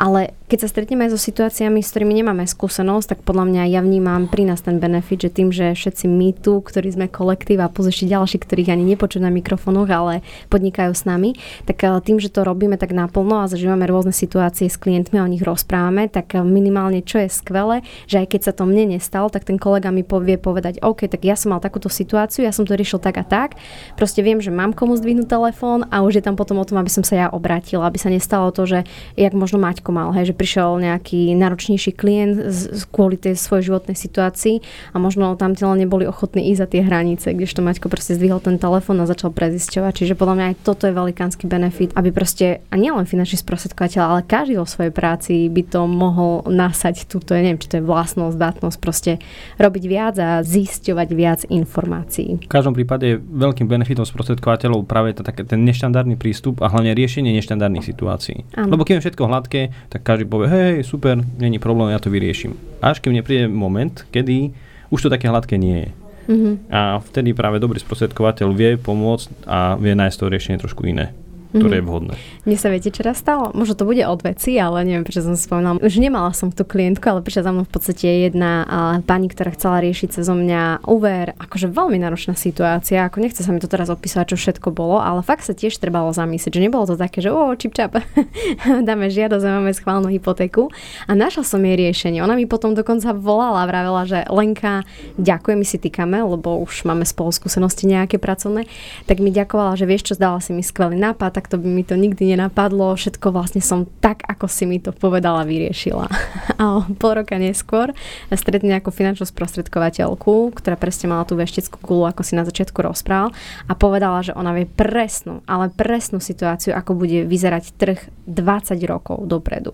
Ale 0.00 0.32
keď 0.50 0.66
sa 0.66 0.72
stretneme 0.74 1.06
aj 1.06 1.14
so 1.14 1.20
situáciami, 1.30 1.78
s 1.78 1.94
ktorými 1.94 2.10
nemáme 2.10 2.42
skúsenosť, 2.42 3.14
tak 3.14 3.18
podľa 3.22 3.46
mňa 3.46 3.62
ja 3.70 3.86
vnímam 3.86 4.26
pri 4.26 4.50
nás 4.50 4.58
ten 4.58 4.82
benefit, 4.82 5.22
že 5.22 5.30
tým, 5.30 5.54
že 5.54 5.78
všetci 5.78 6.10
my 6.10 6.34
tu, 6.34 6.58
ktorí 6.58 6.90
sme 6.90 7.06
kolektív 7.06 7.62
a 7.62 7.70
ešte 7.70 8.10
ďalší, 8.10 8.42
ktorých 8.42 8.74
ani 8.74 8.82
nepočuť 8.82 9.22
na 9.22 9.30
mikrofónoch, 9.30 9.86
ale 9.86 10.26
podnikajú 10.50 10.90
s 10.90 11.06
nami, 11.06 11.38
tak 11.70 11.86
eh, 11.86 11.94
tým, 12.02 12.18
že 12.18 12.34
to 12.34 12.42
robíme 12.42 12.74
tak 12.74 12.90
naplno 12.90 13.46
a 13.46 13.50
zažívame 13.50 13.86
rôzne 13.86 14.10
situácie 14.10 14.66
s 14.66 14.74
klientmi 14.74 15.22
a 15.22 15.24
o 15.24 15.30
nich 15.30 15.46
rozprávame, 15.46 16.10
tak 16.10 16.34
eh, 16.34 16.42
minimálne 16.42 17.06
čo 17.06 17.22
je 17.22 17.30
skvelé, 17.30 17.86
že 18.10 18.18
aj 18.18 18.34
keď 18.34 18.40
sa 18.50 18.52
to 18.58 18.66
mne 18.66 18.98
nestalo, 18.98 19.30
tak 19.30 19.46
ten 19.46 19.54
kolega 19.54 19.94
mi 19.94 20.02
povie 20.02 20.34
povedať, 20.34 20.82
OK, 20.82 21.06
tak 21.06 21.22
ja 21.22 21.38
som 21.38 21.54
mal 21.54 21.62
takúto 21.62 21.86
situáciu, 21.86 22.42
ja 22.42 22.50
som 22.50 22.66
to 22.66 22.74
riešil 22.74 22.98
tak 22.98 23.22
a 23.22 23.24
tak, 23.24 23.54
proste 23.94 24.18
viem, 24.18 24.42
že 24.42 24.50
mám 24.50 24.74
komu 24.74 24.98
zdvihnúť 24.98 25.30
telefón 25.30 25.86
a 25.94 26.02
už 26.02 26.18
je 26.18 26.26
tam 26.26 26.34
potom 26.34 26.58
o 26.58 26.66
tom, 26.66 26.82
aby 26.82 26.90
som 26.90 27.06
sa 27.06 27.14
ja 27.14 27.26
obrátila, 27.30 27.86
aby 27.86 28.02
sa 28.02 28.10
nestalo 28.10 28.50
to, 28.50 28.66
že 28.66 28.82
jak 29.14 29.30
možno 29.30 29.62
Maťko 29.62 29.94
mal, 29.94 30.10
hej, 30.10 30.34
že 30.34 30.39
prišiel 30.40 30.80
nejaký 30.80 31.36
náročnejší 31.36 31.92
klient 31.92 32.48
z, 32.48 32.88
kvôli 32.88 33.20
tej 33.20 33.36
svojej 33.36 33.68
životnej 33.68 33.92
situácii 33.92 34.64
a 34.90 34.96
možno 34.96 35.36
tam 35.36 35.52
len 35.52 35.84
neboli 35.84 36.08
ochotní 36.08 36.48
ísť 36.48 36.60
za 36.64 36.68
tie 36.72 36.80
hranice, 36.80 37.36
kdežto 37.36 37.60
Maťko 37.60 37.92
proste 37.92 38.16
zdvihol 38.16 38.40
ten 38.40 38.56
telefón 38.56 39.04
a 39.04 39.04
začal 39.04 39.28
prezisťovať. 39.36 39.92
Čiže 40.00 40.16
podľa 40.16 40.34
mňa 40.40 40.46
aj 40.48 40.56
toto 40.64 40.88
je 40.88 40.96
velikánsky 40.96 41.44
benefit, 41.44 41.92
aby 41.92 42.08
proste, 42.08 42.64
a 42.72 42.74
nielen 42.80 43.04
finančný 43.04 43.36
sprostredkovateľ, 43.44 44.00
ale 44.00 44.20
každý 44.24 44.56
vo 44.56 44.64
svojej 44.64 44.88
práci 44.94 45.52
by 45.52 45.62
to 45.68 45.84
mohol 45.84 46.40
nasať 46.48 47.04
túto, 47.04 47.36
ja 47.36 47.44
neviem, 47.44 47.60
či 47.60 47.68
to 47.68 47.76
je 47.82 47.84
vlastnosť, 47.84 48.38
zdatnosť, 48.40 48.78
proste 48.80 49.12
robiť 49.60 49.84
viac 49.84 50.14
a 50.16 50.40
zisťovať 50.40 51.08
viac 51.12 51.40
informácií. 51.52 52.40
V 52.40 52.48
každom 52.48 52.72
prípade 52.72 53.20
veľkým 53.20 53.68
benefitom 53.68 54.08
sprostredkovateľov 54.08 54.88
práve 54.88 55.12
také, 55.12 55.44
ten 55.44 55.60
neštandardný 55.66 56.16
prístup 56.16 56.64
a 56.64 56.72
hlavne 56.72 56.96
riešenie 56.96 57.34
neštandardných 57.36 57.84
situácií. 57.84 58.48
Ano. 58.56 58.78
Lebo 58.78 58.86
keď 58.86 59.02
je 59.02 59.04
všetko 59.10 59.28
hladké, 59.28 59.60
tak 59.90 60.00
každý 60.06 60.29
povie, 60.30 60.48
hej, 60.48 60.74
super, 60.86 61.18
není 61.36 61.58
problém, 61.58 61.90
ja 61.90 61.98
to 61.98 62.08
vyriešim. 62.08 62.54
Až 62.78 63.02
keď 63.02 63.10
mne 63.10 63.26
príde 63.26 63.44
moment, 63.50 64.06
kedy 64.14 64.54
už 64.94 65.06
to 65.06 65.12
také 65.12 65.26
hladké 65.26 65.58
nie 65.58 65.86
je. 65.86 65.90
Mm-hmm. 66.30 66.54
A 66.70 67.02
vtedy 67.02 67.34
práve 67.34 67.58
dobrý 67.58 67.82
sprostredkovateľ 67.82 68.48
vie 68.54 68.78
pomôcť 68.78 69.50
a 69.50 69.74
vie 69.74 69.98
nájsť 69.98 70.16
to 70.16 70.30
riešenie 70.30 70.62
trošku 70.62 70.86
iné 70.86 71.10
ktoré 71.50 71.80
je 71.80 71.84
mhm. 71.84 71.90
vhodné. 71.90 72.14
Mne 72.46 72.56
sa 72.56 72.68
viete, 72.70 72.90
čo 72.94 73.02
raz 73.02 73.18
stalo? 73.18 73.50
Možno 73.52 73.74
to 73.74 73.84
bude 73.84 74.02
od 74.06 74.20
veci, 74.22 74.54
ale 74.56 74.86
neviem, 74.86 75.02
prečo 75.02 75.22
som 75.22 75.34
spomínala. 75.34 75.82
Už 75.82 75.98
nemala 75.98 76.30
som 76.30 76.54
tú 76.54 76.62
klientku, 76.62 77.02
ale 77.10 77.26
prišla 77.26 77.46
za 77.46 77.52
mnou 77.52 77.64
v 77.66 77.72
podstate 77.72 78.06
jedna 78.30 78.64
pani, 79.04 79.26
ktorá 79.26 79.50
chcela 79.54 79.82
riešiť 79.82 80.20
cez 80.20 80.26
mňa 80.26 80.86
úver. 80.86 81.34
Akože 81.42 81.66
veľmi 81.66 81.98
náročná 81.98 82.38
situácia. 82.38 83.06
Ako 83.06 83.18
nechce 83.18 83.42
sa 83.42 83.50
mi 83.50 83.58
to 83.58 83.66
teraz 83.66 83.90
opísať, 83.90 84.34
čo 84.34 84.36
všetko 84.38 84.70
bolo, 84.70 85.02
ale 85.02 85.26
fakt 85.26 85.42
sa 85.42 85.54
tiež 85.54 85.74
trebalo 85.82 86.14
zamyslieť, 86.14 86.54
že 86.54 86.62
nebolo 86.62 86.86
to 86.86 86.94
také, 86.94 87.18
že 87.18 87.34
o, 87.34 87.50
čip 87.58 87.74
čap, 87.74 87.98
dáme 88.88 89.10
žiadosť 89.10 89.44
a 89.44 89.50
máme 89.58 89.74
schválnu 89.74 90.08
hypotéku. 90.08 90.70
A 91.10 91.12
našla 91.18 91.42
som 91.42 91.60
jej 91.60 91.74
riešenie. 91.74 92.22
Ona 92.22 92.38
mi 92.38 92.46
potom 92.46 92.72
dokonca 92.78 93.10
volala 93.10 93.66
a 93.66 93.68
vravela, 93.68 94.02
že 94.06 94.22
Lenka, 94.30 94.86
ďakujem, 95.18 95.58
my 95.58 95.66
si 95.66 95.78
týkame, 95.82 96.18
lebo 96.22 96.62
už 96.62 96.86
máme 96.86 97.02
spolu 97.02 97.34
skúsenosti 97.34 97.90
nejaké 97.90 98.22
pracovné. 98.22 98.70
Tak 99.10 99.18
mi 99.18 99.34
ďakovala, 99.34 99.74
že 99.74 99.88
vieš 99.88 100.12
čo, 100.12 100.18
zdala 100.18 100.38
si 100.38 100.54
mi 100.54 100.62
skvelý 100.62 100.96
nápad, 100.96 101.39
takto 101.40 101.56
by 101.56 101.64
mi 101.72 101.80
to 101.88 101.96
nikdy 101.96 102.36
nenapadlo, 102.36 102.92
všetko 102.92 103.32
vlastne 103.32 103.64
som 103.64 103.88
tak, 104.04 104.20
ako 104.28 104.44
si 104.44 104.68
mi 104.68 104.76
to 104.76 104.92
povedala, 104.92 105.48
vyriešila. 105.48 106.04
A 106.60 106.76
o 106.76 106.84
pol 107.00 107.24
roka 107.24 107.40
neskôr 107.40 107.96
stretne 108.28 108.76
nejakú 108.76 108.92
finančnú 108.92 109.24
sprostredkovateľku, 109.24 110.52
ktorá 110.52 110.76
presne 110.76 111.08
mala 111.08 111.24
tú 111.24 111.40
veštickú 111.40 111.80
gulu, 111.80 112.04
ako 112.04 112.20
si 112.20 112.36
na 112.36 112.44
začiatku 112.44 112.76
rozprával 112.84 113.32
a 113.64 113.72
povedala, 113.72 114.20
že 114.20 114.36
ona 114.36 114.52
vie 114.52 114.68
presnú, 114.68 115.40
ale 115.48 115.72
presnú 115.72 116.20
situáciu, 116.20 116.76
ako 116.76 116.92
bude 116.92 117.24
vyzerať 117.24 117.72
trh 117.80 118.00
20 118.28 118.76
rokov 118.84 119.24
dopredu. 119.24 119.72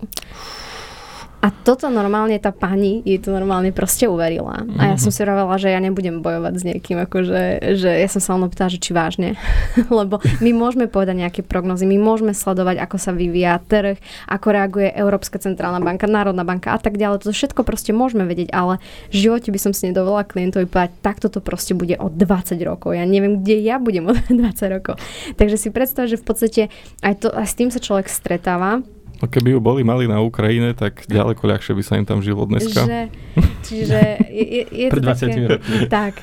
A 1.47 1.55
toto 1.63 1.87
normálne 1.87 2.35
tá 2.43 2.51
pani 2.51 2.99
jej 3.07 3.23
to 3.23 3.31
normálne 3.31 3.71
proste 3.71 4.03
uverila. 4.03 4.67
A 4.75 4.91
ja 4.91 4.95
som 4.99 5.15
si 5.15 5.23
hovorila, 5.23 5.55
že 5.55 5.71
ja 5.71 5.79
nebudem 5.79 6.19
bojovať 6.19 6.53
s 6.59 6.63
niekým, 6.67 6.99
akože, 7.07 7.71
že 7.79 7.87
ja 8.03 8.09
som 8.11 8.19
sa 8.19 8.35
len 8.35 8.43
opýtala, 8.43 8.67
že 8.67 8.83
či 8.83 8.91
vážne. 8.91 9.39
Lebo 9.87 10.19
my 10.43 10.51
môžeme 10.51 10.91
povedať 10.91 11.23
nejaké 11.23 11.41
prognozy, 11.47 11.87
my 11.87 11.95
môžeme 12.03 12.35
sledovať, 12.35 12.83
ako 12.83 12.99
sa 12.99 13.15
vyvíja 13.15 13.63
trh, 13.63 13.95
ako 14.27 14.47
reaguje 14.51 14.91
Európska 14.91 15.39
centrálna 15.39 15.79
banka, 15.79 16.03
Národná 16.03 16.43
banka 16.43 16.75
a 16.75 16.79
tak 16.83 16.99
ďalej. 16.99 17.23
To 17.23 17.31
všetko 17.31 17.63
proste 17.63 17.95
môžeme 17.95 18.27
vedieť, 18.27 18.51
ale 18.51 18.83
v 19.07 19.31
živote 19.31 19.47
by 19.47 19.59
som 19.63 19.71
si 19.71 19.87
nedovolila 19.87 20.27
klientovi 20.27 20.67
povedať, 20.67 20.99
takto 20.99 21.31
to 21.31 21.39
proste 21.39 21.79
bude 21.79 21.95
o 21.95 22.11
20 22.11 22.59
rokov. 22.67 22.91
Ja 22.91 23.07
neviem, 23.07 23.39
kde 23.39 23.63
ja 23.63 23.79
budem 23.79 24.03
o 24.03 24.13
20 24.27 24.75
rokov. 24.75 24.99
Takže 25.39 25.55
si 25.55 25.71
predstav, 25.71 26.11
že 26.11 26.19
v 26.19 26.27
podstate 26.27 26.61
aj, 26.99 27.23
to, 27.23 27.31
aj 27.31 27.47
s 27.47 27.55
tým 27.55 27.71
sa 27.71 27.79
človek 27.79 28.11
stretáva 28.11 28.83
No 29.17 29.25
keby 29.25 29.57
ju 29.57 29.59
boli 29.59 29.81
mali 29.81 30.05
na 30.05 30.21
Ukrajine, 30.21 30.77
tak 30.77 31.09
ďaleko 31.09 31.41
ľahšie 31.49 31.73
by 31.73 31.83
sa 31.83 31.97
im 31.97 32.05
tam 32.05 32.21
žilo 32.21 32.45
dneska. 32.45 32.85
Že, 32.85 32.99
čiže 33.65 33.99
je, 34.29 34.45
je, 34.45 34.63
je 34.69 34.87
20 34.93 35.01
také. 35.01 35.89
Tak. 35.89 36.13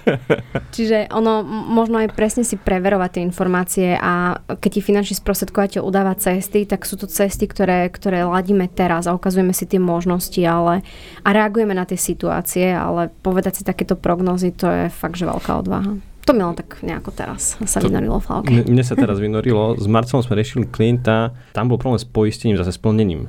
Čiže 0.71 1.11
ono, 1.11 1.43
možno 1.47 1.99
aj 1.99 2.15
presne 2.15 2.47
si 2.47 2.55
preverovať 2.55 3.19
tie 3.19 3.23
informácie 3.27 3.91
a 3.99 4.39
keď 4.47 4.71
ti 4.79 4.81
finančný 4.81 5.19
sprostredkovateľ 5.19 5.83
udáva 5.83 6.15
cesty, 6.15 6.63
tak 6.71 6.87
sú 6.87 6.95
to 6.95 7.11
cesty, 7.11 7.51
ktoré, 7.51 7.91
ktoré 7.91 8.23
ladíme 8.23 8.71
teraz 8.71 9.11
a 9.11 9.15
ukazujeme 9.15 9.51
si 9.51 9.67
tie 9.67 9.83
možnosti 9.83 10.39
ale, 10.47 10.87
a 11.27 11.29
reagujeme 11.35 11.75
na 11.75 11.83
tie 11.83 11.99
situácie, 11.99 12.71
ale 12.71 13.11
povedať 13.27 13.59
si 13.59 13.63
takéto 13.67 13.99
prognozy, 13.99 14.55
to 14.55 14.71
je 14.71 14.85
fakt, 14.95 15.19
že 15.19 15.27
veľká 15.27 15.53
odvaha. 15.67 16.13
To 16.25 16.33
mi 16.33 16.41
len 16.41 16.57
tak 16.57 16.81
nejako 16.81 17.13
teraz 17.13 17.61
sa 17.69 17.79
to, 17.85 17.93
vynorilo 17.93 18.17
v 18.17 18.27
hlavke. 18.33 18.49
Mne, 18.49 18.65
mne 18.73 18.85
sa 18.85 18.97
teraz 18.97 19.21
vynorilo. 19.21 19.77
S 19.77 19.85
Marcelom 19.85 20.25
sme 20.25 20.41
riešili 20.41 20.65
klienta, 20.65 21.37
tam 21.53 21.69
bol 21.69 21.77
problém 21.77 22.01
s 22.01 22.09
poistením, 22.09 22.57
zase 22.57 22.73
splnením. 22.73 23.29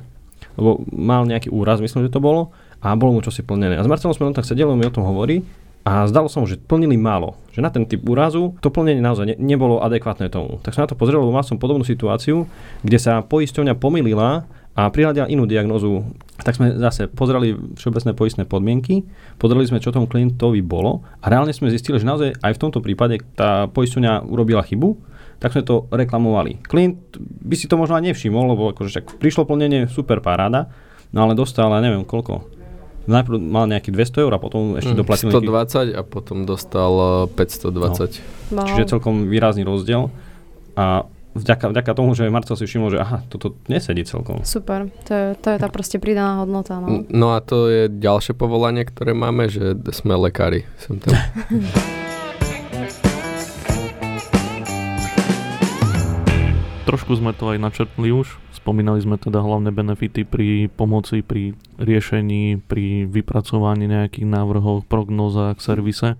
Lebo 0.56 0.80
mal 0.88 1.28
nejaký 1.28 1.52
úraz, 1.52 1.84
myslím, 1.84 2.08
že 2.08 2.14
to 2.16 2.24
bolo, 2.24 2.56
a 2.80 2.96
bolo 2.96 3.16
mu 3.16 3.20
čosi 3.20 3.44
plnené. 3.44 3.76
A 3.76 3.84
s 3.84 3.88
Marcelom 3.88 4.16
sme 4.16 4.32
len 4.32 4.36
tak 4.36 4.48
sedeli, 4.48 4.64
on 4.64 4.80
mi 4.80 4.88
o 4.88 4.92
tom 4.92 5.04
hovorí 5.04 5.44
a 5.86 6.02
zdalo 6.10 6.26
sa 6.26 6.42
mu, 6.42 6.50
že 6.50 6.58
plnili 6.58 6.98
málo. 6.98 7.38
Že 7.54 7.60
na 7.62 7.70
ten 7.70 7.84
typ 7.86 8.02
úrazu 8.02 8.58
to 8.58 8.74
plnenie 8.74 8.98
naozaj 8.98 9.24
ne, 9.30 9.36
nebolo 9.38 9.78
adekvátne 9.84 10.26
tomu. 10.26 10.58
Tak 10.64 10.74
som 10.74 10.82
na 10.82 10.90
to 10.90 10.98
pozrel, 10.98 11.22
lebo 11.22 11.30
mal 11.30 11.46
som 11.46 11.62
podobnú 11.62 11.86
situáciu, 11.86 12.48
kde 12.82 12.98
sa 12.98 13.22
poisťovňa 13.22 13.78
pomýlila 13.78 14.48
a 14.76 14.92
prihľadila 14.92 15.32
inú 15.32 15.48
diagnozu. 15.48 16.04
Tak 16.36 16.60
sme 16.60 16.76
zase 16.76 17.08
pozreli 17.08 17.56
všeobecné 17.80 18.12
poistné 18.12 18.44
podmienky, 18.44 19.08
pozreli 19.40 19.64
sme, 19.64 19.80
čo 19.80 19.88
tomu 19.88 20.04
klientovi 20.04 20.60
bolo 20.60 21.00
a 21.24 21.32
reálne 21.32 21.56
sme 21.56 21.72
zistili, 21.72 21.96
že 21.96 22.04
naozaj 22.04 22.36
aj 22.44 22.52
v 22.52 22.60
tomto 22.60 22.84
prípade 22.84 23.24
tá 23.32 23.72
poisťovňa 23.72 24.28
urobila 24.28 24.60
chybu, 24.60 25.00
tak 25.40 25.56
sme 25.56 25.64
to 25.64 25.88
reklamovali. 25.88 26.60
Klient 26.60 27.16
by 27.20 27.56
si 27.56 27.72
to 27.72 27.80
možno 27.80 27.96
aj 27.96 28.12
nevšimol, 28.12 28.52
lebo 28.52 28.76
akože 28.76 28.92
však 28.92 29.04
prišlo 29.16 29.48
plnenie, 29.48 29.88
super 29.88 30.20
paráda, 30.20 30.68
no 31.08 31.24
ale 31.24 31.32
dostal, 31.32 31.72
neviem 31.80 32.04
koľko, 32.04 32.44
najprv 33.08 33.38
mal 33.38 33.64
nejaký 33.70 33.94
200 33.94 34.24
eur 34.28 34.32
a 34.34 34.38
potom 34.42 34.76
ešte 34.76 34.92
mm, 34.92 35.00
doplatil 35.00 35.28
120 35.32 35.40
nejaký... 35.40 35.92
a 35.96 36.02
potom 36.04 36.44
dostal 36.44 36.92
520. 37.32 38.52
No. 38.52 38.60
Wow. 38.60 38.66
Čiže 38.68 38.82
celkom 38.98 39.30
výrazný 39.30 39.62
rozdiel. 39.64 40.12
A 40.76 41.08
vďaka, 41.36 41.70
vďaka 41.70 41.92
tomu, 41.92 42.16
že 42.16 42.28
Marcel 42.32 42.56
si 42.56 42.64
všimol, 42.64 42.96
že 42.96 42.98
aha, 43.00 43.22
toto 43.28 43.54
nesedí 43.68 44.02
celkom. 44.08 44.42
Super, 44.42 44.88
to 45.04 45.12
je, 45.12 45.26
to 45.38 45.48
je 45.54 45.58
tá 45.60 45.68
proste 45.68 46.00
pridaná 46.00 46.42
hodnota. 46.42 46.80
No. 46.80 47.04
no 47.08 47.26
a 47.36 47.44
to 47.44 47.68
je 47.68 47.82
ďalšie 47.92 48.32
povolanie, 48.32 48.88
ktoré 48.88 49.12
máme, 49.12 49.52
že 49.52 49.76
sme 49.92 50.16
lekári. 50.16 50.64
Som 50.80 50.98
tam. 50.98 51.14
Trošku 56.86 57.18
sme 57.18 57.34
to 57.34 57.50
aj 57.50 57.58
načrtli 57.58 58.14
už. 58.14 58.38
Spomínali 58.54 59.02
sme 59.02 59.18
teda 59.18 59.42
hlavné 59.42 59.74
benefity 59.74 60.22
pri 60.22 60.70
pomoci, 60.70 61.18
pri 61.18 61.58
riešení, 61.82 62.62
pri 62.62 63.10
vypracovaní 63.10 63.90
nejakých 63.90 64.22
návrhov, 64.22 64.86
prognózach, 64.86 65.58
servise. 65.58 66.14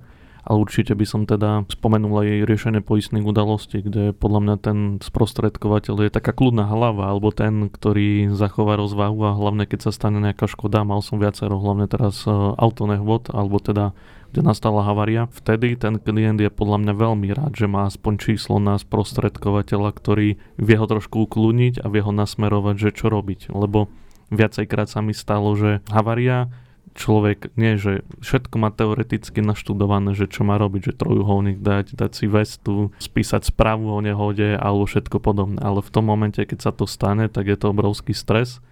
Ale 0.47 0.62
určite 0.62 0.94
by 0.94 1.03
som 1.03 1.26
teda 1.26 1.66
spomenul 1.66 2.22
aj 2.22 2.47
riešenie 2.47 2.78
poistných 2.78 3.26
udalostí, 3.26 3.82
kde 3.82 4.14
podľa 4.14 4.40
mňa 4.47 4.57
ten 4.62 4.78
sprostredkovateľ 5.03 6.07
je 6.07 6.14
taká 6.14 6.30
kľudná 6.30 6.70
hlava, 6.70 7.11
alebo 7.11 7.34
ten, 7.34 7.66
ktorý 7.66 8.30
zachová 8.30 8.78
rozvahu 8.78 9.26
a 9.26 9.34
hlavne 9.34 9.66
keď 9.66 9.90
sa 9.90 9.92
stane 9.92 10.22
nejaká 10.22 10.47
škoda, 10.47 10.86
mal 10.86 11.03
som 11.03 11.18
viacero, 11.18 11.59
hlavne 11.59 11.90
teraz 11.90 12.22
e, 12.24 12.30
autonehvod, 12.30 13.34
alebo 13.34 13.59
teda 13.59 13.90
kde 14.30 14.47
nastala 14.47 14.86
havária. 14.86 15.26
Vtedy 15.34 15.74
ten 15.80 15.99
klient 15.99 16.38
je 16.38 16.53
podľa 16.53 16.84
mňa 16.84 16.94
veľmi 16.94 17.28
rád, 17.32 17.53
že 17.57 17.66
má 17.66 17.90
aspoň 17.90 18.14
číslo 18.20 18.62
na 18.62 18.78
sprostredkovateľa, 18.78 19.90
ktorý 19.97 20.38
vie 20.61 20.76
ho 20.76 20.86
trošku 20.86 21.26
ukludniť 21.26 21.82
a 21.82 21.90
vie 21.90 22.05
ho 22.05 22.12
nasmerovať, 22.12 22.74
že 22.76 22.90
čo 22.92 23.11
robiť. 23.11 23.51
Lebo 23.51 23.90
viacejkrát 24.30 24.92
sa 24.92 25.01
mi 25.01 25.16
stalo, 25.16 25.57
že 25.57 25.80
havária 25.90 26.53
človek 26.97 27.53
nie, 27.61 27.76
že 27.76 28.03
všetko 28.24 28.57
má 28.57 28.72
teoreticky 28.72 29.44
naštudované, 29.44 30.16
že 30.16 30.26
čo 30.26 30.42
má 30.42 30.57
robiť, 30.57 30.92
že 30.92 30.99
trojuholník 30.99 31.61
dať, 31.61 31.94
dať 31.94 32.11
si 32.16 32.26
vestu, 32.26 32.90
spísať 32.97 33.53
správu 33.53 33.92
o 33.92 34.01
nehode 34.01 34.57
alebo 34.57 34.88
všetko 34.88 35.20
podobné. 35.20 35.61
Ale 35.61 35.84
v 35.84 35.92
tom 35.92 36.09
momente, 36.09 36.40
keď 36.40 36.59
sa 36.59 36.72
to 36.72 36.88
stane, 36.88 37.28
tak 37.28 37.47
je 37.47 37.57
to 37.61 37.70
obrovský 37.70 38.16
stres 38.16 38.64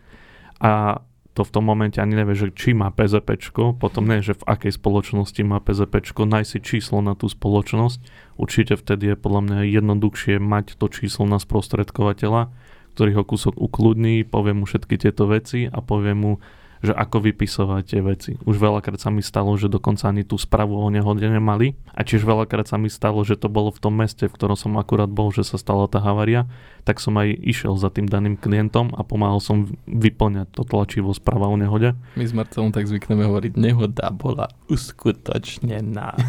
a 0.58 1.04
to 1.34 1.42
v 1.42 1.50
tom 1.50 1.66
momente 1.66 1.98
ani 1.98 2.14
nevie, 2.14 2.38
že 2.38 2.54
či 2.54 2.78
má 2.78 2.94
PZP, 2.94 3.34
potom 3.82 4.06
nie, 4.06 4.22
že 4.22 4.38
v 4.38 4.46
akej 4.46 4.78
spoločnosti 4.78 5.42
má 5.42 5.58
PZP, 5.58 6.14
nájsť 6.14 6.62
číslo 6.62 7.02
na 7.02 7.18
tú 7.18 7.26
spoločnosť. 7.26 7.98
Určite 8.38 8.78
vtedy 8.78 9.12
je 9.12 9.16
podľa 9.18 9.40
mňa 9.42 9.58
jednoduchšie 9.66 10.38
mať 10.38 10.78
to 10.78 10.86
číslo 10.86 11.26
na 11.26 11.42
sprostredkovateľa, 11.42 12.54
ktorý 12.94 13.10
ho 13.18 13.24
kúsok 13.26 13.58
ukludní, 13.58 14.22
povie 14.22 14.54
mu 14.54 14.70
všetky 14.70 14.94
tieto 14.94 15.26
veci 15.26 15.66
a 15.66 15.82
povie 15.82 16.14
mu, 16.14 16.38
že 16.84 16.92
ako 16.92 17.32
vypisovať 17.32 17.82
tie 17.88 18.00
veci. 18.04 18.36
Už 18.44 18.60
veľakrát 18.60 19.00
sa 19.00 19.08
mi 19.08 19.24
stalo, 19.24 19.56
že 19.56 19.72
dokonca 19.72 20.12
ani 20.12 20.20
tú 20.20 20.36
správu 20.36 20.76
o 20.76 20.92
nehode 20.92 21.24
nemali 21.24 21.80
a 21.96 22.04
tiež 22.04 22.28
veľakrát 22.28 22.68
sa 22.68 22.76
mi 22.76 22.92
stalo, 22.92 23.24
že 23.24 23.40
to 23.40 23.48
bolo 23.48 23.72
v 23.72 23.80
tom 23.80 23.96
meste, 23.96 24.28
v 24.28 24.36
ktorom 24.36 24.54
som 24.54 24.76
akurát 24.76 25.08
bol, 25.08 25.32
že 25.32 25.48
sa 25.48 25.56
stala 25.56 25.88
tá 25.88 26.04
havária, 26.04 26.44
tak 26.84 27.00
som 27.00 27.16
aj 27.16 27.32
išiel 27.40 27.80
za 27.80 27.88
tým 27.88 28.04
daným 28.04 28.36
klientom 28.36 28.92
a 28.92 29.00
pomáhal 29.00 29.40
som 29.40 29.72
vyplňať 29.88 30.52
to 30.52 30.68
tlačivo 30.68 31.16
správa 31.16 31.48
o 31.48 31.56
nehode. 31.56 31.96
My 32.20 32.28
s 32.28 32.36
Marcelom 32.36 32.76
tak 32.76 32.84
zvykneme 32.84 33.24
hovoriť, 33.24 33.56
nehoda 33.56 34.12
bola 34.12 34.52
uskutočnená. 34.68 36.12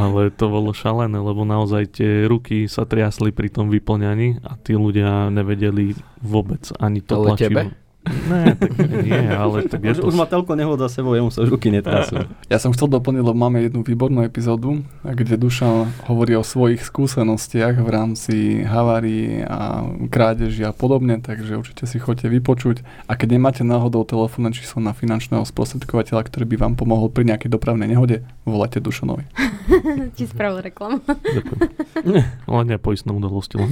Ale 0.00 0.32
to 0.32 0.48
bolo 0.48 0.72
šalené, 0.72 1.20
lebo 1.20 1.44
naozaj 1.44 2.00
tie 2.00 2.24
ruky 2.24 2.64
sa 2.64 2.88
triasli 2.88 3.36
pri 3.36 3.52
tom 3.52 3.68
vyplňaní 3.68 4.40
a 4.40 4.56
tí 4.56 4.72
ľudia 4.72 5.28
nevedeli 5.28 5.92
vôbec 6.22 6.64
ani 6.80 7.00
to 7.00 7.22
Ale. 7.22 7.36
Tebe? 7.36 7.62
Ne, 8.06 8.54
tak 8.54 8.70
nie, 8.78 9.18
ale 9.34 9.66
tak 9.66 9.82
je 9.82 9.98
to... 9.98 10.06
Už 10.06 10.14
má 10.14 10.30
telko 10.30 10.54
nehod 10.54 10.78
za 10.78 10.86
sebou, 10.86 11.18
jemu 11.18 11.34
sa 11.34 11.42
už 11.42 11.50
ruky 11.50 11.74
netrasú. 11.74 12.22
Ja 12.52 12.62
som 12.62 12.70
chcel 12.70 12.86
doplniť, 12.86 13.22
lebo 13.26 13.34
máme 13.34 13.66
jednu 13.66 13.82
výbornú 13.82 14.22
epizódu, 14.22 14.86
kde 15.02 15.34
Dušan 15.34 15.90
hovorí 16.06 16.38
o 16.38 16.46
svojich 16.46 16.86
skúsenostiach 16.86 17.82
v 17.82 17.88
rámci 17.90 18.34
havárií 18.62 19.42
a 19.42 19.82
krádeží 20.06 20.62
a 20.62 20.70
podobne, 20.70 21.18
takže 21.18 21.58
určite 21.58 21.90
si 21.90 21.98
chodte 21.98 22.30
vypočuť. 22.30 22.86
A 23.10 23.18
keď 23.18 23.34
nemáte 23.34 23.62
náhodou 23.66 24.06
telefónne 24.06 24.54
číslo 24.54 24.78
na 24.78 24.94
finančného 24.94 25.42
sprostredkovateľa, 25.42 26.22
ktorý 26.30 26.46
by 26.54 26.56
vám 26.62 26.74
pomohol 26.78 27.10
pri 27.10 27.26
nejakej 27.26 27.50
dopravnej 27.50 27.90
nehode, 27.90 28.22
volajte 28.46 28.78
Dušanovi. 28.78 29.26
Ti 30.16 30.24
spravil 30.30 30.62
reklam. 30.62 31.02
Ďakujem. 31.02 31.60
Ale 32.50 32.62
nepoistné 32.78 33.10
udalosti 33.10 33.58
len. 33.58 33.70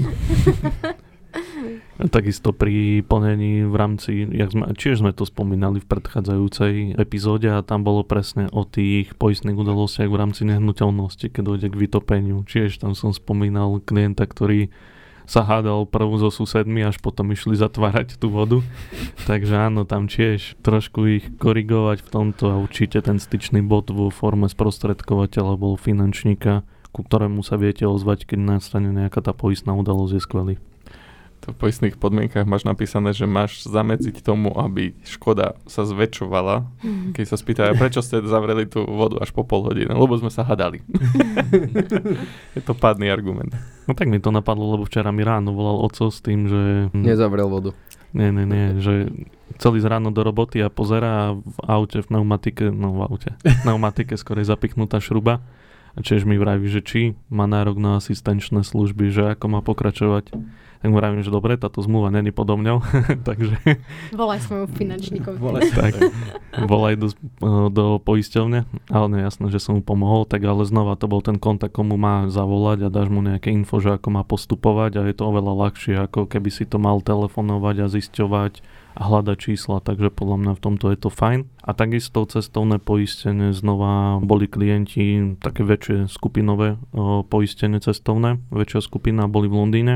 Takisto 1.95 2.51
pri 2.51 3.07
plnení 3.07 3.71
v 3.71 3.75
rámci, 3.79 4.27
jak 4.27 4.51
sme, 4.51 4.67
čiže 4.75 5.07
sme 5.07 5.15
to 5.15 5.23
spomínali 5.23 5.79
v 5.79 5.87
predchádzajúcej 5.87 6.99
epizóde 6.99 7.47
a 7.47 7.63
tam 7.63 7.87
bolo 7.87 8.03
presne 8.03 8.51
o 8.51 8.67
tých 8.67 9.15
poistných 9.15 9.55
udalostiach 9.55 10.11
v 10.11 10.19
rámci 10.19 10.43
nehnuteľnosti, 10.43 11.31
keď 11.31 11.43
dojde 11.47 11.69
k 11.71 11.79
vytopeniu. 11.79 12.43
Čiže 12.51 12.83
tam 12.83 12.99
som 12.99 13.15
spomínal 13.15 13.79
klienta, 13.79 14.27
ktorý 14.27 14.75
sa 15.23 15.47
hádal 15.47 15.87
prvú 15.87 16.19
so 16.19 16.35
susedmi, 16.35 16.83
až 16.83 16.99
potom 16.99 17.31
išli 17.31 17.55
zatvárať 17.55 18.19
tú 18.19 18.27
vodu. 18.27 18.59
Takže 19.31 19.55
áno, 19.55 19.87
tam 19.87 20.11
tiež 20.11 20.59
trošku 20.67 20.99
ich 21.07 21.31
korigovať 21.39 22.03
v 22.03 22.11
tomto 22.11 22.51
a 22.51 22.59
určite 22.59 23.07
ten 23.07 23.23
styčný 23.23 23.63
bod 23.63 23.95
vo 23.95 24.11
forme 24.11 24.51
sprostredkovateľa 24.51 25.55
bol 25.55 25.79
finančníka, 25.79 26.67
ku 26.91 27.07
ktorému 27.07 27.47
sa 27.47 27.55
viete 27.55 27.87
ozvať, 27.87 28.35
keď 28.35 28.59
nastane 28.59 28.91
nejaká 28.91 29.23
tá 29.23 29.31
poistná 29.31 29.79
udalosť, 29.79 30.19
je 30.19 30.23
skvelý 30.27 30.57
to 31.45 31.53
v 31.53 31.61
poistných 31.61 32.01
podmienkach 32.01 32.49
máš 32.49 32.65
napísané, 32.65 33.13
že 33.13 33.29
máš 33.29 33.69
zamedziť 33.69 34.25
tomu, 34.25 34.57
aby 34.57 34.97
škoda 35.05 35.61
sa 35.69 35.85
zväčšovala. 35.85 36.65
Mhm. 36.81 37.13
Keď 37.13 37.25
sa 37.29 37.37
spýtajú, 37.37 37.77
prečo 37.77 38.01
ste 38.01 38.25
zavreli 38.25 38.65
tú 38.65 38.89
vodu 38.89 39.21
až 39.21 39.29
po 39.37 39.45
pol 39.45 39.69
hodiny, 39.69 39.93
lebo 39.93 40.17
sme 40.17 40.33
sa 40.33 40.41
hadali. 40.41 40.81
je 42.57 42.63
to 42.65 42.73
pádny 42.73 43.13
argument. 43.13 43.53
No 43.85 43.93
tak 43.93 44.09
mi 44.09 44.17
to 44.17 44.33
napadlo, 44.33 44.73
lebo 44.73 44.89
včera 44.89 45.13
mi 45.13 45.21
ráno 45.21 45.53
volal 45.53 45.85
oco 45.85 46.09
s 46.09 46.25
tým, 46.25 46.49
že... 46.49 46.89
Nezavrel 46.97 47.53
vodu. 47.53 47.77
Nie, 48.17 48.33
nie, 48.33 48.49
nie, 48.49 48.81
že 48.81 49.11
celý 49.61 49.85
z 49.85 49.91
ráno 49.91 50.15
do 50.15 50.25
roboty 50.25 50.63
a 50.65 50.73
pozera 50.73 51.35
v 51.35 51.59
aute, 51.67 52.01
v 52.01 52.09
pneumatike, 52.09 52.73
no 52.73 52.97
v 52.97 53.01
aute, 53.11 53.31
v 53.43 53.59
pneumatike 53.67 54.17
skôr 54.17 54.41
je 54.41 54.49
zapichnutá 54.49 55.03
šruba. 55.03 55.45
A 55.95 56.03
čiže 56.03 56.27
mi 56.27 56.35
vraví, 56.35 56.67
že 56.67 56.83
či 56.83 57.15
má 57.31 57.47
nárok 57.47 57.79
na 57.79 58.03
asistenčné 58.03 58.67
služby, 58.67 59.15
že 59.15 59.39
ako 59.39 59.47
má 59.47 59.61
pokračovať 59.63 60.35
tak 60.85 60.93
mu 60.93 61.01
vravím, 61.01 61.25
že 61.25 61.33
dobre, 61.33 61.57
táto 61.57 61.81
zmluva 61.81 62.13
není 62.13 62.29
podo 62.29 62.61
mňou, 62.61 62.85
takže... 63.29 63.57
Volaj 64.13 64.45
svojmu 64.45 64.69
finančníkovi. 64.69 65.41
Volaj, 65.41 65.73
tak, 65.81 65.97
volaj 66.69 67.01
do, 67.01 67.09
do 67.73 67.97
poisťovne, 68.05 68.69
ale 68.93 69.07
nie 69.09 69.25
jasné, 69.25 69.49
že 69.49 69.65
som 69.65 69.81
mu 69.81 69.83
pomohol, 69.83 70.29
tak 70.29 70.45
ale 70.45 70.61
znova 70.69 71.01
to 71.01 71.09
bol 71.09 71.25
ten 71.25 71.41
kontakt, 71.41 71.73
komu 71.73 71.97
má 71.97 72.29
zavolať 72.29 72.85
a 72.85 72.93
dáš 72.93 73.09
mu 73.09 73.25
nejaké 73.25 73.49
info, 73.49 73.81
že 73.81 73.97
ako 73.97 74.13
má 74.13 74.29
postupovať 74.29 75.01
a 75.01 75.09
je 75.09 75.17
to 75.17 75.25
oveľa 75.25 75.53
ľahšie, 75.57 76.05
ako 76.05 76.29
keby 76.29 76.53
si 76.53 76.69
to 76.69 76.77
mal 76.77 77.01
telefonovať 77.01 77.77
a 77.81 77.87
zisťovať 77.89 78.85
a 79.01 79.03
hľadať 79.09 79.37
čísla, 79.41 79.81
takže 79.81 80.13
podľa 80.13 80.37
mňa 80.37 80.53
v 80.53 80.63
tomto 80.69 80.93
je 80.93 80.99
to 81.01 81.09
fajn. 81.09 81.49
A 81.65 81.73
takisto 81.73 82.29
cestovné 82.29 82.77
poistenie 82.77 83.57
znova 83.57 84.21
boli 84.21 84.53
klienti 84.53 85.33
také 85.41 85.65
väčšie 85.65 86.13
skupinové 86.13 86.77
o, 86.93 87.25
poistenie 87.25 87.81
cestovné, 87.81 88.37
väčšia 88.53 88.85
skupina 88.85 89.25
boli 89.33 89.49
v 89.49 89.57
Londýne 89.57 89.95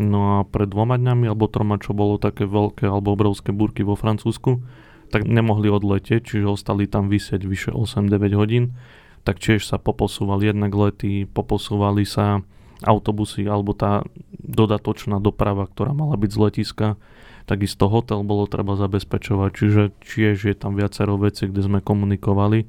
No 0.00 0.40
a 0.40 0.48
pred 0.48 0.72
dvoma 0.72 0.96
dňami 0.96 1.28
alebo 1.28 1.44
troma, 1.44 1.76
čo 1.76 1.92
bolo 1.92 2.16
také 2.16 2.48
veľké 2.48 2.88
alebo 2.88 3.12
obrovské 3.12 3.52
búrky 3.52 3.84
vo 3.84 4.00
Francúzsku, 4.00 4.64
tak 5.12 5.28
nemohli 5.28 5.68
odletieť, 5.68 6.24
čiže 6.24 6.48
ostali 6.48 6.88
tam 6.88 7.12
vysieť 7.12 7.44
vyše 7.44 7.70
8-9 7.76 8.32
hodín. 8.32 8.72
Tak 9.28 9.36
tiež 9.36 9.68
sa 9.68 9.76
poposúvali 9.76 10.48
jednak 10.48 10.72
lety, 10.72 11.28
poposúvali 11.28 12.08
sa 12.08 12.40
autobusy 12.80 13.44
alebo 13.44 13.76
tá 13.76 14.00
dodatočná 14.40 15.20
doprava, 15.20 15.68
ktorá 15.68 15.92
mala 15.92 16.16
byť 16.16 16.30
z 16.32 16.38
letiska. 16.40 16.88
Takisto 17.44 17.92
hotel 17.92 18.24
bolo 18.24 18.48
treba 18.48 18.80
zabezpečovať, 18.80 19.50
čiže 19.52 19.82
tiež 20.00 20.48
je 20.48 20.56
tam 20.56 20.80
viacero 20.80 21.20
veci, 21.20 21.44
kde 21.44 21.60
sme 21.60 21.84
komunikovali. 21.84 22.64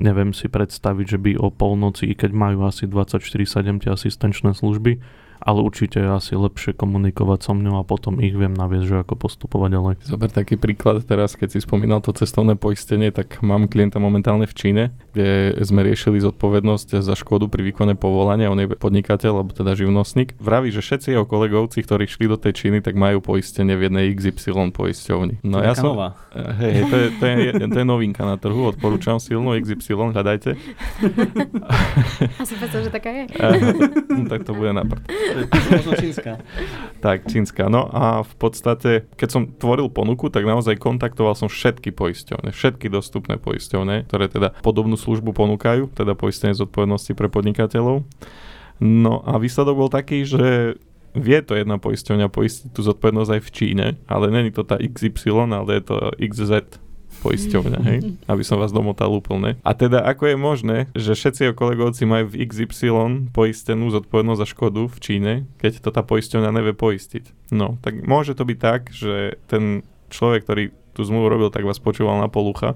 Neviem 0.00 0.32
si 0.32 0.48
predstaviť, 0.48 1.06
že 1.12 1.18
by 1.20 1.30
o 1.36 1.52
polnoci, 1.52 2.08
i 2.08 2.14
keď 2.16 2.30
majú 2.32 2.64
asi 2.64 2.88
24-7 2.88 3.84
tie 3.84 3.90
asistenčné 3.92 4.56
služby, 4.56 5.02
ale 5.40 5.64
určite 5.64 5.98
je 6.00 6.10
asi 6.10 6.32
lepšie 6.36 6.76
komunikovať 6.76 7.38
so 7.40 7.52
mnou 7.56 7.80
a 7.80 7.84
potom 7.84 8.20
ich 8.20 8.36
viem 8.36 8.52
naviesť, 8.52 8.86
že 8.86 8.96
ako 9.02 9.14
postupovať 9.16 9.70
ďalej. 9.72 9.94
Zober 10.04 10.30
taký 10.30 10.60
príklad 10.60 11.02
teraz, 11.08 11.34
keď 11.34 11.56
si 11.56 11.58
spomínal 11.64 12.04
to 12.04 12.12
cestovné 12.12 12.54
poistenie, 12.54 13.10
tak 13.10 13.40
mám 13.40 13.66
klienta 13.66 13.96
momentálne 13.96 14.44
v 14.44 14.54
Číne, 14.54 14.82
kde 15.12 15.56
sme 15.64 15.82
riešili 15.82 16.20
zodpovednosť 16.20 17.00
za 17.00 17.14
škodu 17.16 17.48
pri 17.48 17.72
výkone 17.72 17.96
povolania, 17.96 18.52
on 18.52 18.60
je 18.60 18.70
podnikateľ, 18.76 19.42
alebo 19.42 19.52
teda 19.56 19.72
živnostník. 19.74 20.36
Vraví, 20.38 20.70
že 20.70 20.84
všetci 20.84 21.16
jeho 21.16 21.24
kolegovci, 21.24 21.82
ktorí 21.82 22.04
šli 22.06 22.28
do 22.28 22.36
tej 22.36 22.52
Číny, 22.54 22.78
tak 22.84 22.94
majú 22.94 23.24
poistenie 23.24 23.74
v 23.74 23.88
jednej 23.88 24.12
XY 24.14 24.70
poisťovni. 24.70 25.42
No 25.42 25.64
ja 25.64 25.72
som... 25.74 25.96
Nová. 25.96 26.14
Hej, 26.30 26.86
to 26.86 26.96
je, 26.96 27.08
to, 27.18 27.24
je, 27.26 27.50
to 27.66 27.78
je 27.80 27.86
novinka 27.86 28.22
na 28.22 28.38
trhu, 28.38 28.70
odporúčam 28.70 29.18
silno 29.18 29.56
XY, 29.58 30.14
hľadajte. 30.14 30.54
A 32.40 32.42
som 32.44 32.56
že 32.60 32.90
taká 32.92 33.10
je. 33.10 33.24
no, 34.10 34.24
tak 34.32 34.44
to 34.44 34.52
bude 34.54 34.72
na 34.72 34.84
prd. 34.84 35.02
Čínska. 36.00 36.32
tak, 37.04 37.26
čínska. 37.26 37.68
No 37.70 37.86
a 37.90 38.22
v 38.26 38.34
podstate, 38.36 39.08
keď 39.14 39.28
som 39.28 39.42
tvoril 39.50 39.88
ponuku, 39.92 40.28
tak 40.28 40.44
naozaj 40.46 40.78
kontaktoval 40.80 41.34
som 41.38 41.48
všetky 41.48 41.94
poisťovne, 41.94 42.50
všetky 42.50 42.90
dostupné 42.90 43.36
poisťovne, 43.40 44.06
ktoré 44.08 44.26
teda 44.30 44.54
podobnú 44.60 44.98
službu 44.98 45.32
ponúkajú, 45.32 45.92
teda 45.94 46.18
poistenie 46.18 46.56
zodpovednosti 46.56 47.12
pre 47.14 47.30
podnikateľov. 47.30 48.04
No 48.80 49.14
a 49.28 49.36
výsledok 49.36 49.76
bol 49.76 49.90
taký, 49.92 50.24
že 50.24 50.76
vie 51.12 51.38
to 51.42 51.58
jedna 51.58 51.76
poisťovňa 51.76 52.30
poistiť 52.30 52.68
tú 52.70 52.80
zodpovednosť 52.86 53.30
aj 53.34 53.42
v 53.42 53.50
Číne, 53.50 53.86
ale 54.06 54.30
není 54.30 54.54
to 54.54 54.62
tá 54.62 54.78
XY, 54.78 55.50
ale 55.50 55.80
je 55.80 55.82
to 55.84 55.96
XZ 56.16 56.80
poisťovňa, 57.20 57.80
hej? 57.86 57.98
Aby 58.26 58.42
som 58.42 58.56
vás 58.56 58.72
domotal 58.72 59.12
úplne. 59.12 59.60
A 59.62 59.76
teda 59.76 60.02
ako 60.02 60.32
je 60.32 60.36
možné, 60.36 60.76
že 60.96 61.14
všetci 61.14 61.40
jeho 61.50 61.54
kolegovci 61.54 62.08
majú 62.08 62.32
v 62.32 62.48
XY 62.48 63.30
poistenú 63.30 63.92
zodpovednosť 63.92 64.40
za 64.40 64.48
škodu 64.48 64.82
v 64.88 64.98
Číne, 64.98 65.32
keď 65.60 65.84
to 65.84 65.90
tá 65.92 66.00
poisťovňa 66.00 66.50
nevie 66.50 66.72
poistiť. 66.72 67.52
No, 67.52 67.76
tak 67.84 68.00
môže 68.02 68.32
to 68.32 68.48
byť 68.48 68.58
tak, 68.58 68.90
že 68.90 69.36
ten 69.46 69.84
človek, 70.10 70.42
ktorý 70.48 70.64
tú 70.90 71.06
zmluvu 71.06 71.26
robil, 71.30 71.48
tak 71.54 71.62
vás 71.62 71.78
počúval 71.78 72.18
na 72.18 72.26
polucha 72.26 72.74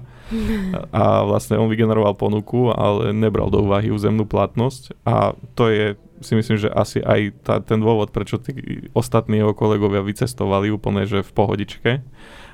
a 0.95 1.27
vlastne 1.27 1.59
on 1.59 1.67
vygeneroval 1.67 2.15
ponuku, 2.15 2.71
ale 2.71 3.11
nebral 3.11 3.51
do 3.51 3.59
úvahy 3.59 3.91
územnú 3.91 4.23
platnosť 4.23 4.95
a 5.03 5.35
to 5.53 5.67
je 5.67 5.99
si 6.23 6.31
myslím, 6.31 6.55
že 6.55 6.71
asi 6.71 7.03
aj 7.03 7.43
tá, 7.43 7.55
ten 7.59 7.83
dôvod, 7.83 8.15
prečo 8.15 8.39
tí 8.39 8.87
ostatní 8.95 9.43
jeho 9.43 9.51
kolegovia 9.51 9.99
vycestovali 9.99 10.71
úplne, 10.71 11.03
že 11.03 11.19
v 11.19 11.31
pohodičke 11.35 11.91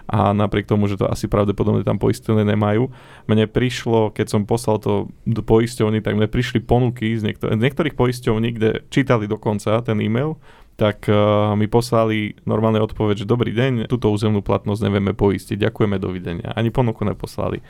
a 0.07 0.33
napriek 0.33 0.69
tomu, 0.69 0.85
že 0.89 0.97
to 0.97 1.09
asi 1.09 1.25
pravdepodobne 1.29 1.85
tam 1.85 2.01
poistené 2.01 2.41
nemajú. 2.45 2.89
Mne 3.27 3.45
prišlo, 3.49 4.13
keď 4.13 4.27
som 4.37 4.41
poslal 4.47 4.81
to 4.81 5.11
do 5.27 5.41
poisťovny, 5.45 6.01
tak 6.01 6.17
mne 6.17 6.29
prišli 6.29 6.63
ponuky 6.63 7.13
z, 7.17 7.25
niektor- 7.25 7.53
z 7.53 7.61
niektorých 7.61 7.95
poisťovní, 7.97 8.49
kde 8.57 8.69
čítali 8.89 9.29
dokonca 9.29 9.81
ten 9.85 9.97
e-mail, 10.01 10.39
tak 10.79 11.05
uh, 11.05 11.53
mi 11.53 11.69
poslali 11.69 12.41
normálne 12.49 12.81
odpoveď, 12.81 13.21
že 13.21 13.29
dobrý 13.29 13.53
deň, 13.53 13.85
túto 13.85 14.09
územnú 14.09 14.41
platnosť 14.41 14.81
nevieme 14.89 15.13
poistiť, 15.13 15.69
ďakujeme, 15.69 16.01
dovidenia. 16.01 16.57
Ani 16.57 16.73
ponuku 16.73 17.05
neposlali. 17.05 17.61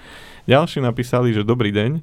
Ďalší 0.47 0.79
napísali, 0.79 1.35
že 1.35 1.43
dobrý 1.43 1.75
deň, 1.75 1.99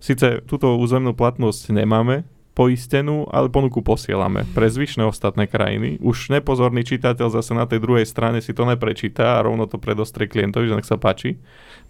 síce 0.00 0.40
túto 0.48 0.72
územnú 0.80 1.12
platnosť 1.12 1.76
nemáme, 1.76 2.24
poistenú, 2.56 3.28
ale 3.28 3.52
ponuku 3.52 3.84
posielame 3.84 4.48
pre 4.56 4.72
zvyšné 4.72 5.04
ostatné 5.04 5.44
krajiny. 5.44 6.00
Už 6.00 6.32
nepozorný 6.32 6.88
čitateľ 6.88 7.28
zase 7.28 7.52
na 7.52 7.68
tej 7.68 7.84
druhej 7.84 8.08
strane 8.08 8.40
si 8.40 8.56
to 8.56 8.64
neprečíta 8.64 9.36
a 9.36 9.44
rovno 9.44 9.68
to 9.68 9.76
predostrie 9.76 10.24
klientovi, 10.24 10.72
že 10.72 10.76
nech 10.80 10.88
sa 10.88 10.96
páči 10.96 11.36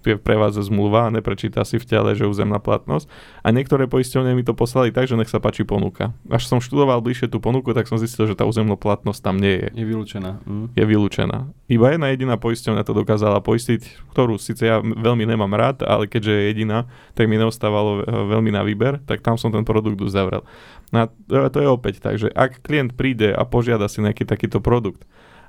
tu 0.06 0.14
je 0.14 0.22
pre 0.22 0.38
vás 0.38 0.54
zmluva 0.54 1.10
a 1.10 1.14
neprečíta 1.14 1.66
si 1.66 1.82
v 1.82 1.88
tele, 1.90 2.14
že 2.14 2.30
územná 2.30 2.62
platnosť. 2.62 3.10
A 3.42 3.50
niektoré 3.50 3.90
poisťovne 3.90 4.38
mi 4.38 4.46
to 4.46 4.54
poslali 4.54 4.94
tak, 4.94 5.10
že 5.10 5.18
nech 5.18 5.26
sa 5.26 5.42
páči 5.42 5.66
ponuka. 5.66 6.14
Až 6.30 6.46
som 6.46 6.62
študoval 6.62 7.02
bližšie 7.02 7.26
tú 7.26 7.42
ponuku, 7.42 7.74
tak 7.74 7.90
som 7.90 7.98
zistil, 7.98 8.30
že 8.30 8.38
tá 8.38 8.46
územná 8.46 8.78
platnosť 8.78 9.18
tam 9.18 9.34
nie 9.42 9.66
je. 9.66 9.82
Je 9.82 9.86
vylúčená. 9.86 10.38
Mm. 10.46 10.66
Je 10.78 10.84
vylúčená. 10.86 11.50
Iba 11.66 11.90
jedna 11.90 12.14
jediná 12.14 12.38
poisťovňa 12.38 12.86
to 12.86 12.94
dokázala 12.94 13.42
poistiť, 13.42 14.14
ktorú 14.14 14.38
síce 14.38 14.62
ja 14.62 14.78
veľmi 14.78 15.26
nemám 15.26 15.50
rád, 15.58 15.82
ale 15.82 16.06
keďže 16.06 16.30
je 16.30 16.42
jediná, 16.54 16.86
tak 17.18 17.26
mi 17.26 17.34
neostávalo 17.34 18.06
veľmi 18.06 18.54
na 18.54 18.62
výber, 18.62 19.02
tak 19.10 19.26
tam 19.26 19.34
som 19.34 19.50
ten 19.50 19.66
produkt 19.66 19.98
uzavrel. 19.98 20.46
No 20.94 21.06
a 21.06 21.48
to 21.50 21.58
je 21.58 21.68
opäť 21.68 21.98
tak, 21.98 22.20
že 22.20 22.30
ak 22.30 22.62
klient 22.62 22.94
príde 22.94 23.34
a 23.34 23.42
požiada 23.42 23.90
si 23.90 23.98
nejaký 23.98 24.22
takýto 24.22 24.62
produkt, 24.62 25.02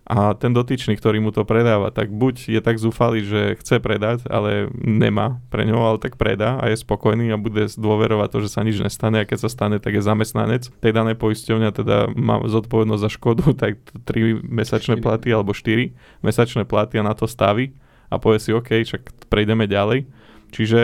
a 0.08 0.32
ten 0.40 0.56
dotyčný, 0.56 0.96
ktorý 0.96 1.20
mu 1.20 1.36
to 1.36 1.44
predáva, 1.44 1.92
tak 1.92 2.08
buď 2.08 2.56
je 2.56 2.62
tak 2.64 2.80
zúfalý, 2.80 3.28
že 3.28 3.60
chce 3.60 3.84
predať, 3.84 4.24
ale 4.32 4.72
nemá 4.72 5.44
pre 5.52 5.68
ňo, 5.68 5.84
ale 5.84 6.00
tak 6.00 6.16
predá 6.16 6.56
a 6.64 6.72
je 6.72 6.80
spokojný 6.80 7.28
a 7.36 7.36
bude 7.36 7.68
dôverovať 7.68 8.30
to, 8.32 8.38
že 8.48 8.50
sa 8.56 8.64
nič 8.64 8.80
nestane 8.80 9.20
a 9.20 9.28
keď 9.28 9.44
sa 9.44 9.50
stane, 9.52 9.84
tak 9.84 10.00
je 10.00 10.08
zamestnanec 10.08 10.72
tej 10.80 10.92
danej 10.96 11.20
poisťovňa, 11.20 11.70
teda 11.76 12.08
má 12.16 12.40
zodpovednosť 12.40 13.04
za 13.04 13.12
škodu, 13.12 13.46
tak 13.68 13.84
3 14.08 14.48
mesačné 14.48 14.96
4. 14.96 15.04
platy 15.04 15.28
alebo 15.28 15.52
4 15.52 15.92
mesačné 16.24 16.64
platy 16.64 17.04
a 17.04 17.04
na 17.04 17.12
to 17.12 17.28
staví 17.28 17.76
a 18.08 18.16
povie 18.16 18.40
si, 18.40 18.56
OK, 18.56 18.88
však 18.88 19.28
prejdeme 19.28 19.68
ďalej 19.68 20.08
Čiže 20.48 20.80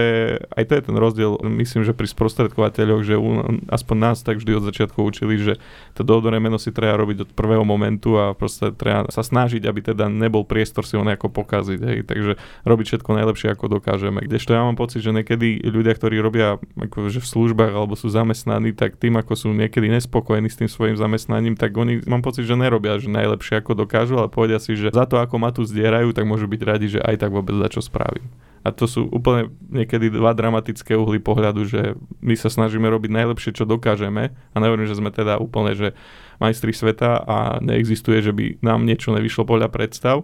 aj 0.52 0.64
to 0.68 0.74
je 0.76 0.84
ten 0.84 0.98
rozdiel, 1.00 1.40
myslím, 1.40 1.88
že 1.88 1.96
pri 1.96 2.08
sprostredkovateľoch, 2.12 3.02
že 3.08 3.16
u, 3.16 3.64
aspoň 3.72 3.96
nás 3.96 4.20
tak 4.20 4.44
vždy 4.44 4.60
od 4.60 4.68
začiatku 4.68 5.00
učili, 5.00 5.40
že 5.40 5.54
to 5.96 6.04
dohodné 6.04 6.36
meno 6.44 6.60
si 6.60 6.76
treba 6.76 7.00
robiť 7.00 7.18
od 7.26 7.30
prvého 7.32 7.64
momentu 7.64 8.20
a 8.20 8.36
proste 8.36 8.76
treba 8.76 9.08
sa 9.08 9.24
snažiť, 9.24 9.64
aby 9.64 9.80
teda 9.96 10.12
nebol 10.12 10.44
priestor 10.44 10.84
si 10.84 11.00
ho 11.00 11.04
nejako 11.08 11.32
pokaziť. 11.32 11.80
Hej. 11.80 12.00
Takže 12.06 12.32
robiť 12.68 12.86
všetko 12.92 13.10
najlepšie, 13.16 13.48
ako 13.56 13.80
dokážeme. 13.80 14.28
Kdežto 14.28 14.52
ja 14.52 14.68
mám 14.68 14.76
pocit, 14.76 15.00
že 15.00 15.16
niekedy 15.16 15.64
ľudia, 15.64 15.96
ktorí 15.96 16.20
robia 16.20 16.60
akože 16.76 17.24
v 17.24 17.28
službách 17.28 17.72
alebo 17.72 17.96
sú 17.96 18.12
zamestnaní, 18.12 18.76
tak 18.76 19.00
tým, 19.00 19.16
ako 19.16 19.34
sú 19.34 19.50
niekedy 19.56 19.88
nespokojní 19.88 20.52
s 20.52 20.60
tým 20.60 20.68
svojim 20.68 21.00
zamestnaním, 21.00 21.56
tak 21.56 21.72
oni 21.74 22.04
mám 22.04 22.22
pocit, 22.22 22.44
že 22.44 22.60
nerobia 22.60 23.00
že 23.00 23.10
najlepšie, 23.10 23.64
ako 23.64 23.88
dokážu, 23.88 24.20
ale 24.20 24.30
povedia 24.30 24.60
si, 24.62 24.76
že 24.78 24.94
za 24.94 25.08
to, 25.10 25.18
ako 25.18 25.40
ma 25.42 25.50
tu 25.50 25.66
zdierajú, 25.66 26.12
tak 26.14 26.28
môžu 26.28 26.46
byť 26.46 26.62
radi, 26.62 26.88
že 26.94 27.00
aj 27.02 27.26
tak 27.26 27.32
vôbec 27.34 27.56
za 27.58 27.70
čo 27.74 27.82
spravím. 27.82 28.28
A 28.64 28.72
to 28.72 28.88
sú 28.88 29.12
úplne 29.12 29.52
niekedy 29.68 30.08
dva 30.08 30.32
dramatické 30.32 30.96
uhly 30.96 31.20
pohľadu, 31.20 31.68
že 31.68 32.00
my 32.24 32.36
sa 32.40 32.48
snažíme 32.48 32.88
robiť 32.88 33.12
najlepšie, 33.12 33.52
čo 33.52 33.68
dokážeme. 33.68 34.32
A 34.32 34.56
nehovorím, 34.56 34.88
že 34.88 34.96
sme 34.96 35.12
teda 35.12 35.36
úplne, 35.36 35.76
že 35.76 35.92
majstri 36.40 36.72
sveta 36.72 37.20
a 37.20 37.60
neexistuje, 37.60 38.24
že 38.24 38.32
by 38.32 38.64
nám 38.64 38.88
niečo 38.88 39.12
nevyšlo 39.12 39.44
podľa 39.44 39.68
predstav, 39.68 40.24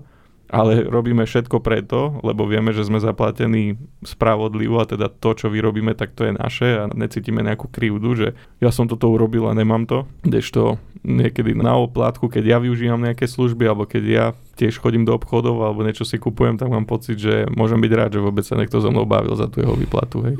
ale 0.49 0.81
robíme 0.85 1.29
všetko 1.29 1.61
preto, 1.61 2.17
lebo 2.25 2.49
vieme, 2.49 2.73
že 2.73 2.81
sme 2.81 2.97
zaplatení 2.97 3.77
spravodlivo 4.01 4.81
a 4.81 4.89
teda 4.89 5.05
to, 5.09 5.37
čo 5.37 5.47
vyrobíme, 5.53 5.93
tak 5.93 6.17
to 6.17 6.25
je 6.25 6.33
naše 6.33 6.67
a 6.73 6.83
necítime 6.89 7.45
nejakú 7.45 7.69
krivdu, 7.69 8.17
že 8.17 8.27
ja 8.57 8.73
som 8.73 8.89
toto 8.89 9.13
urobil 9.13 9.45
a 9.45 9.53
nemám 9.53 9.85
to. 9.85 10.09
Kdežto 10.25 10.81
niekedy 11.05 11.53
na 11.53 11.77
oplátku, 11.77 12.27
keď 12.27 12.43
ja 12.43 12.57
využívam 12.57 12.99
nejaké 12.99 13.29
služby 13.29 13.63
alebo 13.69 13.85
keď 13.85 14.03
ja 14.03 14.25
tiež 14.59 14.81
chodím 14.81 15.07
do 15.07 15.15
obchodov 15.15 15.61
alebo 15.63 15.85
niečo 15.85 16.03
si 16.03 16.19
kupujem, 16.19 16.59
tak 16.59 16.67
mám 16.67 16.83
pocit, 16.83 17.15
že 17.15 17.47
môžem 17.55 17.79
byť 17.79 17.91
rád, 17.95 18.11
že 18.17 18.25
vôbec 18.25 18.43
sa 18.43 18.59
niekto 18.59 18.83
so 18.83 18.91
mnou 18.91 19.07
bavil 19.07 19.31
za 19.37 19.47
tú 19.47 19.63
jeho 19.63 19.77
výplatu. 19.77 20.25
Hej. 20.27 20.35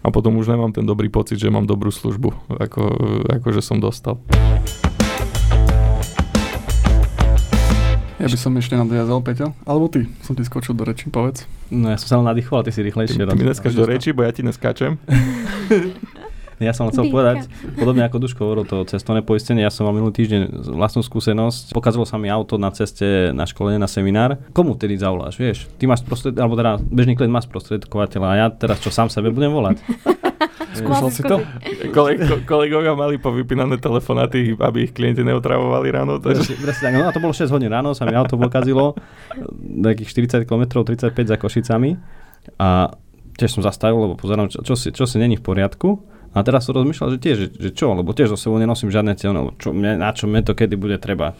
A 0.00 0.08
potom 0.08 0.38
už 0.40 0.48
nemám 0.48 0.72
ten 0.72 0.86
dobrý 0.86 1.12
pocit, 1.12 1.36
že 1.36 1.52
mám 1.52 1.68
dobrú 1.68 1.92
službu, 1.92 2.56
ako, 2.62 2.82
ako 3.28 3.48
že 3.52 3.60
som 3.60 3.76
dostal. 3.76 4.16
Ja 8.18 8.26
by 8.26 8.34
som 8.34 8.50
ešte 8.58 8.74
nadviazal, 8.74 9.22
Peťo. 9.22 9.54
Alebo 9.62 9.86
ty, 9.86 10.10
som 10.26 10.34
ti 10.34 10.42
skočil 10.42 10.74
do 10.74 10.82
reči, 10.82 11.06
povedz. 11.06 11.46
No 11.70 11.94
ja 11.94 11.98
som 12.02 12.06
sa 12.10 12.14
len 12.18 12.26
nadýchoval, 12.26 12.66
ty 12.66 12.74
si 12.74 12.82
rýchlejšie. 12.82 13.14
Ty, 13.14 13.30
ty 13.30 13.38
mi 13.38 13.46
neskáč 13.46 13.78
do 13.78 13.86
reči, 13.86 14.10
bo 14.10 14.26
ja 14.26 14.34
ti 14.34 14.42
neskáčem. 14.42 14.98
Ja 16.58 16.74
som 16.74 16.90
chcel 16.90 17.06
povedať, 17.14 17.46
podobne 17.78 18.02
ako 18.02 18.18
Duško 18.18 18.42
hovoril 18.42 18.66
to 18.66 18.82
cestovné 18.82 19.22
poistenie, 19.22 19.62
ja 19.62 19.70
som 19.70 19.86
mal 19.86 19.94
minulý 19.94 20.10
týždeň 20.18 20.66
vlastnú 20.74 21.06
skúsenosť. 21.06 21.70
Pokazalo 21.70 22.02
sa 22.02 22.18
mi 22.18 22.26
auto 22.26 22.58
na 22.58 22.74
ceste 22.74 23.30
na 23.30 23.46
školenie 23.46 23.78
na 23.78 23.86
seminár. 23.86 24.42
Komu 24.50 24.74
tedy 24.74 24.98
zavoláš, 24.98 25.38
vieš? 25.38 25.70
Ty 25.78 25.86
máš 25.86 26.02
prostred, 26.02 26.34
alebo 26.34 26.58
teda 26.58 26.82
bežný 26.82 27.14
klient 27.14 27.30
má 27.30 27.38
sprostredkovateľa 27.38 28.26
a 28.26 28.34
ja 28.34 28.46
teraz 28.50 28.82
čo 28.82 28.90
sám 28.90 29.06
sebe 29.06 29.30
budem 29.30 29.54
volať. 29.54 29.78
Skúšal 30.78 31.10
si 31.10 31.22
to? 31.26 31.42
Kole, 31.90 32.18
ko, 32.18 32.34
kolegovia 32.46 32.94
mali 32.94 33.18
povypínané 33.18 33.78
telefonáty, 33.82 34.54
aby 34.54 34.88
ich 34.88 34.92
klienti 34.94 35.26
neotravovali 35.26 35.88
ráno. 35.90 36.22
Takže... 36.22 36.58
Presne, 36.58 36.94
no 36.98 37.08
a 37.08 37.14
to 37.14 37.18
bolo 37.18 37.34
6 37.34 37.50
hodín 37.50 37.70
ráno, 37.70 37.94
sa 37.94 38.06
mi 38.06 38.14
auto 38.14 38.38
pokazilo, 38.38 38.94
nejakých 39.58 40.44
40 40.44 40.48
km, 40.48 40.84
35 40.86 41.14
za 41.14 41.36
Košicami 41.36 41.98
a 42.58 42.94
tiež 43.38 43.58
som 43.58 43.62
zastavil, 43.62 44.02
lebo 44.02 44.14
pozerám, 44.18 44.50
čo, 44.50 44.66
čo, 44.66 44.74
si, 44.74 44.90
čo 44.90 45.06
si 45.06 45.22
není 45.22 45.38
v 45.38 45.44
poriadku 45.46 46.17
a 46.36 46.44
teraz 46.44 46.68
som 46.68 46.76
rozmýšľal, 46.76 47.16
že 47.16 47.18
tiež, 47.18 47.36
že, 47.36 47.48
že 47.56 47.70
čo, 47.72 47.96
lebo 47.96 48.12
tiež 48.12 48.32
so 48.32 48.38
sebou 48.38 48.60
nenosím 48.60 48.92
žiadne 48.92 49.16
cieľ, 49.16 49.56
čo, 49.56 49.72
mne, 49.72 49.96
na 49.96 50.12
čo 50.12 50.28
mne 50.28 50.44
to 50.44 50.52
kedy 50.52 50.76
bude 50.76 51.00
treba. 51.00 51.32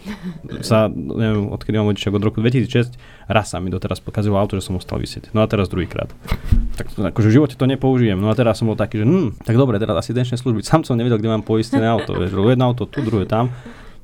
Sa, 0.64 0.88
neviem, 0.88 1.52
odkedy 1.52 1.76
mám 1.76 1.92
vodičak 1.92 2.16
od 2.16 2.24
roku 2.24 2.40
2006, 2.40 2.96
raz 3.28 3.52
sa 3.52 3.60
mi 3.60 3.68
doteraz 3.68 4.00
pokazilo 4.00 4.40
auto, 4.40 4.56
že 4.56 4.64
som 4.64 4.80
musel 4.80 4.96
vysieť. 4.96 5.30
No 5.36 5.44
a 5.44 5.46
teraz 5.46 5.68
druhýkrát. 5.68 6.08
Tak 6.80 6.94
akože 6.94 7.28
v 7.28 7.34
živote 7.36 7.54
to 7.60 7.68
nepoužijem. 7.68 8.16
No 8.16 8.32
a 8.32 8.34
teraz 8.34 8.58
som 8.58 8.70
bol 8.70 8.78
taký, 8.80 9.02
že 9.02 9.06
hm, 9.06 9.44
tak 9.44 9.60
dobre, 9.60 9.76
teraz 9.76 10.00
asistenčné 10.00 10.40
služby. 10.40 10.64
Sám 10.64 10.88
som 10.88 10.96
nevedel, 10.96 11.20
kde 11.20 11.36
mám 11.36 11.44
poistené 11.44 11.84
auto. 11.84 12.16
Vieš, 12.16 12.32
jedno 12.32 12.64
auto 12.72 12.88
tu, 12.88 13.04
druhé 13.04 13.28
tam 13.28 13.52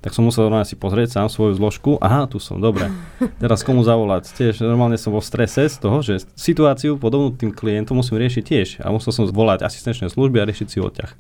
tak 0.05 0.13
som 0.13 0.21
musel 0.21 0.45
normálne 0.45 0.69
si 0.69 0.77
pozrieť 0.77 1.17
sám 1.17 1.33
svoju 1.33 1.57
zložku. 1.57 1.97
Aha, 1.97 2.29
tu 2.29 2.37
som, 2.37 2.61
dobre. 2.61 2.93
Teraz 3.41 3.65
komu 3.65 3.81
zavolať? 3.81 4.37
Tiež 4.37 4.61
normálne 4.61 5.01
som 5.01 5.17
vo 5.17 5.25
strese 5.25 5.65
z 5.65 5.81
toho, 5.81 6.05
že 6.05 6.29
situáciu 6.37 7.01
podobnú 7.01 7.33
tým 7.33 7.57
klientom 7.57 7.97
musím 7.97 8.21
riešiť 8.21 8.45
tiež. 8.45 8.69
A 8.85 8.93
musel 8.93 9.17
som 9.17 9.25
zvolať 9.25 9.65
asistenčné 9.65 10.13
služby 10.13 10.45
a 10.45 10.45
riešiť 10.45 10.69
si 10.69 10.77
odťah. 10.77 11.11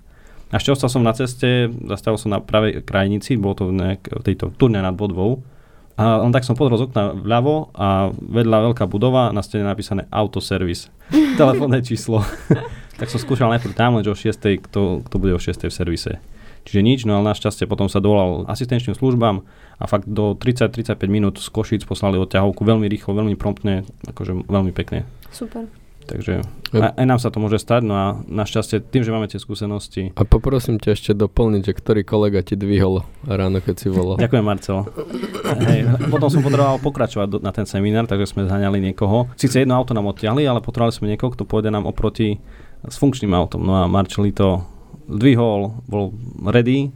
Ostal 0.52 0.92
som 0.92 1.00
na 1.00 1.16
ceste, 1.16 1.72
zastavil 1.88 2.20
som 2.20 2.28
na 2.28 2.44
pravej 2.44 2.84
krajnici, 2.84 3.40
bolo 3.40 3.56
to 3.56 3.72
nejak, 3.72 4.04
tejto 4.20 4.52
turné 4.52 4.84
nad 4.84 4.92
Bodvou. 4.92 5.40
A 5.96 6.20
len 6.20 6.34
tak 6.36 6.44
som 6.44 6.52
pozrel 6.52 6.76
z 6.76 6.84
okna 6.84 7.16
vľavo 7.16 7.72
a 7.72 8.12
vedľa 8.12 8.68
veľká 8.68 8.84
budova, 8.84 9.32
na 9.32 9.40
stene 9.40 9.64
napísané 9.64 10.04
autoservis. 10.12 10.92
Telefónne 11.40 11.80
číslo. 11.80 12.20
tak 13.00 13.08
som 13.08 13.16
skúšal 13.16 13.48
najprv 13.48 13.72
tam, 13.72 13.96
lenže 13.96 14.12
o 14.12 14.18
6, 14.18 14.68
kto, 14.68 15.00
kto 15.08 15.16
bude 15.16 15.32
o 15.32 15.40
6 15.40 15.64
v 15.64 15.72
servise. 15.72 16.20
Čiže 16.64 16.80
nič, 16.80 17.00
no 17.04 17.20
ale 17.20 17.36
našťastie 17.36 17.68
potom 17.68 17.92
sa 17.92 18.00
dovolal 18.00 18.48
asistenčným 18.48 18.96
službám 18.96 19.44
a 19.76 19.84
fakt 19.84 20.08
do 20.08 20.32
30-35 20.32 20.96
minút 21.12 21.36
z 21.36 21.48
Košic 21.52 21.84
poslali 21.84 22.16
odťahovku 22.16 22.64
veľmi 22.64 22.88
rýchlo, 22.88 23.12
veľmi 23.12 23.36
promptne, 23.36 23.84
akože 24.08 24.48
veľmi 24.48 24.72
pekne. 24.72 25.04
Super. 25.28 25.68
Takže 26.04 26.44
aj, 26.76 27.00
aj 27.00 27.06
nám 27.08 27.16
sa 27.16 27.32
to 27.32 27.40
môže 27.40 27.64
stať, 27.64 27.80
no 27.80 27.94
a 27.96 28.06
našťastie 28.28 28.84
tým, 28.84 29.08
že 29.08 29.12
máme 29.14 29.24
tie 29.24 29.40
skúsenosti. 29.40 30.12
A 30.20 30.28
poprosím 30.28 30.76
ťa 30.76 30.90
ešte 30.92 31.12
doplniť, 31.16 31.62
že 31.64 31.72
ktorý 31.72 32.04
kolega 32.04 32.44
ti 32.44 32.60
dvihol 32.60 33.08
ráno, 33.24 33.64
keď 33.64 33.74
si 33.80 33.88
volal. 33.88 34.20
Ďakujem, 34.20 34.44
Marcelo. 34.44 34.84
Hej, 35.64 35.88
potom 36.12 36.28
som 36.28 36.44
potreboval 36.44 36.76
pokračovať 36.84 37.26
do, 37.32 37.38
na 37.40 37.56
ten 37.56 37.64
seminár, 37.64 38.04
takže 38.04 38.36
sme 38.36 38.44
zhaňali 38.44 38.84
niekoho. 38.84 39.32
Sice 39.40 39.64
jedno 39.64 39.80
auto 39.80 39.96
nám 39.96 40.12
odtiahli, 40.12 40.44
ale 40.44 40.60
potrebovali 40.60 40.92
sme 40.92 41.08
niekoho, 41.08 41.32
kto 41.32 41.48
pôjde 41.48 41.72
nám 41.72 41.88
oproti 41.88 42.36
s 42.84 42.96
funkčným 43.00 43.32
autom. 43.32 43.64
No 43.64 43.80
a 43.80 43.88
Marceli 43.88 44.28
to 45.08 45.16
zdvihol, 45.16 45.84
bol 45.88 46.12
ready, 46.44 46.92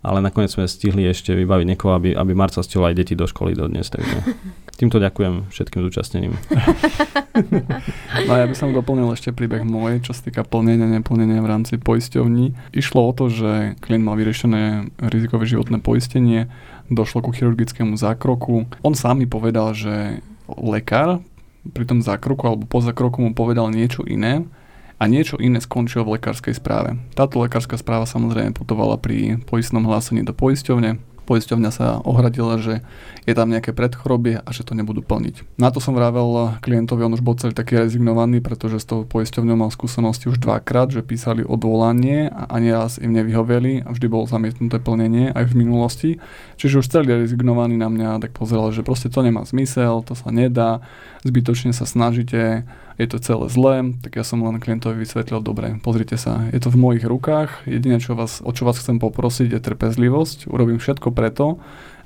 ale 0.00 0.24
nakoniec 0.24 0.48
sme 0.48 0.64
stihli 0.64 1.04
ešte 1.04 1.36
vybaviť 1.36 1.66
niekoho, 1.68 1.92
aby, 1.92 2.16
aby 2.16 2.32
Marca 2.32 2.64
stihol 2.64 2.88
aj 2.88 2.96
deti 2.96 3.12
do 3.12 3.28
školy 3.28 3.52
dodnes. 3.52 3.92
Takže 3.92 4.32
týmto 4.80 4.96
ďakujem 4.96 5.52
všetkým 5.52 5.80
zúčastneným. 5.84 6.32
no 8.28 8.32
ja 8.32 8.48
by 8.48 8.56
som 8.56 8.72
doplnil 8.72 9.12
ešte 9.12 9.36
príbeh 9.36 9.60
môj, 9.60 10.00
čo 10.00 10.16
sa 10.16 10.24
týka 10.24 10.40
plnenia, 10.40 10.88
neplnenia 10.88 11.44
v 11.44 11.50
rámci 11.52 11.76
poisťovní. 11.76 12.72
Išlo 12.72 13.00
o 13.04 13.12
to, 13.12 13.28
že 13.28 13.76
klient 13.84 14.08
mal 14.08 14.16
vyriešené 14.16 14.88
rizikové 15.12 15.44
životné 15.44 15.84
poistenie, 15.84 16.48
došlo 16.88 17.20
ku 17.20 17.36
chirurgickému 17.36 18.00
zákroku. 18.00 18.72
On 18.80 18.96
sám 18.96 19.20
mi 19.20 19.28
povedal, 19.28 19.76
že 19.76 20.24
lekár 20.48 21.20
pri 21.76 21.84
tom 21.84 22.00
zákroku 22.00 22.40
alebo 22.48 22.64
po 22.64 22.80
zákroku 22.80 23.20
mu 23.20 23.36
povedal 23.36 23.68
niečo 23.68 24.00
iné, 24.08 24.48
a 25.00 25.08
niečo 25.08 25.40
iné 25.40 25.64
skončilo 25.64 26.04
v 26.04 26.20
lekárskej 26.20 26.60
správe. 26.60 27.00
Táto 27.16 27.40
lekárska 27.40 27.80
správa 27.80 28.04
samozrejme 28.04 28.52
putovala 28.52 29.00
pri 29.00 29.40
poistnom 29.48 29.88
hlásení 29.88 30.20
do 30.20 30.36
poisťovne. 30.36 31.00
Poisťovňa 31.24 31.70
sa 31.70 32.02
ohradila, 32.02 32.58
že 32.58 32.82
je 33.22 33.38
tam 33.38 33.54
nejaké 33.54 33.70
predchorobie 33.70 34.42
a 34.42 34.48
že 34.50 34.66
to 34.66 34.74
nebudú 34.74 34.98
plniť. 34.98 35.62
Na 35.62 35.70
to 35.70 35.78
som 35.78 35.94
vravel 35.94 36.58
klientovi, 36.58 37.06
on 37.06 37.14
už 37.14 37.22
bol 37.22 37.38
celý 37.38 37.54
taký 37.54 37.78
rezignovaný, 37.78 38.42
pretože 38.42 38.82
s 38.82 38.88
tou 38.90 39.06
poisťovňou 39.06 39.54
mal 39.54 39.70
skúsenosti 39.70 40.26
už 40.26 40.42
dvakrát, 40.42 40.90
že 40.90 41.06
písali 41.06 41.46
odvolanie 41.46 42.26
a 42.34 42.50
ani 42.50 42.74
raz 42.74 42.98
im 42.98 43.14
nevyhoveli 43.14 43.86
a 43.86 43.94
vždy 43.94 44.06
bolo 44.10 44.26
zamietnuté 44.26 44.82
plnenie 44.82 45.30
aj 45.30 45.54
v 45.54 45.54
minulosti. 45.54 46.10
Čiže 46.58 46.82
už 46.82 46.90
celý 46.90 47.22
rezignovaný 47.22 47.78
na 47.78 47.86
mňa 47.86 48.26
tak 48.26 48.34
pozeral, 48.34 48.74
že 48.74 48.82
proste 48.82 49.06
to 49.06 49.22
nemá 49.22 49.46
zmysel, 49.46 50.02
to 50.02 50.18
sa 50.18 50.34
nedá, 50.34 50.82
zbytočne 51.22 51.70
sa 51.70 51.86
snažíte, 51.86 52.66
je 53.00 53.08
to 53.08 53.18
celé 53.24 53.48
zlé, 53.48 53.96
tak 54.04 54.20
ja 54.20 54.24
som 54.28 54.44
len 54.44 54.60
klientovi 54.60 55.00
vysvetlil, 55.00 55.40
dobre, 55.40 55.80
pozrite 55.80 56.20
sa, 56.20 56.44
je 56.52 56.60
to 56.60 56.68
v 56.68 56.76
mojich 56.76 57.04
rukách, 57.08 57.64
jedine 57.64 57.96
čo 57.96 58.12
vás, 58.12 58.44
o 58.44 58.52
čo 58.52 58.68
vás 58.68 58.76
chcem 58.76 59.00
poprosiť 59.00 59.56
je 59.56 59.60
trpezlivosť, 59.64 60.52
urobím 60.52 60.76
všetko 60.76 61.08
preto, 61.16 61.56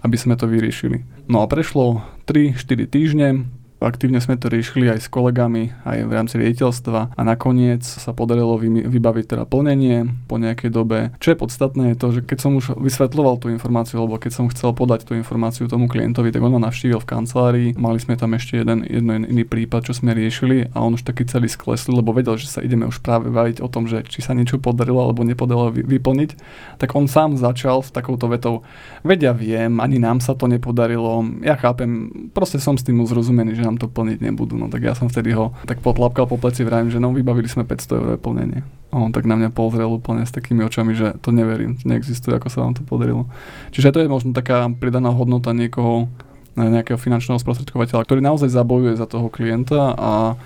aby 0.06 0.14
sme 0.14 0.38
to 0.38 0.46
vyriešili. 0.46 1.02
No 1.26 1.42
a 1.42 1.50
prešlo 1.50 2.06
3-4 2.30 2.86
týždne, 2.86 3.50
Aktívne 3.84 4.16
sme 4.16 4.40
to 4.40 4.48
riešili 4.48 4.88
aj 4.88 5.04
s 5.04 5.08
kolegami, 5.12 5.76
aj 5.84 6.08
v 6.08 6.12
rámci 6.16 6.40
riediteľstva 6.40 7.12
a 7.12 7.20
nakoniec 7.20 7.84
sa 7.84 8.16
podarilo 8.16 8.56
vybaviť 8.56 9.36
teda 9.36 9.44
plnenie 9.44 10.08
po 10.24 10.40
nejakej 10.40 10.72
dobe. 10.72 11.12
Čo 11.20 11.36
je 11.36 11.40
podstatné 11.44 11.84
je 11.92 12.00
to, 12.00 12.08
že 12.16 12.20
keď 12.24 12.38
som 12.40 12.56
už 12.56 12.80
vysvetloval 12.80 13.36
tú 13.36 13.52
informáciu, 13.52 14.00
alebo 14.00 14.16
keď 14.16 14.32
som 14.32 14.48
chcel 14.48 14.72
podať 14.72 15.04
tú 15.04 15.12
informáciu 15.12 15.68
tomu 15.68 15.84
klientovi, 15.84 16.32
tak 16.32 16.40
on 16.40 16.56
ma 16.56 16.64
navštívil 16.64 16.96
v 16.96 17.10
kancelárii. 17.12 17.68
Mali 17.76 18.00
sme 18.00 18.16
tam 18.16 18.32
ešte 18.32 18.64
jeden, 18.64 18.88
jedno 18.88 19.20
iný 19.20 19.44
prípad, 19.44 19.84
čo 19.84 19.92
sme 19.92 20.16
riešili 20.16 20.72
a 20.72 20.80
on 20.80 20.96
už 20.96 21.04
taký 21.04 21.28
celý 21.28 21.52
skleslil, 21.52 22.00
lebo 22.00 22.16
vedel, 22.16 22.40
že 22.40 22.48
sa 22.48 22.64
ideme 22.64 22.88
už 22.88 23.04
práve 23.04 23.28
baviť 23.28 23.60
o 23.60 23.68
tom, 23.68 23.84
že 23.84 24.00
či 24.08 24.24
sa 24.24 24.32
niečo 24.32 24.56
podarilo 24.56 25.04
alebo 25.04 25.28
nepodarilo 25.28 25.68
vyplniť. 25.68 26.30
Tak 26.80 26.96
on 26.96 27.04
sám 27.04 27.36
začal 27.36 27.84
s 27.84 27.92
takouto 27.92 28.32
vetou, 28.32 28.64
vedia 29.04 29.36
viem, 29.36 29.76
ani 29.76 30.00
nám 30.00 30.24
sa 30.24 30.32
to 30.32 30.48
nepodarilo, 30.48 31.20
ja 31.44 31.60
chápem, 31.60 32.08
proste 32.32 32.56
som 32.56 32.80
s 32.80 32.86
tým 32.86 33.04
uzrozumený, 33.04 33.52
že 33.52 33.66
nám 33.66 33.73
nám 33.74 33.82
to 33.82 33.90
plniť 33.90 34.22
nebudú. 34.22 34.54
No 34.54 34.70
tak 34.70 34.86
ja 34.86 34.94
som 34.94 35.10
vtedy 35.10 35.34
ho 35.34 35.50
tak 35.66 35.82
potlapkal 35.82 36.30
po 36.30 36.38
pleci, 36.38 36.62
vrajím, 36.62 36.94
že 36.94 37.02
no 37.02 37.10
vybavili 37.10 37.50
sme 37.50 37.66
500 37.66 37.98
eur 37.98 38.16
plnenie. 38.22 38.62
A 38.94 39.02
on 39.02 39.10
tak 39.10 39.26
na 39.26 39.34
mňa 39.34 39.50
pozrel 39.50 39.90
úplne 39.90 40.22
s 40.22 40.30
takými 40.30 40.62
očami, 40.62 40.94
že 40.94 41.18
to 41.18 41.34
neverím, 41.34 41.74
neexistuje, 41.82 42.38
ako 42.38 42.46
sa 42.46 42.62
vám 42.62 42.78
to 42.78 42.86
podarilo. 42.86 43.26
Čiže 43.74 43.90
to 43.90 43.98
je 43.98 44.06
možno 44.06 44.30
taká 44.30 44.70
pridaná 44.70 45.10
hodnota 45.10 45.50
niekoho, 45.50 46.06
nejakého 46.54 46.94
finančného 46.94 47.42
sprostredkovateľa, 47.42 48.06
ktorý 48.06 48.22
naozaj 48.22 48.54
zabojuje 48.54 48.94
za 48.94 49.10
toho 49.10 49.26
klienta 49.26 49.98
a 49.98 50.38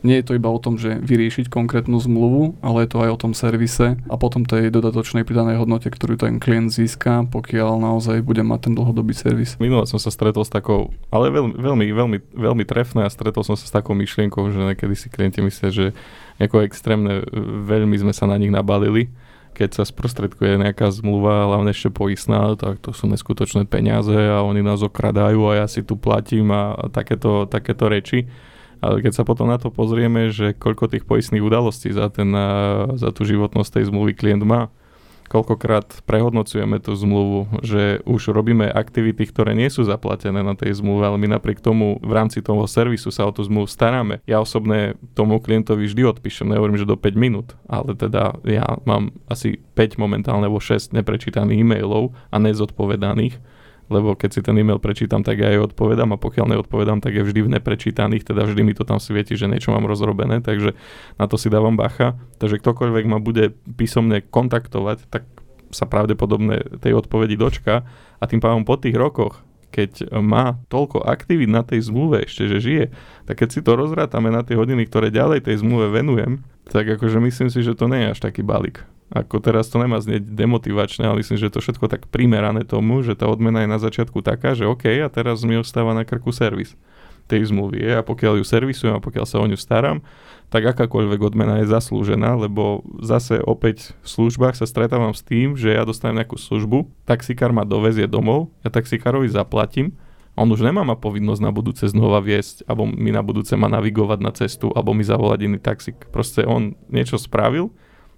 nie 0.00 0.20
je 0.20 0.24
to 0.26 0.32
iba 0.36 0.48
o 0.48 0.62
tom, 0.62 0.80
že 0.80 1.00
vyriešiť 1.00 1.52
konkrétnu 1.52 2.00
zmluvu, 2.00 2.60
ale 2.64 2.84
je 2.84 2.88
to 2.90 2.98
aj 3.04 3.10
o 3.12 3.20
tom 3.20 3.32
servise 3.36 4.00
a 4.00 4.14
potom 4.16 4.48
tej 4.48 4.72
dodatočnej 4.72 5.28
pridanej 5.28 5.60
hodnote, 5.60 5.92
ktorú 5.92 6.16
ten 6.16 6.40
klient 6.40 6.72
získa, 6.72 7.28
pokiaľ 7.28 7.80
naozaj 7.80 8.24
bude 8.24 8.40
mať 8.40 8.70
ten 8.70 8.74
dlhodobý 8.76 9.12
servis. 9.12 9.60
Minule 9.60 9.84
som 9.84 10.00
sa 10.00 10.08
stretol 10.08 10.44
s 10.44 10.52
takou, 10.52 10.92
ale 11.12 11.28
veľmi, 11.28 11.54
veľmi, 11.56 11.86
veľmi, 11.92 12.18
veľmi 12.32 12.64
trefné 12.64 13.04
a 13.04 13.12
stretol 13.12 13.44
som 13.44 13.56
sa 13.56 13.68
s 13.68 13.72
takou 13.72 13.92
myšlienkou, 13.92 14.40
že 14.50 14.60
niekedy 14.60 14.94
si 14.96 15.12
klienti 15.12 15.44
myslia, 15.44 15.70
že 15.70 15.86
ako 16.40 16.64
extrémne 16.64 17.20
veľmi 17.68 17.96
sme 18.00 18.16
sa 18.16 18.24
na 18.24 18.40
nich 18.40 18.52
nabalili 18.52 19.12
keď 19.50 19.76
sa 19.76 19.84
sprostredkuje 19.84 20.56
nejaká 20.56 20.88
zmluva, 20.88 21.44
hlavne 21.44 21.74
ešte 21.74 21.92
poistná, 21.92 22.56
tak 22.56 22.80
to 22.80 22.96
sú 22.96 23.10
neskutočné 23.10 23.68
peniaze 23.68 24.14
a 24.14 24.40
oni 24.40 24.64
nás 24.64 24.80
okradajú 24.80 25.52
a 25.52 25.60
ja 25.60 25.66
si 25.68 25.84
tu 25.84 26.00
platím 26.00 26.48
a, 26.54 26.72
a 26.72 26.88
takéto, 26.88 27.44
takéto 27.44 27.90
reči. 27.90 28.24
Ale 28.80 29.04
keď 29.04 29.12
sa 29.20 29.24
potom 29.28 29.48
na 29.48 29.60
to 29.60 29.68
pozrieme, 29.68 30.32
že 30.32 30.56
koľko 30.56 30.88
tých 30.88 31.04
poistných 31.04 31.44
udalostí 31.44 31.92
za, 31.92 32.08
ten, 32.08 32.32
za 32.96 33.10
tú 33.12 33.28
životnosť 33.28 33.80
tej 33.80 33.84
zmluvy 33.92 34.16
klient 34.16 34.44
má, 34.44 34.72
koľkokrát 35.30 36.02
prehodnocujeme 36.10 36.82
tú 36.82 36.98
zmluvu, 36.98 37.62
že 37.62 38.02
už 38.02 38.34
robíme 38.34 38.66
aktivity, 38.66 39.30
ktoré 39.30 39.54
nie 39.54 39.70
sú 39.70 39.86
zaplatené 39.86 40.42
na 40.42 40.58
tej 40.58 40.82
zmluve, 40.82 41.06
ale 41.06 41.22
my 41.22 41.38
napriek 41.38 41.62
tomu 41.62 42.02
v 42.02 42.12
rámci 42.12 42.42
toho 42.42 42.66
servisu 42.66 43.14
sa 43.14 43.30
o 43.30 43.30
tú 43.30 43.46
zmluvu 43.46 43.70
staráme. 43.70 44.18
Ja 44.26 44.42
osobne 44.42 44.98
tomu 45.14 45.38
klientovi 45.38 45.86
vždy 45.86 46.02
odpíšem, 46.18 46.50
nehovorím, 46.50 46.82
že 46.82 46.90
do 46.90 46.98
5 46.98 47.14
minút, 47.14 47.54
ale 47.70 47.94
teda 47.94 48.42
ja 48.42 48.66
mám 48.82 49.14
asi 49.30 49.62
5 49.78 50.02
momentálne 50.02 50.50
alebo 50.50 50.58
6 50.58 50.90
neprečítaných 50.98 51.62
e-mailov 51.62 52.10
a 52.34 52.36
nezodpovedaných 52.42 53.38
lebo 53.90 54.14
keď 54.14 54.30
si 54.30 54.40
ten 54.40 54.54
e-mail 54.54 54.78
prečítam, 54.78 55.26
tak 55.26 55.42
ja 55.42 55.50
aj 55.50 55.74
odpovedám 55.74 56.14
a 56.14 56.22
pokiaľ 56.22 56.56
neodpovedám, 56.56 57.02
tak 57.02 57.18
je 57.18 57.26
vždy 57.26 57.40
v 57.44 57.52
neprečítaných, 57.58 58.22
teda 58.22 58.46
vždy 58.46 58.62
mi 58.62 58.72
to 58.72 58.86
tam 58.86 59.02
svieti, 59.02 59.34
že 59.34 59.50
niečo 59.50 59.74
mám 59.74 59.84
rozrobené, 59.90 60.38
takže 60.40 60.78
na 61.18 61.26
to 61.26 61.34
si 61.34 61.50
dávam 61.50 61.74
bacha. 61.74 62.14
Takže 62.38 62.62
ktokoľvek 62.62 63.04
ma 63.10 63.18
bude 63.18 63.52
písomne 63.74 64.22
kontaktovať, 64.22 65.10
tak 65.10 65.26
sa 65.74 65.90
pravdepodobne 65.90 66.78
tej 66.78 66.94
odpovedi 66.94 67.34
dočka 67.34 67.86
a 68.18 68.24
tým 68.30 68.38
pádom 68.38 68.62
po 68.62 68.78
tých 68.78 68.94
rokoch, 68.94 69.42
keď 69.70 70.10
má 70.18 70.58
toľko 70.66 71.06
aktivít 71.06 71.48
na 71.48 71.62
tej 71.62 71.86
zmluve 71.86 72.26
ešte, 72.26 72.50
že 72.50 72.58
žije, 72.58 72.84
tak 73.24 73.40
keď 73.40 73.48
si 73.48 73.60
to 73.62 73.78
rozrátame 73.78 74.28
na 74.28 74.42
tie 74.42 74.58
hodiny, 74.58 74.84
ktoré 74.90 75.14
ďalej 75.14 75.46
tej 75.46 75.62
zmluve 75.62 75.94
venujem, 75.94 76.42
tak 76.70 76.86
akože 76.86 77.18
myslím 77.22 77.48
si, 77.48 77.62
že 77.62 77.78
to 77.78 77.86
nie 77.86 78.06
je 78.06 78.12
až 78.14 78.20
taký 78.20 78.42
balík. 78.42 78.82
Ako 79.10 79.42
teraz 79.42 79.66
to 79.66 79.82
nemá 79.82 79.98
znieť 79.98 80.22
demotivačné, 80.22 81.02
ale 81.02 81.26
myslím, 81.26 81.34
že 81.34 81.50
to 81.50 81.58
všetko 81.58 81.90
tak 81.90 82.06
primerané 82.06 82.62
tomu, 82.62 83.02
že 83.02 83.18
tá 83.18 83.26
odmena 83.26 83.66
je 83.66 83.72
na 83.74 83.82
začiatku 83.82 84.22
taká, 84.22 84.54
že 84.54 84.70
OK, 84.70 84.86
a 84.86 85.10
teraz 85.10 85.42
mi 85.42 85.58
ostáva 85.58 85.94
na 85.98 86.06
krku 86.06 86.30
servis 86.30 86.78
tej 87.30 87.54
zmluvy 87.54 87.78
je 87.78 87.92
a 87.94 88.02
pokiaľ 88.02 88.42
ju 88.42 88.44
servisujem 88.44 88.94
a 88.98 89.04
pokiaľ 89.04 89.24
sa 89.24 89.38
o 89.38 89.46
ňu 89.46 89.54
starám, 89.54 90.02
tak 90.50 90.66
akákoľvek 90.66 91.20
odmena 91.22 91.62
je 91.62 91.70
zaslúžená, 91.70 92.34
lebo 92.34 92.82
zase 92.98 93.38
opäť 93.38 93.94
v 94.02 94.08
službách 94.10 94.58
sa 94.58 94.66
stretávam 94.66 95.14
s 95.14 95.22
tým, 95.22 95.54
že 95.54 95.70
ja 95.70 95.86
dostanem 95.86 96.20
nejakú 96.20 96.34
službu, 96.34 96.90
taxikár 97.06 97.54
ma 97.54 97.62
dovezie 97.62 98.10
domov, 98.10 98.50
ja 98.66 98.74
taxikárovi 98.74 99.30
zaplatím, 99.30 99.94
on 100.34 100.50
už 100.50 100.66
nemá 100.66 100.82
ma 100.82 100.98
povinnosť 100.98 101.42
na 101.42 101.54
budúce 101.54 101.86
znova 101.86 102.18
viesť, 102.18 102.66
alebo 102.66 102.86
mi 102.86 103.14
na 103.14 103.22
budúce 103.22 103.54
má 103.54 103.70
navigovať 103.70 104.18
na 104.18 104.32
cestu, 104.34 104.74
alebo 104.74 104.90
mi 104.90 105.06
zavolať 105.06 105.38
iný 105.46 105.58
taxik. 105.62 106.10
Proste 106.10 106.42
on 106.42 106.74
niečo 106.90 107.20
spravil, 107.20 107.70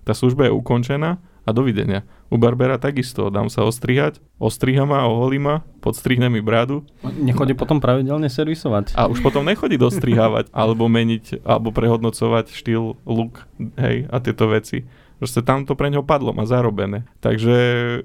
tá 0.07 0.17
služba 0.17 0.49
je 0.49 0.57
ukončená 0.57 1.19
a 1.19 1.51
dovidenia. 1.51 2.07
U 2.33 2.41
Barbera 2.41 2.81
takisto, 2.81 3.29
dám 3.29 3.53
sa 3.53 3.61
ostrihať, 3.69 4.17
ostriha 4.41 4.89
ma, 4.89 5.05
oholí 5.05 5.37
ma, 5.37 5.61
podstrihne 5.85 6.33
mi 6.33 6.41
bradu. 6.41 6.81
Nechodí 7.05 7.53
potom 7.53 7.77
pravidelne 7.77 8.33
servisovať. 8.33 8.97
A 8.97 9.05
už 9.05 9.21
potom 9.21 9.45
nechodí 9.45 9.77
dostrihávať, 9.77 10.49
alebo 10.49 10.89
meniť, 10.89 11.45
alebo 11.45 11.77
prehodnocovať 11.77 12.57
štýl, 12.57 12.97
look, 13.05 13.45
hej, 13.77 14.09
a 14.09 14.17
tieto 14.25 14.49
veci. 14.49 14.89
Proste 15.23 15.39
tam 15.39 15.63
to 15.63 15.79
pre 15.79 15.87
neho 15.87 16.03
padlo, 16.03 16.35
má 16.35 16.43
zarobené. 16.51 17.07
Takže 17.23 17.55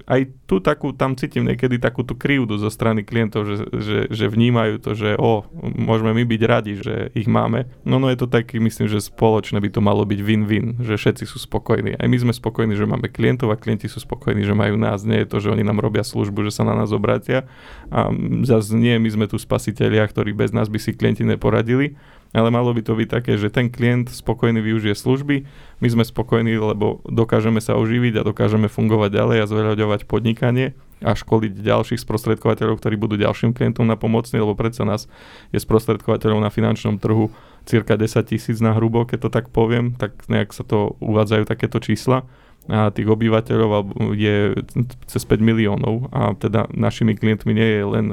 aj 0.06 0.20
tu 0.46 0.62
takú, 0.62 0.94
tam 0.94 1.18
cítim 1.18 1.42
niekedy 1.42 1.82
takú 1.82 2.06
tú 2.06 2.14
krivdu 2.14 2.54
zo 2.62 2.70
strany 2.70 3.02
klientov, 3.02 3.42
že, 3.42 3.66
že, 3.74 3.98
že 4.06 4.30
vnímajú 4.30 4.78
to, 4.78 4.94
že 4.94 5.18
o, 5.18 5.42
môžeme 5.58 6.14
my 6.14 6.22
byť 6.22 6.42
radi, 6.46 6.78
že 6.78 7.10
ich 7.18 7.26
máme. 7.26 7.66
No 7.82 7.98
no 7.98 8.06
je 8.06 8.22
to 8.22 8.30
taký, 8.30 8.62
myslím, 8.62 8.86
že 8.86 9.02
spoločné 9.02 9.58
by 9.58 9.66
to 9.66 9.82
malo 9.82 10.06
byť 10.06 10.20
win-win, 10.22 10.78
že 10.78 10.94
všetci 10.94 11.26
sú 11.26 11.42
spokojní. 11.42 11.98
Aj 11.98 12.06
my 12.06 12.18
sme 12.22 12.30
spokojní, 12.30 12.78
že 12.78 12.86
máme 12.86 13.10
klientov 13.10 13.50
a 13.50 13.58
klienti 13.58 13.90
sú 13.90 13.98
spokojní, 13.98 14.46
že 14.46 14.54
majú 14.54 14.78
nás. 14.78 15.02
Nie 15.02 15.26
je 15.26 15.34
to, 15.34 15.42
že 15.42 15.50
oni 15.50 15.66
nám 15.66 15.82
robia 15.82 16.06
službu, 16.06 16.46
že 16.46 16.54
sa 16.54 16.62
na 16.62 16.78
nás 16.78 16.94
obratia. 16.94 17.50
A 17.90 18.14
zase 18.46 18.78
nie, 18.78 18.94
my 19.02 19.10
sme 19.10 19.26
tu 19.26 19.42
spasitelia, 19.42 20.06
ktorí 20.06 20.38
bez 20.38 20.54
nás 20.54 20.70
by 20.70 20.78
si 20.78 20.94
klienti 20.94 21.26
neporadili 21.26 21.98
ale 22.36 22.52
malo 22.52 22.72
by 22.76 22.84
to 22.84 22.92
byť 22.92 23.08
také, 23.08 23.32
že 23.40 23.48
ten 23.48 23.72
klient 23.72 24.12
spokojný 24.12 24.60
využije 24.60 24.92
služby, 24.92 25.48
my 25.80 25.88
sme 25.88 26.04
spokojní, 26.04 26.60
lebo 26.60 27.00
dokážeme 27.08 27.62
sa 27.62 27.78
oživiť 27.78 28.20
a 28.20 28.26
dokážeme 28.26 28.68
fungovať 28.68 29.10
ďalej 29.14 29.38
a 29.40 29.48
zveľaďovať 29.48 30.00
podnikanie 30.04 30.76
a 30.98 31.14
školiť 31.14 31.62
ďalších 31.62 32.02
sprostredkovateľov, 32.02 32.82
ktorí 32.82 32.98
budú 32.98 33.14
ďalším 33.14 33.54
klientom 33.54 33.86
na 33.86 33.94
pomocní, 33.94 34.42
lebo 34.42 34.58
predsa 34.58 34.82
nás 34.82 35.06
je 35.54 35.58
sprostredkovateľov 35.62 36.42
na 36.42 36.50
finančnom 36.50 36.98
trhu 36.98 37.30
cirka 37.64 37.94
10 37.94 38.18
tisíc 38.26 38.58
na 38.58 38.74
hrubo, 38.74 39.06
keď 39.06 39.28
to 39.28 39.30
tak 39.30 39.46
poviem, 39.54 39.94
tak 39.94 40.18
nejak 40.26 40.50
sa 40.50 40.66
to 40.66 40.98
uvádzajú 40.98 41.46
takéto 41.46 41.78
čísla 41.78 42.26
a 42.68 42.92
tých 42.92 43.08
obyvateľov 43.08 43.96
je 44.12 44.60
cez 45.08 45.22
5 45.24 45.40
miliónov 45.40 46.12
a 46.12 46.36
teda 46.36 46.68
našimi 46.68 47.16
klientmi 47.16 47.56
nie 47.56 47.64
je 47.64 47.82
len 47.88 48.06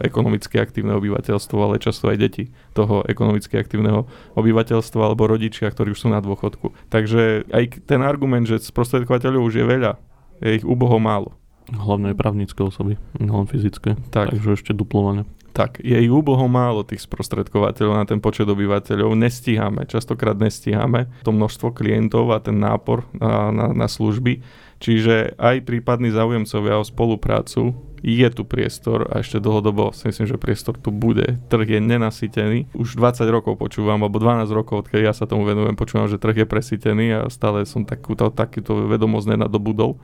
ekonomicky 0.00 0.56
aktívne 0.56 0.96
obyvateľstvo, 0.96 1.56
ale 1.60 1.76
často 1.76 2.08
aj 2.08 2.16
deti 2.16 2.48
toho 2.72 3.04
ekonomicky 3.04 3.60
aktívneho 3.60 4.08
obyvateľstva 4.32 5.12
alebo 5.12 5.28
rodičia, 5.28 5.68
ktorí 5.68 5.92
už 5.92 6.08
sú 6.08 6.08
na 6.08 6.24
dôchodku. 6.24 6.72
Takže 6.88 7.52
aj 7.52 7.84
ten 7.84 8.00
argument, 8.00 8.48
že 8.48 8.64
sprostredkovateľov 8.64 9.44
už 9.44 9.54
je 9.60 9.66
veľa, 9.68 9.92
je 10.40 10.56
ich 10.56 10.64
úboho 10.64 10.96
málo. 10.96 11.36
Hlavne 11.68 12.16
právnické 12.16 12.64
osoby, 12.64 12.96
len 13.20 13.44
fyzické. 13.44 14.00
Tak. 14.08 14.32
Takže 14.32 14.56
ešte 14.56 14.72
duplované 14.72 15.28
tak 15.58 15.82
je 15.82 15.98
ich 15.98 16.06
úboho 16.06 16.46
málo 16.46 16.86
tých 16.86 17.02
sprostredkovateľov 17.02 17.98
na 17.98 18.06
ten 18.06 18.22
počet 18.22 18.46
obyvateľov. 18.46 19.18
Nestíhame, 19.18 19.90
častokrát 19.90 20.38
nestíhame 20.38 21.10
to 21.26 21.34
množstvo 21.34 21.74
klientov 21.74 22.30
a 22.30 22.38
ten 22.38 22.62
nápor 22.62 23.10
na, 23.10 23.50
na, 23.50 23.66
na 23.74 23.86
služby. 23.90 24.38
Čiže 24.78 25.34
aj 25.34 25.66
prípadní 25.66 26.14
záujemcovia 26.14 26.78
o 26.78 26.86
spoluprácu 26.86 27.74
je 27.98 28.28
tu 28.30 28.46
priestor 28.46 29.10
a 29.10 29.18
ešte 29.18 29.42
dlhodobo 29.42 29.90
si 29.90 30.06
myslím, 30.06 30.30
že 30.30 30.38
priestor 30.38 30.78
tu 30.78 30.94
bude. 30.94 31.42
Trh 31.50 31.66
je 31.66 31.80
nenasytený. 31.82 32.70
Už 32.78 32.94
20 32.94 33.26
rokov 33.26 33.58
počúvam, 33.58 33.98
alebo 33.98 34.22
12 34.22 34.46
rokov, 34.54 34.86
odkedy 34.86 35.02
ja 35.02 35.10
sa 35.10 35.26
tomu 35.26 35.42
venujem, 35.42 35.74
počúvam, 35.74 36.06
že 36.06 36.22
trh 36.22 36.38
je 36.38 36.46
presítený 36.46 37.06
a 37.18 37.20
stále 37.26 37.66
som 37.66 37.82
takúto, 37.82 38.30
takúto 38.30 38.86
vedomosť 38.86 39.34
nenadobudol 39.34 39.98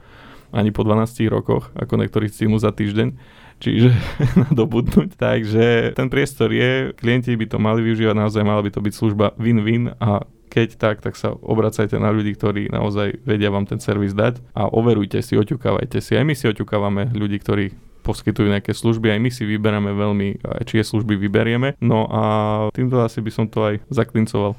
ani 0.50 0.74
po 0.74 0.82
12 0.82 1.30
rokoch, 1.30 1.70
ako 1.78 1.94
niektorí 1.98 2.26
stihnú 2.26 2.58
za 2.58 2.74
týždeň 2.74 3.14
čiže 3.60 3.90
nadobudnúť. 4.48 5.18
Takže 5.18 5.96
ten 5.98 6.08
priestor 6.08 6.50
je, 6.50 6.94
klienti 6.96 7.34
by 7.34 7.46
to 7.50 7.58
mali 7.58 7.82
využívať, 7.82 8.14
naozaj 8.14 8.42
mala 8.42 8.62
by 8.62 8.70
to 8.70 8.80
byť 8.80 8.94
služba 8.94 9.26
win-win 9.38 9.94
a 9.98 10.24
keď 10.54 10.78
tak, 10.78 11.02
tak 11.02 11.18
sa 11.18 11.34
obracajte 11.34 11.98
na 11.98 12.14
ľudí, 12.14 12.30
ktorí 12.38 12.70
naozaj 12.70 13.26
vedia 13.26 13.50
vám 13.50 13.66
ten 13.66 13.82
servis 13.82 14.14
dať 14.14 14.38
a 14.54 14.70
overujte 14.70 15.18
si, 15.18 15.34
oťukávajte 15.34 15.98
si. 15.98 16.14
Aj 16.14 16.22
my 16.22 16.30
si 16.38 16.46
oťukávame 16.46 17.10
ľudí, 17.10 17.42
ktorí 17.42 17.74
poskytujú 18.06 18.52
nejaké 18.52 18.70
služby, 18.70 19.10
aj 19.10 19.20
my 19.24 19.30
si 19.34 19.42
vyberáme 19.48 19.90
veľmi, 19.96 20.28
čie 20.68 20.84
služby 20.84 21.16
vyberieme. 21.16 21.74
No 21.82 22.06
a 22.06 22.22
týmto 22.70 23.02
asi 23.02 23.18
by 23.18 23.30
som 23.34 23.50
to 23.50 23.66
aj 23.66 23.74
zaklincoval. 23.90 24.54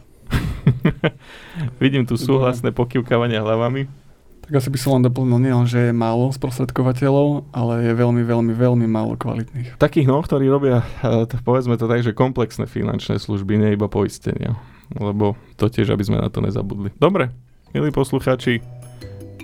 Vidím 1.83 2.03
tu 2.03 2.17
súhlasné 2.17 2.73
pokývkávania 2.73 3.39
hlavami. 3.39 4.04
Tak 4.45 4.61
asi 4.61 4.69
by 4.69 4.77
som 4.77 4.91
len 5.01 5.03
doplnil 5.09 5.41
nielen, 5.41 5.65
že 5.65 5.89
je 5.89 5.93
málo 5.93 6.29
sprostredkovateľov, 6.29 7.49
ale 7.49 7.89
je 7.89 7.93
veľmi, 7.97 8.21
veľmi, 8.21 8.53
veľmi 8.53 8.85
málo 8.85 9.17
kvalitných. 9.17 9.81
Takých, 9.81 10.05
no, 10.05 10.21
ktorí 10.21 10.45
robia, 10.45 10.85
eh, 11.01 11.25
povedzme 11.41 11.81
to 11.81 11.89
tak, 11.89 12.05
že 12.05 12.13
komplexné 12.13 12.69
finančné 12.69 13.17
služby, 13.17 13.57
nie 13.57 13.73
iba 13.73 13.89
poistenia. 13.89 14.53
Lebo 14.93 15.33
to 15.57 15.65
tiež, 15.65 15.89
aby 15.89 16.05
sme 16.05 16.21
na 16.21 16.29
to 16.29 16.45
nezabudli. 16.45 16.93
Dobre, 17.01 17.33
milí 17.73 17.89
poslucháči, 17.89 18.61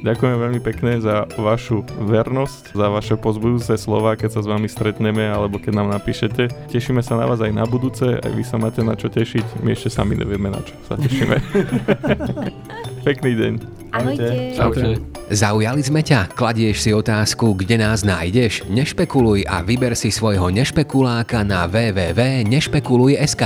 Ďakujem 0.02 0.34
veľmi 0.34 0.62
pekne 0.66 0.98
za 0.98 1.30
vašu 1.38 1.86
vernosť, 2.02 2.74
za 2.74 2.90
vaše 2.90 3.14
pozbudujúce 3.22 3.78
slova, 3.78 4.18
keď 4.18 4.34
sa 4.34 4.42
s 4.42 4.50
vami 4.50 4.66
stretneme 4.66 5.30
alebo 5.30 5.62
keď 5.62 5.78
nám 5.78 5.94
napíšete. 5.94 6.50
Tešíme 6.74 7.06
sa 7.06 7.22
na 7.22 7.30
vás 7.30 7.38
aj 7.38 7.54
na 7.54 7.70
budúce, 7.70 8.18
aj 8.18 8.32
vy 8.34 8.42
sa 8.42 8.58
máte 8.58 8.82
na 8.82 8.98
čo 8.98 9.14
tešiť. 9.14 9.62
My 9.62 9.78
ešte 9.78 9.94
sami 9.94 10.18
nevieme 10.18 10.50
na 10.50 10.58
čo 10.66 10.74
sa 10.90 10.98
tešíme. 10.98 11.38
Pekný 13.02 13.34
deň. 13.34 13.54
Ahojte. 13.92 14.56
Ahojte. 14.62 15.02
Zaujali 15.32 15.82
sme 15.84 16.04
ťa? 16.04 16.32
Kladieš 16.36 16.84
si 16.84 16.92
otázku, 16.92 17.56
kde 17.56 17.80
nás 17.80 18.04
nájdeš? 18.04 18.68
Nešpekuluj 18.68 19.48
a 19.48 19.64
vyber 19.64 19.96
si 19.96 20.12
svojho 20.12 20.52
nešpekuláka 20.52 21.42
na 21.48 21.66
www.nešpekuluj.sk. 21.72 23.44